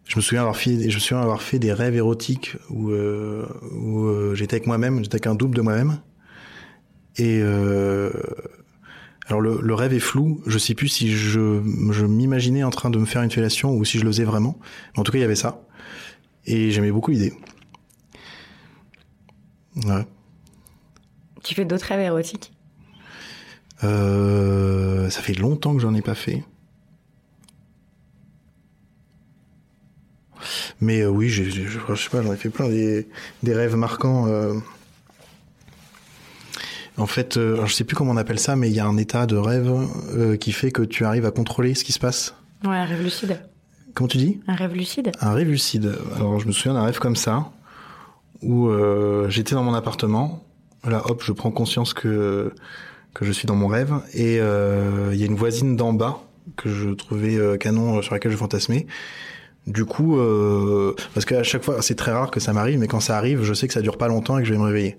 Je 0.08 0.16
me 0.16 0.22
souviens 0.22 0.40
avoir 0.40 0.56
fait, 0.56 0.88
je 0.90 0.94
me 0.94 1.00
souviens 1.00 1.20
avoir 1.20 1.42
fait 1.42 1.58
des 1.58 1.72
rêves 1.72 1.94
érotiques 1.94 2.56
où, 2.70 2.90
euh, 2.90 3.46
où 3.72 4.06
euh, 4.06 4.34
j'étais 4.34 4.54
avec 4.54 4.66
moi-même, 4.66 5.04
j'étais 5.04 5.16
avec 5.16 5.26
un 5.26 5.34
double 5.34 5.54
de 5.54 5.60
moi-même. 5.60 6.00
Et 7.18 7.40
euh, 7.42 8.10
alors 9.26 9.42
le, 9.42 9.60
le 9.60 9.74
rêve 9.74 9.92
est 9.92 10.00
flou, 10.00 10.42
je 10.46 10.56
sais 10.56 10.74
plus 10.74 10.88
si 10.88 11.10
je, 11.10 11.60
je 11.90 12.06
m'imaginais 12.06 12.64
en 12.64 12.70
train 12.70 12.88
de 12.88 12.98
me 12.98 13.04
faire 13.04 13.22
une 13.22 13.30
fellation 13.30 13.74
ou 13.76 13.84
si 13.84 13.98
je 13.98 14.04
le 14.04 14.10
faisais 14.10 14.24
vraiment. 14.24 14.58
Mais 14.94 15.00
en 15.00 15.02
tout 15.02 15.12
cas, 15.12 15.18
il 15.18 15.22
y 15.22 15.24
avait 15.24 15.34
ça. 15.34 15.62
Et 16.46 16.70
j'aimais 16.70 16.90
beaucoup 16.90 17.10
l'idée. 17.10 17.34
Ouais. 19.84 20.06
Tu 21.44 21.54
fais 21.54 21.66
d'autres 21.66 21.84
rêves 21.84 22.00
érotiques? 22.00 22.52
Euh, 23.84 25.10
ça 25.10 25.20
fait 25.20 25.34
longtemps 25.34 25.74
que 25.74 25.80
j'en 25.82 25.94
ai 25.94 26.02
pas 26.02 26.14
fait. 26.14 26.42
Mais 30.80 31.00
euh, 31.02 31.08
oui, 31.08 31.28
j'ai, 31.28 31.50
j'ai- 31.50 31.66
je, 31.66 31.78
je 31.88 31.94
sais 32.02 32.10
pas, 32.10 32.22
j'en 32.22 32.32
ai 32.32 32.36
fait 32.36 32.50
plein 32.50 32.68
des, 32.68 33.06
des 33.42 33.54
rêves 33.54 33.76
marquants. 33.76 34.26
euh. 34.28 34.54
En 36.96 37.06
fait, 37.06 37.36
euh, 37.36 37.64
je 37.66 37.72
sais 37.74 37.84
plus 37.84 37.94
comment 37.94 38.10
on 38.12 38.16
appelle 38.16 38.40
ça, 38.40 38.56
mais 38.56 38.68
il 38.68 38.74
y 38.74 38.80
a 38.80 38.86
un 38.86 38.96
état 38.96 39.26
de 39.26 39.36
rêve 39.36 39.70
euh, 40.14 40.36
qui 40.36 40.50
fait 40.52 40.72
que 40.72 40.82
tu 40.82 41.04
arrives 41.04 41.26
à 41.26 41.30
contrôler 41.30 41.74
ce 41.74 41.84
qui 41.84 41.92
se 41.92 42.00
passe. 42.00 42.34
Ouais, 42.64 42.76
un 42.76 42.84
rêve 42.84 43.02
lucide. 43.02 43.40
Comment 43.94 44.08
tu 44.08 44.18
dis? 44.18 44.40
Un 44.48 44.54
rêve 44.56 44.74
lucide 44.74 45.12
Un 45.20 45.32
rêve 45.32 45.48
lucide. 45.48 45.96
Alors, 46.16 46.40
je 46.40 46.46
me 46.46 46.52
souviens 46.52 46.74
d'un 46.74 46.84
rêve 46.84 46.98
comme 46.98 47.14
ça, 47.16 47.50
où 48.42 48.68
j'étais 49.28 49.54
dans 49.54 49.62
mon 49.62 49.74
appartement. 49.74 50.44
Là, 50.84 51.02
hop, 51.06 51.22
je 51.24 51.32
prends 51.32 51.50
conscience 51.50 51.92
que 51.94 52.52
que 53.14 53.24
je 53.24 53.32
suis 53.32 53.46
dans 53.46 53.56
mon 53.56 53.66
rêve, 53.66 53.94
et 54.14 54.38
euh, 54.38 55.10
il 55.12 55.18
y 55.18 55.22
a 55.24 55.26
une 55.26 55.34
voisine 55.34 55.74
d'en 55.76 55.92
bas 55.92 56.20
que 56.56 56.68
je 56.68 56.90
trouvais 56.90 57.36
euh, 57.36 57.56
canon 57.56 58.00
sur 58.02 58.12
laquelle 58.14 58.30
je 58.30 58.36
fantasmais. 58.36 58.86
Du 59.68 59.84
coup, 59.84 60.18
euh, 60.18 60.94
parce 61.12 61.26
qu'à 61.26 61.42
chaque 61.42 61.62
fois, 61.62 61.82
c'est 61.82 61.94
très 61.94 62.10
rare 62.10 62.30
que 62.30 62.40
ça 62.40 62.54
m'arrive, 62.54 62.78
mais 62.78 62.86
quand 62.86 63.00
ça 63.00 63.18
arrive, 63.18 63.42
je 63.42 63.52
sais 63.52 63.68
que 63.68 63.74
ça 63.74 63.82
dure 63.82 63.98
pas 63.98 64.08
longtemps 64.08 64.38
et 64.38 64.42
que 64.42 64.48
je 64.48 64.54
vais 64.54 64.58
me 64.58 64.64
réveiller. 64.64 64.96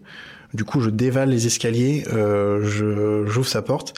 Du 0.53 0.63
coup, 0.63 0.79
je 0.79 0.91
dévale 0.91 1.29
les 1.29 1.47
escaliers, 1.47 2.03
euh, 2.13 2.61
je 2.63 3.25
j'ouvre 3.25 3.47
sa 3.47 3.63
porte 3.63 3.95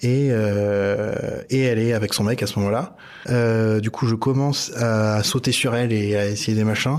et 0.00 0.28
euh, 0.32 1.14
et 1.50 1.60
elle 1.60 1.78
est 1.78 1.92
avec 1.92 2.14
son 2.14 2.24
mec 2.24 2.42
à 2.42 2.48
ce 2.48 2.58
moment-là. 2.58 2.96
Euh, 3.30 3.78
du 3.78 3.92
coup, 3.92 4.08
je 4.08 4.16
commence 4.16 4.72
à 4.74 5.22
sauter 5.22 5.52
sur 5.52 5.76
elle 5.76 5.92
et 5.92 6.16
à 6.16 6.26
essayer 6.26 6.56
des 6.56 6.64
machins. 6.64 6.98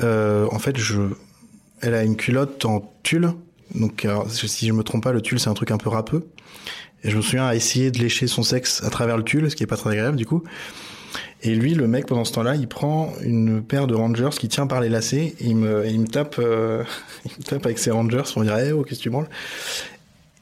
Euh, 0.00 0.46
en 0.50 0.58
fait, 0.58 0.78
je, 0.78 1.00
elle 1.82 1.94
a 1.94 2.04
une 2.04 2.16
culotte 2.16 2.64
en 2.64 2.90
tulle. 3.02 3.32
Donc, 3.74 4.06
si 4.28 4.66
je 4.66 4.72
me 4.72 4.82
trompe 4.82 5.04
pas, 5.04 5.12
le 5.12 5.20
tulle 5.20 5.38
c'est 5.38 5.50
un 5.50 5.54
truc 5.54 5.70
un 5.72 5.76
peu 5.76 5.90
râpeux. 5.90 6.26
Et 7.04 7.10
je 7.10 7.16
me 7.18 7.22
souviens 7.22 7.46
à 7.46 7.54
essayer 7.54 7.90
de 7.90 7.98
lécher 7.98 8.26
son 8.26 8.42
sexe 8.42 8.82
à 8.82 8.88
travers 8.88 9.18
le 9.18 9.22
tulle, 9.22 9.50
ce 9.50 9.56
qui 9.56 9.62
est 9.62 9.66
pas 9.66 9.76
très 9.76 9.90
agréable 9.90 10.16
du 10.16 10.24
coup. 10.24 10.42
Et 11.42 11.54
lui, 11.54 11.74
le 11.74 11.86
mec, 11.86 12.06
pendant 12.06 12.24
ce 12.24 12.32
temps-là, 12.32 12.56
il 12.56 12.68
prend 12.68 13.12
une 13.22 13.62
paire 13.62 13.86
de 13.86 13.94
Rangers 13.94 14.30
qui 14.38 14.48
tient 14.48 14.66
par 14.66 14.80
les 14.80 14.88
lacets 14.88 15.34
et 15.38 15.44
il 15.44 15.56
me, 15.56 15.86
il 15.86 16.00
me 16.00 16.06
tape, 16.06 16.36
euh, 16.38 16.84
il 17.24 17.32
me 17.38 17.44
tape 17.44 17.64
avec 17.64 17.78
ses 17.78 17.90
Rangers 17.90 18.22
pour 18.32 18.42
dire, 18.42 18.56
eh, 18.58 18.72
oh, 18.72 18.82
qu'est-ce 18.82 18.98
que 18.98 19.04
tu 19.04 19.10
branles 19.10 19.28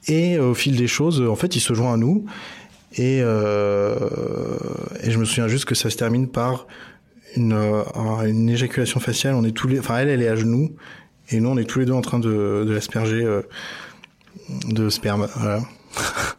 Et 0.09 0.37
euh, 0.37 0.50
au 0.50 0.55
fil 0.55 0.76
des 0.76 0.87
choses, 0.87 1.20
en 1.20 1.37
fait, 1.37 1.55
il 1.57 1.61
se 1.61 1.74
joint 1.74 1.94
à 1.94 1.96
nous. 1.96 2.24
Et, 2.98 3.20
euh, 3.20 3.94
et 5.02 5.11
je 5.11 5.18
me 5.18 5.24
souviens 5.24 5.48
juste 5.48 5.66
que 5.66 5.74
ça 5.74 5.90
se 5.90 5.96
termine 5.96 6.29
par 6.29 6.66
une, 7.37 7.52
euh, 7.52 7.83
une 8.26 8.48
éjaculation 8.48 9.00
faciale. 9.00 9.35
On 9.35 9.44
est 9.44 9.52
tous 9.52 9.68
les, 9.68 9.79
enfin, 9.79 9.98
elle, 9.98 10.09
elle 10.09 10.22
est 10.22 10.29
à 10.29 10.37
genoux. 10.37 10.74
Et 11.31 11.40
nous, 11.40 11.50
on 11.50 11.59
est 11.59 11.64
tous 11.64 11.81
les 11.81 11.87
deux 11.87 11.92
en 11.92 12.02
train 12.02 12.18
de, 12.18 12.64
de 12.66 12.72
l'asperger 12.72 13.22
euh, 13.22 13.42
de 14.68 14.88
sperme. 14.88 15.29
Voilà. 15.37 15.61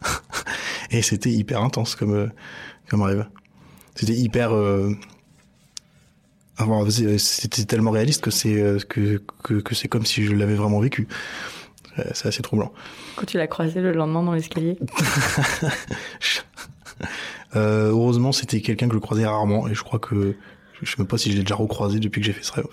et 0.90 1.02
c'était 1.02 1.30
hyper 1.30 1.62
intense 1.62 1.94
comme, 1.94 2.14
euh, 2.14 2.26
comme 2.88 3.02
rêve. 3.02 3.26
C'était 3.98 4.14
hyper. 4.14 4.52
Euh... 4.54 4.92
enfin, 6.58 6.88
c'est- 6.90 7.18
c'était 7.18 7.64
tellement 7.64 7.90
réaliste 7.90 8.22
que 8.22 8.30
c'est 8.30 8.60
euh, 8.60 8.78
que, 8.88 9.20
que, 9.42 9.54
que 9.54 9.74
c'est 9.74 9.88
comme 9.88 10.06
si 10.06 10.24
je 10.24 10.32
l'avais 10.34 10.54
vraiment 10.54 10.78
vécu. 10.80 11.08
Euh, 11.98 12.04
C'est 12.14 12.28
assez 12.28 12.42
troublant. 12.42 12.72
Quand 13.16 13.26
tu 13.26 13.36
l'as 13.38 13.48
croisé 13.48 13.80
le 13.80 13.92
lendemain 13.92 14.22
dans 14.22 14.32
l'escalier 14.34 14.78
Euh, 17.56 17.88
heureusement, 17.90 18.30
c'était 18.32 18.60
quelqu'un 18.60 18.88
que 18.88 18.94
je 18.94 18.98
croisais 18.98 19.24
rarement 19.24 19.68
et 19.68 19.74
je 19.74 19.82
crois 19.82 19.98
que 19.98 20.34
je 20.82 20.90
sais 20.90 20.96
même 20.98 21.06
pas 21.06 21.16
si 21.16 21.30
je 21.32 21.36
l'ai 21.36 21.42
déjà 21.42 21.54
recroisé 21.54 21.98
depuis 21.98 22.20
que 22.20 22.26
j'ai 22.26 22.34
fait 22.34 22.42
ce 22.42 22.52
rêve. 22.52 22.66
En 22.66 22.68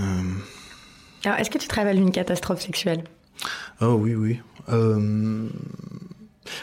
fait. 0.00 1.28
Alors, 1.28 1.38
est-ce 1.38 1.50
que 1.50 1.58
tu 1.58 1.66
te 1.68 1.74
rappelles 1.74 1.96
d'une 1.96 2.12
catastrophe 2.12 2.60
sexuelle? 2.62 3.02
Oh 3.80 3.94
oui, 3.98 4.14
oui. 4.14 4.40
Euh... 4.68 5.48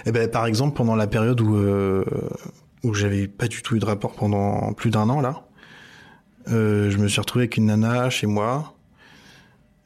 Eh 0.06 0.12
ben, 0.12 0.30
par 0.30 0.46
exemple, 0.46 0.76
pendant 0.76 0.96
la 0.96 1.08
période 1.08 1.40
où 1.42 1.56
euh, 1.56 2.04
où 2.84 2.94
j'avais 2.94 3.28
pas 3.28 3.48
du 3.48 3.62
tout 3.62 3.76
eu 3.76 3.80
de 3.80 3.86
rapport 3.86 4.14
pendant 4.14 4.74
plus 4.74 4.90
d'un 4.90 5.10
an 5.10 5.22
là, 5.22 5.44
euh, 6.50 6.90
je 6.90 6.98
me 6.98 7.08
suis 7.08 7.20
retrouvé 7.20 7.44
avec 7.44 7.58
une 7.58 7.66
nana 7.68 8.10
chez 8.10 8.28
moi 8.28 8.74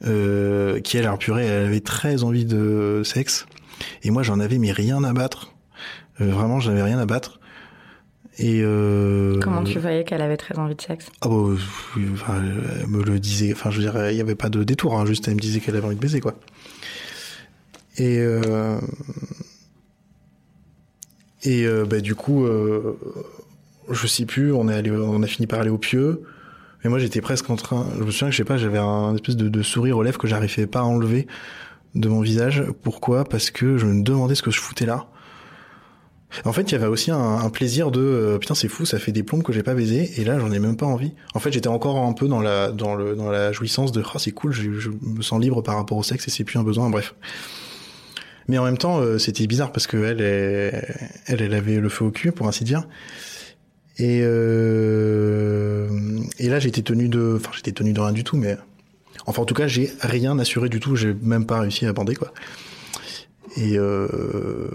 euh, 0.04 0.80
qui 0.80 0.96
elle, 0.96 1.06
alors, 1.06 1.18
purée, 1.18 1.46
elle 1.46 1.66
avait 1.66 1.80
très 1.80 2.24
envie 2.24 2.44
de 2.44 3.02
sexe 3.04 3.46
et 4.02 4.10
moi 4.10 4.22
j'en 4.22 4.40
avais 4.40 4.58
mais 4.58 4.72
rien 4.72 5.02
à 5.04 5.12
battre. 5.12 5.54
Euh, 6.20 6.30
vraiment, 6.30 6.60
j'avais 6.60 6.82
rien 6.82 6.98
à 6.98 7.06
battre. 7.06 7.40
Et 8.38 8.60
euh, 8.62 9.38
Comment 9.40 9.62
tu 9.62 9.78
voyais 9.78 10.04
qu'elle 10.04 10.22
avait 10.22 10.36
très 10.36 10.58
envie 10.58 10.74
de 10.74 10.80
sexe? 10.80 11.08
Ah 11.20 11.28
bah, 11.28 11.36
enfin, 12.12 12.42
elle 12.80 12.86
me 12.88 13.02
le 13.02 13.20
disait. 13.20 13.52
Enfin, 13.52 13.70
je 13.70 13.80
veux 13.80 13.82
dire, 13.82 14.10
il 14.10 14.14
n'y 14.14 14.20
avait 14.20 14.34
pas 14.34 14.48
de 14.48 14.64
détour. 14.64 14.98
Hein, 14.98 15.06
juste, 15.06 15.28
elle 15.28 15.34
me 15.34 15.40
disait 15.40 15.60
qu'elle 15.60 15.76
avait 15.76 15.86
envie 15.86 15.96
de 15.96 16.00
baiser, 16.00 16.20
quoi. 16.20 16.34
Et 17.96 18.18
euh, 18.18 18.78
et 21.44 21.66
euh, 21.66 21.84
bah, 21.84 22.00
du 22.00 22.14
coup, 22.14 22.44
euh, 22.44 22.98
je 23.90 24.06
sais 24.06 24.24
plus. 24.24 24.52
On 24.52 24.68
est 24.68 24.74
allé, 24.74 24.90
on 24.90 25.22
a 25.22 25.26
fini 25.26 25.46
par 25.46 25.60
aller 25.60 25.70
au 25.70 25.78
pieu. 25.78 26.22
Mais 26.82 26.90
moi, 26.90 26.98
j'étais 26.98 27.20
presque 27.20 27.48
en 27.48 27.56
train. 27.56 27.86
Je 27.98 28.04
me 28.04 28.10
souviens 28.10 28.28
que 28.28 28.32
je 28.32 28.38
sais 28.38 28.44
pas, 28.44 28.56
j'avais 28.56 28.78
un 28.78 29.14
espèce 29.14 29.36
de, 29.36 29.48
de 29.48 29.62
sourire 29.62 29.96
aux 29.96 30.02
lèvres 30.02 30.18
que 30.18 30.26
j'arrivais 30.26 30.66
pas 30.66 30.80
à 30.80 30.84
enlever 30.84 31.26
de 31.94 32.08
mon 32.08 32.20
visage. 32.20 32.64
Pourquoi? 32.82 33.24
Parce 33.24 33.50
que 33.50 33.78
je 33.78 33.86
me 33.86 34.02
demandais 34.02 34.34
ce 34.34 34.42
que 34.42 34.50
je 34.50 34.60
foutais 34.60 34.86
là. 34.86 35.06
En 36.44 36.52
fait, 36.52 36.62
il 36.62 36.72
y 36.72 36.74
avait 36.74 36.86
aussi 36.86 37.12
un, 37.12 37.36
un 37.36 37.48
plaisir 37.48 37.92
de 37.92 38.00
euh, 38.00 38.38
putain, 38.38 38.56
c'est 38.56 38.66
fou, 38.66 38.84
ça 38.84 38.98
fait 38.98 39.12
des 39.12 39.22
plombes 39.22 39.44
que 39.44 39.52
j'ai 39.52 39.62
pas 39.62 39.74
baisé, 39.74 40.20
et 40.20 40.24
là, 40.24 40.38
j'en 40.38 40.50
ai 40.50 40.58
même 40.58 40.76
pas 40.76 40.86
envie. 40.86 41.12
En 41.34 41.38
fait, 41.38 41.52
j'étais 41.52 41.68
encore 41.68 41.98
un 41.98 42.12
peu 42.12 42.26
dans 42.26 42.40
la 42.40 42.72
dans 42.72 42.96
le 42.96 43.14
dans 43.14 43.30
la 43.30 43.52
jouissance 43.52 43.92
de 43.92 44.02
oh, 44.02 44.18
c'est 44.18 44.32
cool, 44.32 44.52
je, 44.52 44.72
je 44.80 44.90
me 45.02 45.22
sens 45.22 45.40
libre 45.40 45.62
par 45.62 45.76
rapport 45.76 45.96
au 45.96 46.02
sexe 46.02 46.26
et 46.26 46.30
c'est 46.32 46.42
plus 46.42 46.58
un 46.58 46.64
besoin. 46.64 46.90
Bref. 46.90 47.14
Mais 48.48 48.58
en 48.58 48.64
même 48.64 48.78
temps, 48.78 48.98
euh, 48.98 49.18
c'était 49.18 49.46
bizarre 49.46 49.72
parce 49.72 49.86
que 49.86 49.96
elle, 49.96 50.20
elle, 51.26 51.54
avait 51.54 51.76
le 51.76 51.88
feu 51.88 52.04
au 52.04 52.10
cul, 52.10 52.32
pour 52.32 52.46
ainsi 52.46 52.64
dire. 52.64 52.86
Et 53.98 54.20
euh, 54.22 55.88
et 56.38 56.48
là, 56.48 56.58
j'étais 56.58 56.82
tenu 56.82 57.08
de, 57.08 57.38
enfin, 57.40 57.50
j'étais 57.54 57.72
tenu 57.72 57.92
de 57.92 58.00
rien 58.00 58.12
du 58.12 58.24
tout, 58.24 58.36
mais 58.36 58.56
enfin, 59.26 59.42
en 59.42 59.44
tout 59.44 59.54
cas, 59.54 59.66
j'ai 59.66 59.92
rien 60.00 60.38
assuré 60.38 60.68
du 60.68 60.80
tout. 60.80 60.96
J'ai 60.96 61.14
même 61.22 61.46
pas 61.46 61.60
réussi 61.60 61.86
à 61.86 61.92
bander 61.92 62.14
quoi. 62.16 62.32
Et 63.56 63.78
euh, 63.78 64.68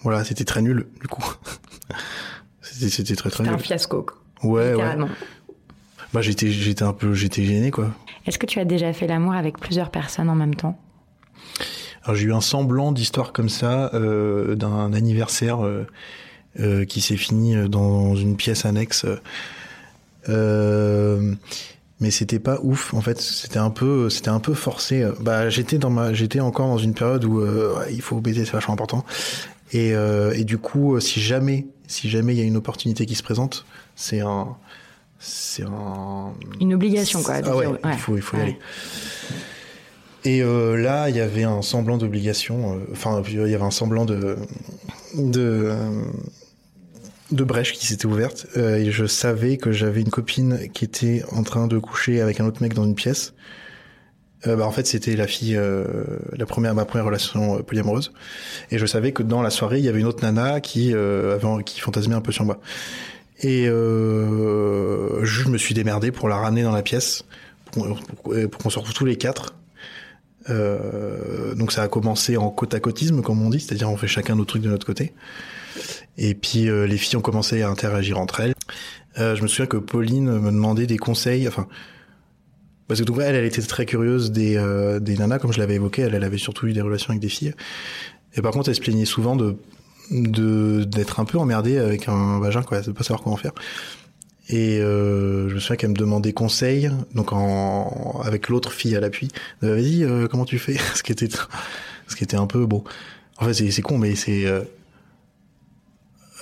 voilà, 0.00 0.24
c'était 0.24 0.44
très 0.44 0.62
nul, 0.62 0.86
du 1.00 1.08
coup. 1.08 1.24
c'était, 2.62 2.88
c'était 2.88 3.16
très 3.16 3.30
très 3.30 3.44
C'était 3.44 3.50
nul. 3.50 3.60
un 3.60 3.62
fiasco, 3.62 4.02
quoi, 4.02 4.16
Ouais, 4.42 4.60
ouais. 4.62 4.70
littéralement. 4.72 5.08
Bah, 6.14 6.22
j'étais, 6.22 6.50
j'étais 6.50 6.84
un 6.84 6.92
peu, 6.94 7.12
j'étais 7.12 7.44
gêné, 7.44 7.70
quoi. 7.70 7.90
Est-ce 8.26 8.38
que 8.38 8.46
tu 8.46 8.58
as 8.60 8.64
déjà 8.64 8.92
fait 8.92 9.06
l'amour 9.06 9.34
avec 9.34 9.58
plusieurs 9.58 9.90
personnes 9.90 10.30
en 10.30 10.34
même 10.34 10.54
temps? 10.54 10.78
J'ai 12.14 12.26
eu 12.26 12.32
un 12.32 12.40
semblant 12.40 12.92
d'histoire 12.92 13.32
comme 13.32 13.48
ça, 13.48 13.90
euh, 13.94 14.54
d'un 14.54 14.92
anniversaire, 14.92 15.64
euh, 15.64 15.86
euh, 16.60 16.84
qui 16.84 17.00
s'est 17.00 17.16
fini 17.16 17.68
dans 17.68 18.14
une 18.16 18.36
pièce 18.36 18.64
annexe. 18.64 19.06
Mais 21.98 22.10
c'était 22.10 22.38
pas 22.38 22.58
ouf, 22.62 22.92
en 22.92 23.00
fait. 23.00 23.18
C'était 23.20 23.58
un 23.58 23.70
peu, 23.70 24.10
c'était 24.10 24.28
un 24.28 24.40
peu 24.40 24.52
forcé. 24.52 25.08
Bah, 25.20 25.48
j'étais 25.48 25.78
dans 25.78 25.88
ma, 25.88 26.12
j'étais 26.12 26.40
encore 26.40 26.66
dans 26.66 26.76
une 26.76 26.92
période 26.92 27.24
où, 27.24 27.40
ouais, 27.40 27.92
il 27.92 28.02
faut 28.02 28.20
baiser, 28.20 28.44
c'est 28.44 28.52
vachement 28.52 28.74
important. 28.74 29.04
Et, 29.72 29.90
et 29.90 30.44
du 30.44 30.58
coup, 30.58 31.00
si 31.00 31.22
jamais, 31.22 31.66
si 31.86 32.10
jamais 32.10 32.34
il 32.34 32.38
y 32.38 32.42
a 32.42 32.44
une 32.44 32.58
opportunité 32.58 33.06
qui 33.06 33.14
se 33.14 33.22
présente, 33.22 33.64
c'est 33.94 34.20
un, 34.20 34.56
c'est 35.18 35.64
un, 35.64 36.34
Une 36.60 36.74
obligation, 36.74 37.22
quoi. 37.22 37.36
Ah 37.44 37.56
ouais, 37.56 37.66
il 37.84 37.98
faut, 37.98 38.16
il 38.16 38.22
faut 38.22 38.36
y 38.36 38.40
aller. 38.40 38.58
Et 40.26 40.42
euh, 40.42 40.76
là, 40.76 41.08
il 41.08 41.16
y 41.16 41.20
avait 41.20 41.44
un 41.44 41.62
semblant 41.62 41.96
d'obligation. 41.98 42.74
euh, 42.74 42.80
Enfin, 42.92 43.22
il 43.28 43.34
y 43.48 43.54
avait 43.54 43.62
un 43.62 43.70
semblant 43.70 44.04
de 44.04 44.36
de 45.14 45.72
de 47.32 47.44
brèche 47.44 47.72
qui 47.72 47.86
s'était 47.86 48.06
ouverte. 48.06 48.46
euh, 48.56 48.76
et 48.76 48.90
je 48.90 49.06
savais 49.06 49.56
que 49.56 49.72
j'avais 49.72 50.00
une 50.00 50.10
copine 50.10 50.68
qui 50.72 50.84
était 50.84 51.24
en 51.32 51.42
train 51.42 51.66
de 51.66 51.78
coucher 51.78 52.20
avec 52.20 52.40
un 52.40 52.46
autre 52.46 52.62
mec 52.62 52.74
dans 52.74 52.84
une 52.84 52.94
pièce. 52.94 53.34
euh, 54.46 54.54
bah, 54.56 54.66
en 54.66 54.70
fait, 54.70 54.86
c'était 54.86 55.16
la 55.16 55.26
fille, 55.26 55.56
euh, 55.56 55.84
la 56.36 56.46
première, 56.46 56.74
ma 56.74 56.84
première 56.84 57.06
relation 57.06 57.58
euh, 57.58 57.62
polyamoureuse. 57.62 58.12
Et 58.70 58.78
je 58.78 58.86
savais 58.86 59.12
que 59.12 59.22
dans 59.22 59.42
la 59.42 59.50
soirée, 59.50 59.78
il 59.78 59.84
y 59.84 59.88
avait 59.88 60.00
une 60.00 60.06
autre 60.06 60.22
nana 60.24 60.60
qui, 60.60 60.92
euh, 60.94 61.34
avait, 61.34 61.64
qui 61.64 61.80
fantasmait 61.80 62.14
un 62.14 62.20
peu 62.20 62.32
sur 62.32 62.44
moi. 62.44 62.58
Et 63.42 63.66
je 63.66 65.48
me 65.48 65.58
suis 65.58 65.74
démerdé 65.74 66.10
pour 66.10 66.28
la 66.28 66.36
ramener 66.36 66.62
dans 66.62 66.72
la 66.72 66.82
pièce, 66.82 67.24
pour, 67.72 67.86
pour- 68.22 68.34
pour 68.50 68.62
qu'on 68.62 68.70
se 68.70 68.78
retrouve 68.78 68.94
tous 68.94 69.04
les 69.04 69.16
quatre. 69.16 69.54
Euh, 70.48 71.54
donc 71.54 71.72
ça 71.72 71.82
a 71.82 71.88
commencé 71.88 72.36
en 72.36 72.50
côte 72.50 72.74
à 72.74 72.80
côtisme, 72.80 73.22
comme 73.22 73.42
on 73.42 73.50
dit, 73.50 73.60
c'est-à-dire 73.60 73.90
on 73.90 73.96
fait 73.96 74.08
chacun 74.08 74.36
notre 74.36 74.50
truc 74.50 74.62
de 74.62 74.68
notre 74.68 74.86
côté. 74.86 75.12
Et 76.18 76.34
puis 76.34 76.68
euh, 76.68 76.86
les 76.86 76.96
filles 76.96 77.16
ont 77.16 77.22
commencé 77.22 77.62
à 77.62 77.68
interagir 77.68 78.18
entre 78.18 78.40
elles. 78.40 78.54
Euh, 79.18 79.34
je 79.34 79.42
me 79.42 79.48
souviens 79.48 79.66
que 79.66 79.76
Pauline 79.76 80.30
me 80.38 80.50
demandait 80.50 80.86
des 80.86 80.98
conseils, 80.98 81.48
enfin 81.48 81.66
parce 82.88 83.00
que 83.00 83.04
donc 83.04 83.18
elle, 83.20 83.34
elle 83.34 83.44
était 83.44 83.62
très 83.62 83.84
curieuse 83.84 84.30
des, 84.30 84.56
euh, 84.56 85.00
des 85.00 85.16
nanas, 85.16 85.38
comme 85.38 85.52
je 85.52 85.58
l'avais 85.58 85.74
évoqué, 85.74 86.02
elle, 86.02 86.14
elle 86.14 86.24
avait 86.24 86.38
surtout 86.38 86.68
eu 86.68 86.72
des 86.72 86.82
relations 86.82 87.10
avec 87.10 87.20
des 87.20 87.28
filles. 87.28 87.52
Et 88.34 88.42
par 88.42 88.52
contre, 88.52 88.68
elle 88.68 88.76
se 88.76 88.80
plaignait 88.80 89.06
souvent 89.06 89.36
de 89.36 89.56
de 90.12 90.84
d'être 90.84 91.18
un 91.18 91.24
peu 91.24 91.36
emmerdée 91.36 91.78
avec 91.78 92.08
un 92.08 92.38
vagin, 92.38 92.62
quoi, 92.62 92.80
de 92.80 92.92
pas 92.92 93.02
savoir 93.02 93.22
comment 93.22 93.36
faire. 93.36 93.52
Et 94.48 94.78
euh, 94.78 95.48
je 95.48 95.54
me 95.54 95.60
souviens 95.60 95.76
qu'elle 95.76 95.90
me 95.90 95.96
demandait 95.96 96.32
conseil, 96.32 96.90
donc 97.14 97.32
en 97.32 98.20
avec 98.24 98.48
l'autre 98.48 98.72
fille 98.72 98.94
à 98.94 99.00
l'appui. 99.00 99.28
Euh, 99.64 99.74
Vas-y, 99.74 100.04
euh, 100.04 100.28
comment 100.28 100.44
tu 100.44 100.58
fais? 100.58 100.76
Ce 100.94 101.02
qui 101.02 101.12
était 101.12 101.28
ce 102.08 102.14
qui 102.14 102.22
était 102.22 102.36
un 102.36 102.46
peu 102.46 102.66
bon. 102.66 102.84
En 103.38 103.44
fait, 103.46 103.54
c'est 103.54 103.70
c'est 103.70 103.82
con, 103.82 103.98
mais 103.98 104.14
c'est 104.14 104.46
euh, 104.46 104.62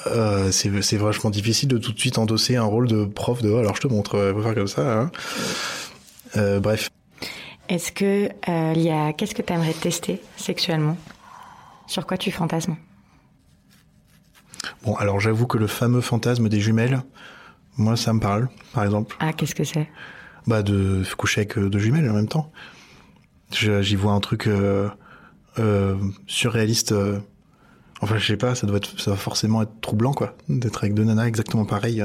euh, 0.06 0.50
c'est 0.52 0.82
c'est 0.82 0.96
vachement 0.96 1.30
difficile 1.30 1.68
de 1.68 1.78
tout 1.78 1.92
de 1.92 1.98
suite 1.98 2.18
endosser 2.18 2.56
un 2.56 2.64
rôle 2.64 2.88
de 2.88 3.04
prof 3.04 3.40
de. 3.42 3.50
oh, 3.50 3.58
Alors 3.58 3.74
je 3.76 3.80
te 3.80 3.88
montre, 3.88 4.16
euh, 4.16 4.34
faut 4.34 4.42
faire 4.42 4.54
comme 4.54 4.66
ça. 4.66 5.00
Hein. 5.00 5.10
Euh, 6.36 6.60
bref. 6.60 6.90
Est-ce 7.68 7.92
que 7.92 8.28
euh, 8.48 8.72
il 8.76 8.82
y 8.82 8.90
a 8.90 9.12
qu'est-ce 9.14 9.34
que 9.34 9.40
tu 9.40 9.52
aimerais 9.52 9.72
tester 9.72 10.20
sexuellement? 10.36 10.98
Sur 11.86 12.06
quoi 12.06 12.18
tu 12.18 12.30
fantasmes? 12.30 12.76
Bon, 14.82 14.94
alors 14.96 15.20
j'avoue 15.20 15.46
que 15.46 15.56
le 15.56 15.66
fameux 15.66 16.00
fantasme 16.02 16.48
des 16.48 16.60
jumelles, 16.60 17.02
moi 17.76 17.96
ça 17.96 18.12
me 18.12 18.20
parle, 18.20 18.48
par 18.72 18.84
exemple. 18.84 19.16
Ah, 19.20 19.32
qu'est-ce 19.32 19.54
que 19.54 19.64
c'est? 19.64 19.88
Bah 20.46 20.62
de 20.62 21.02
coucher 21.16 21.40
avec 21.42 21.56
euh, 21.58 21.68
deux 21.70 21.78
jumelles 21.78 22.08
en 22.10 22.14
même 22.14 22.28
temps. 22.28 22.52
J'y 23.50 23.94
vois 23.94 24.12
un 24.12 24.20
truc 24.20 24.46
euh, 24.46 24.88
euh, 25.58 25.96
surréaliste. 26.26 26.92
euh, 26.92 27.18
enfin, 28.00 28.18
je 28.18 28.26
sais 28.26 28.36
pas, 28.36 28.54
ça 28.54 28.66
doit 28.66 28.78
être, 28.78 29.00
ça 29.00 29.12
va 29.12 29.16
forcément 29.16 29.62
être 29.62 29.80
troublant 29.80 30.12
quoi, 30.12 30.36
d'être 30.48 30.82
avec 30.82 30.94
deux 30.94 31.04
nanas 31.04 31.26
exactement 31.26 31.64
pareilles. 31.64 32.04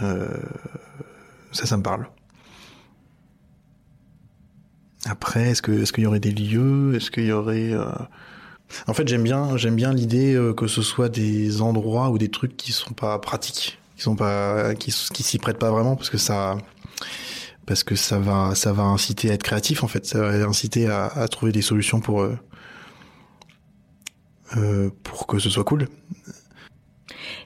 ça, 0.00 1.66
ça 1.66 1.76
me 1.76 1.82
parle. 1.82 2.08
Après, 5.04 5.50
est-ce 5.50 5.62
que 5.62 5.72
est-ce 5.72 5.92
qu'il 5.92 6.04
y 6.04 6.06
aurait 6.06 6.20
des 6.20 6.30
lieux? 6.32 6.94
Est-ce 6.94 7.10
qu'il 7.10 7.24
y 7.26 7.32
aurait 7.32 7.72
En 8.86 8.94
fait, 8.94 9.06
j'aime 9.08 9.22
bien 9.22 9.56
j'aime 9.56 9.76
bien 9.76 9.92
l'idée 9.92 10.38
que 10.56 10.66
ce 10.66 10.82
soit 10.82 11.08
des 11.08 11.60
endroits 11.62 12.10
ou 12.10 12.18
des 12.18 12.28
trucs 12.30 12.56
qui 12.56 12.72
sont 12.72 12.94
pas 12.94 13.18
pratiques, 13.18 13.78
qui 13.96 14.02
sont 14.02 14.16
pas 14.16 14.74
qui 14.74 14.92
qui 15.12 15.22
s'y 15.22 15.38
prêtent 15.38 15.58
pas 15.58 15.70
vraiment 15.70 15.96
parce 15.96 16.10
que 16.10 16.18
ça 16.18 16.56
parce 17.66 17.84
que 17.84 17.94
ça 17.94 18.18
va 18.18 18.54
ça 18.54 18.72
va 18.72 18.82
inciter 18.82 19.30
à 19.30 19.34
être 19.34 19.42
créatif 19.42 19.84
en 19.84 19.88
fait, 19.88 20.04
ça 20.06 20.20
va 20.20 20.28
inciter 20.46 20.88
à, 20.88 21.06
à 21.06 21.28
trouver 21.28 21.52
des 21.52 21.62
solutions 21.62 22.00
pour 22.00 22.22
euh, 22.22 22.38
euh, 24.56 24.90
pour 25.02 25.26
que 25.26 25.38
ce 25.38 25.50
soit 25.50 25.64
cool. 25.64 25.88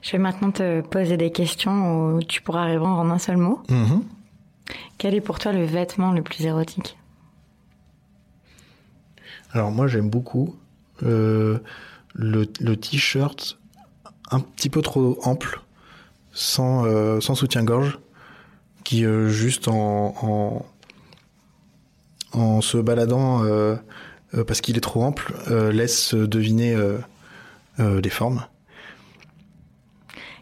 Je 0.01 0.11
vais 0.11 0.17
maintenant 0.17 0.51
te 0.51 0.81
poser 0.81 1.17
des 1.17 1.31
questions 1.31 2.15
où 2.15 2.23
tu 2.23 2.41
pourras 2.41 2.65
répondre 2.65 2.97
en 2.99 3.09
un 3.09 3.19
seul 3.19 3.37
mot. 3.37 3.61
Mhm. 3.69 4.03
Quel 4.97 5.13
est 5.15 5.21
pour 5.21 5.39
toi 5.39 5.51
le 5.53 5.65
vêtement 5.65 6.11
le 6.11 6.21
plus 6.21 6.45
érotique? 6.45 6.97
Alors 9.53 9.71
moi 9.71 9.87
j'aime 9.87 10.09
beaucoup 10.09 10.55
euh, 11.03 11.59
le, 12.13 12.47
le 12.59 12.75
t-shirt 12.75 13.59
un 14.29 14.39
petit 14.39 14.69
peu 14.69 14.81
trop 14.81 15.17
ample, 15.23 15.61
sans, 16.37 16.85
euh, 16.85 17.19
sans 17.19 17.33
soutien-gorge, 17.33 17.97
qui 18.83 19.03
euh, 19.05 19.27
juste 19.27 19.67
en, 19.67 20.13
en, 20.21 20.65
en 22.39 22.61
se 22.61 22.77
baladant 22.77 23.43
euh, 23.43 23.75
parce 24.45 24.61
qu'il 24.61 24.77
est 24.77 24.81
trop 24.81 25.03
ample 25.03 25.33
laisse 25.71 26.13
deviner 26.13 26.77
les 27.79 28.09
formes. 28.09 28.45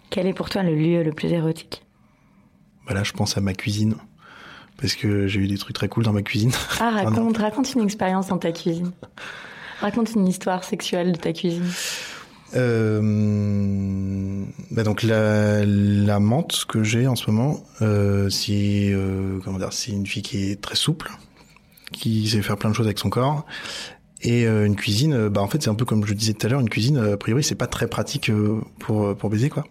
Quel 0.09 0.27
est 0.27 0.33
pour 0.33 0.49
toi 0.49 0.63
le 0.63 0.75
lieu 0.75 1.03
le 1.03 1.13
plus 1.13 1.31
érotique? 1.31 1.85
Bah 2.87 2.93
là 2.93 3.03
je 3.03 3.13
pense 3.13 3.37
à 3.37 3.41
ma 3.41 3.53
cuisine 3.53 3.95
parce 4.81 4.95
que 4.95 5.27
j'ai 5.27 5.39
eu 5.39 5.47
des 5.47 5.57
trucs 5.57 5.75
très 5.75 5.87
cool 5.87 6.03
dans 6.03 6.13
ma 6.13 6.23
cuisine. 6.23 6.51
Ah, 6.79 6.89
raconte, 7.03 7.37
raconte 7.37 7.73
une 7.73 7.83
expérience 7.83 8.27
dans 8.27 8.37
ta 8.37 8.51
cuisine. 8.51 8.91
Raconte 9.79 10.13
une 10.13 10.27
histoire 10.27 10.63
sexuelle 10.63 11.13
de 11.13 11.17
ta 11.17 11.31
cuisine. 11.31 11.69
Euh, 12.56 14.43
bah 14.72 14.84
donc 14.84 15.03
la, 15.03 15.66
la 15.66 16.20
menthe 16.20 16.66
que 16.68 16.84
j'ai 16.84 17.08
en 17.08 17.16
ce 17.16 17.30
moment, 17.30 17.64
euh, 17.82 18.30
c'est 18.30 18.91
euh, 18.93 19.39
comment 19.43 19.58
dire, 19.58 19.74
c'est 19.74 19.91
une 19.91 20.06
fille 20.06 20.22
qui 20.22 20.51
est 20.51 20.62
très 20.62 20.76
souple, 20.76 21.12
qui 21.91 22.30
sait 22.30 22.41
faire 22.41 22.58
plein 22.58 22.70
de 22.70 22.76
choses 22.76 22.88
avec 22.88 22.99
son 22.99 23.10
corps. 23.10 23.45
Et 24.22 24.45
une 24.45 24.76
cuisine, 24.76 25.28
bah 25.28 25.41
en 25.41 25.47
fait 25.47 25.62
c'est 25.62 25.70
un 25.70 25.76
peu 25.76 25.86
comme 25.86 26.06
je 26.06 26.14
disais 26.14 26.34
tout 26.34 26.47
à 26.47 26.49
l'heure, 26.49 26.62
une 26.62 26.70
cuisine 26.70 26.97
a 26.97 27.18
priori 27.18 27.43
c'est 27.43 27.53
pas 27.53 27.68
très 27.68 27.88
pratique 27.88 28.32
pour 28.80 29.16
pour 29.16 29.30
baiser 29.30 29.49
quoi. 29.49 29.66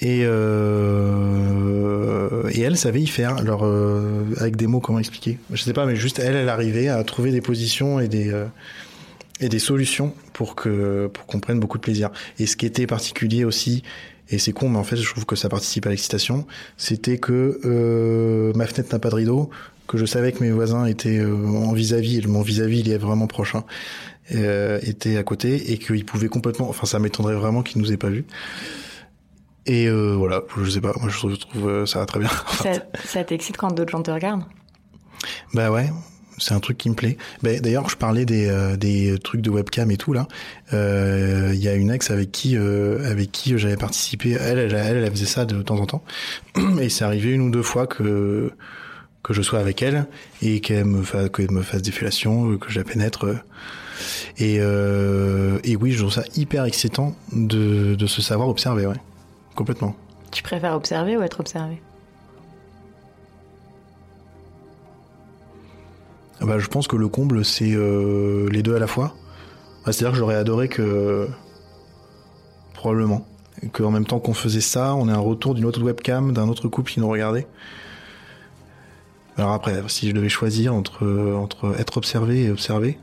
Et 0.00 0.22
euh, 0.24 1.68
et 2.50 2.60
elle 2.60 2.76
savait 2.78 3.00
y 3.02 3.06
faire. 3.06 3.36
Alors 3.36 3.62
euh, 3.64 4.24
avec 4.38 4.56
des 4.56 4.66
mots 4.66 4.80
comment 4.80 4.98
expliquer? 4.98 5.38
Je 5.52 5.62
sais 5.62 5.72
pas, 5.74 5.84
mais 5.86 5.96
juste 5.96 6.18
elle, 6.18 6.34
elle 6.36 6.48
arrivait 6.48 6.88
à 6.88 7.02
trouver 7.04 7.30
des 7.30 7.42
positions 7.42 8.00
et 8.00 8.08
des 8.08 8.30
euh, 8.32 8.46
et 9.40 9.48
des 9.48 9.58
solutions 9.58 10.14
pour 10.32 10.54
que 10.54 11.08
pour 11.12 11.26
qu'on 11.26 11.40
prenne 11.40 11.60
beaucoup 11.60 11.78
de 11.78 11.82
plaisir. 11.82 12.10
Et 12.38 12.46
ce 12.46 12.56
qui 12.56 12.66
était 12.66 12.86
particulier 12.86 13.44
aussi, 13.44 13.82
et 14.30 14.38
c'est 14.38 14.52
con, 14.52 14.68
mais 14.68 14.78
en 14.78 14.84
fait 14.84 14.96
je 14.96 15.08
trouve 15.08 15.26
que 15.26 15.36
ça 15.36 15.48
participe 15.48 15.86
à 15.86 15.90
l'excitation, 15.90 16.46
c'était 16.76 17.18
que 17.18 17.60
euh, 17.64 18.52
ma 18.54 18.66
fenêtre 18.66 18.92
n'a 18.92 18.98
pas 18.98 19.10
de 19.10 19.14
rideau, 19.16 19.50
que 19.86 19.98
je 19.98 20.06
savais 20.06 20.32
que 20.32 20.42
mes 20.42 20.50
voisins 20.50 20.86
étaient 20.86 21.18
euh, 21.18 21.34
en 21.34 21.72
vis-à-vis, 21.72 22.18
et 22.18 22.26
mon 22.26 22.42
vis-à-vis 22.42 22.80
il 22.80 22.90
est 22.90 22.98
vraiment 22.98 23.26
proche, 23.26 23.54
hein, 23.54 23.64
euh, 24.34 24.80
était 24.82 25.16
à 25.16 25.22
côté, 25.22 25.72
et 25.72 25.78
qu'ils 25.78 26.04
pouvaient 26.04 26.28
complètement, 26.28 26.68
enfin 26.68 26.86
ça 26.86 26.98
m'étonnerait 26.98 27.36
vraiment 27.36 27.62
qu'ils 27.62 27.80
nous 27.80 27.92
aient 27.92 27.98
pas 27.98 28.10
vus. 28.10 28.24
Et 29.66 29.88
euh, 29.88 30.14
voilà, 30.14 30.42
je 30.62 30.70
sais 30.70 30.80
pas, 30.80 30.92
moi 31.00 31.10
je 31.10 31.18
trouve, 31.18 31.32
je 31.32 31.40
trouve 31.40 31.68
euh, 31.68 31.86
ça 31.86 32.06
très 32.06 32.20
bien. 32.20 32.30
Ça, 32.62 32.72
ça 33.04 33.24
t'excite 33.24 33.56
quand 33.56 33.72
d'autres 33.72 33.90
gens 33.90 34.02
te 34.02 34.12
regardent? 34.12 34.44
Bah 35.54 35.70
ouais, 35.72 35.90
c'est 36.38 36.54
un 36.54 36.60
truc 36.60 36.78
qui 36.78 36.90
me 36.90 36.94
plaît. 36.94 37.16
Bah, 37.42 37.58
D'ailleurs, 37.60 37.88
je 37.88 37.96
parlais 37.96 38.24
des, 38.24 38.48
euh, 38.48 38.76
des 38.76 39.18
trucs 39.22 39.40
de 39.40 39.50
webcam 39.50 39.90
et 39.90 39.96
tout 39.96 40.12
là. 40.12 40.26
Euh, 40.72 41.50
Il 41.54 41.60
y 41.60 41.68
a 41.68 41.74
une 41.74 41.90
ex 41.90 42.10
avec 42.10 42.32
qui 42.32 42.56
euh, 42.56 43.10
avec 43.10 43.32
qui 43.32 43.56
j'avais 43.58 43.76
participé. 43.76 44.32
Elle, 44.32 44.58
elle, 44.58 44.74
elle, 44.74 44.96
elle 45.04 45.10
faisait 45.10 45.26
ça 45.26 45.44
de 45.44 45.62
temps 45.62 45.78
en 45.80 45.86
temps. 45.86 46.04
Et 46.80 46.88
c'est 46.88 47.04
arrivé 47.04 47.30
une 47.32 47.42
ou 47.42 47.50
deux 47.50 47.62
fois 47.62 47.86
que 47.86 48.52
que 49.22 49.32
je 49.34 49.42
sois 49.42 49.58
avec 49.58 49.82
elle 49.82 50.06
et 50.40 50.60
qu'elle 50.60 50.84
me 50.84 51.02
fasse 51.02 51.30
qu'elle 51.30 51.50
me 51.50 51.62
fasse 51.62 51.82
des 51.82 51.90
fellations, 51.90 52.50
euh, 52.52 52.58
que 52.58 52.70
je 52.70 52.78
la 52.78 52.84
pénètre. 52.84 53.26
euh. 53.26 53.36
Et 54.38 54.56
et 55.70 55.76
oui, 55.76 55.92
je 55.92 55.98
trouve 56.00 56.12
ça 56.12 56.22
hyper 56.36 56.64
excitant 56.64 57.16
de 57.32 57.94
de 57.94 58.06
se 58.06 58.20
savoir 58.22 58.48
observer, 58.48 58.86
ouais, 58.86 59.00
complètement. 59.54 59.96
Tu 60.32 60.42
préfères 60.42 60.74
observer 60.74 61.16
ou 61.16 61.22
être 61.22 61.40
observé? 61.40 61.80
Bah, 66.40 66.58
je 66.58 66.66
pense 66.68 66.86
que 66.86 66.96
le 66.96 67.08
comble, 67.08 67.44
c'est 67.44 67.72
euh, 67.72 68.48
les 68.50 68.62
deux 68.62 68.76
à 68.76 68.78
la 68.78 68.86
fois. 68.86 69.14
Bah, 69.84 69.92
C'est-à-dire 69.92 70.12
que 70.12 70.18
j'aurais 70.18 70.36
adoré 70.36 70.68
que. 70.68 71.28
Probablement. 72.74 73.26
Qu'en 73.72 73.90
même 73.90 74.04
temps 74.06 74.20
qu'on 74.20 74.34
faisait 74.34 74.60
ça, 74.60 74.94
on 74.94 75.08
ait 75.08 75.12
un 75.12 75.18
retour 75.18 75.54
d'une 75.54 75.64
autre 75.64 75.82
webcam, 75.82 76.32
d'un 76.32 76.48
autre 76.48 76.68
couple 76.68 76.92
qui 76.92 77.00
nous 77.00 77.08
regardait. 77.08 77.46
Alors 79.38 79.52
après, 79.52 79.82
si 79.88 80.08
je 80.08 80.14
devais 80.14 80.28
choisir 80.28 80.74
entre, 80.74 81.06
entre 81.34 81.74
être 81.78 81.96
observé 81.96 82.44
et 82.44 82.50
observé, 82.50 82.98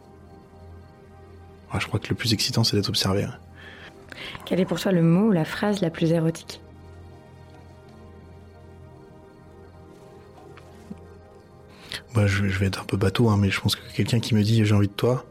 ah, 1.71 1.79
je 1.79 1.87
crois 1.87 1.99
que 1.99 2.07
le 2.09 2.15
plus 2.15 2.33
excitant, 2.33 2.63
c'est 2.63 2.75
d'être 2.75 2.89
observé. 2.89 3.23
hein. 3.23 3.33
Quel 4.45 4.59
est 4.59 4.65
pour 4.65 4.79
toi 4.79 4.91
le 4.91 5.01
mot 5.01 5.29
ou 5.29 5.31
la 5.31 5.45
phrase 5.45 5.81
la 5.81 5.89
plus 5.89 6.11
érotique? 6.11 6.61
Bah, 12.13 12.27
je, 12.27 12.47
je 12.47 12.59
vais 12.59 12.67
être 12.67 12.81
un 12.81 12.85
peu 12.85 12.97
bateau, 12.97 13.29
hein, 13.29 13.37
mais 13.37 13.49
je 13.49 13.59
pense 13.59 13.75
que 13.75 13.81
quelqu'un 13.95 14.19
qui 14.19 14.35
me 14.35 14.43
dit 14.43 14.63
j'ai 14.65 14.75
envie 14.75 14.87
de 14.87 14.93
toi, 14.93 15.25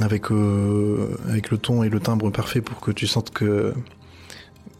avec, 0.00 0.30
euh, 0.30 1.16
avec 1.28 1.50
le 1.50 1.58
ton 1.58 1.82
et 1.82 1.88
le 1.88 2.00
timbre 2.00 2.30
parfait 2.30 2.60
pour 2.60 2.80
que 2.80 2.90
tu 2.90 3.06
sentes 3.06 3.30
que, 3.30 3.72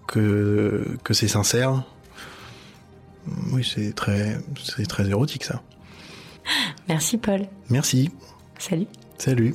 que, 0.06 0.84
que 1.04 1.14
c'est 1.14 1.28
sincère, 1.28 1.84
oui, 3.52 3.64
c'est 3.64 3.94
très, 3.94 4.38
c'est 4.64 4.86
très 4.86 5.08
érotique 5.08 5.44
ça. 5.44 5.62
Merci 6.88 7.18
Paul. 7.18 7.46
Merci, 7.68 8.10
Salut. 8.58 8.86
salut. 9.18 9.54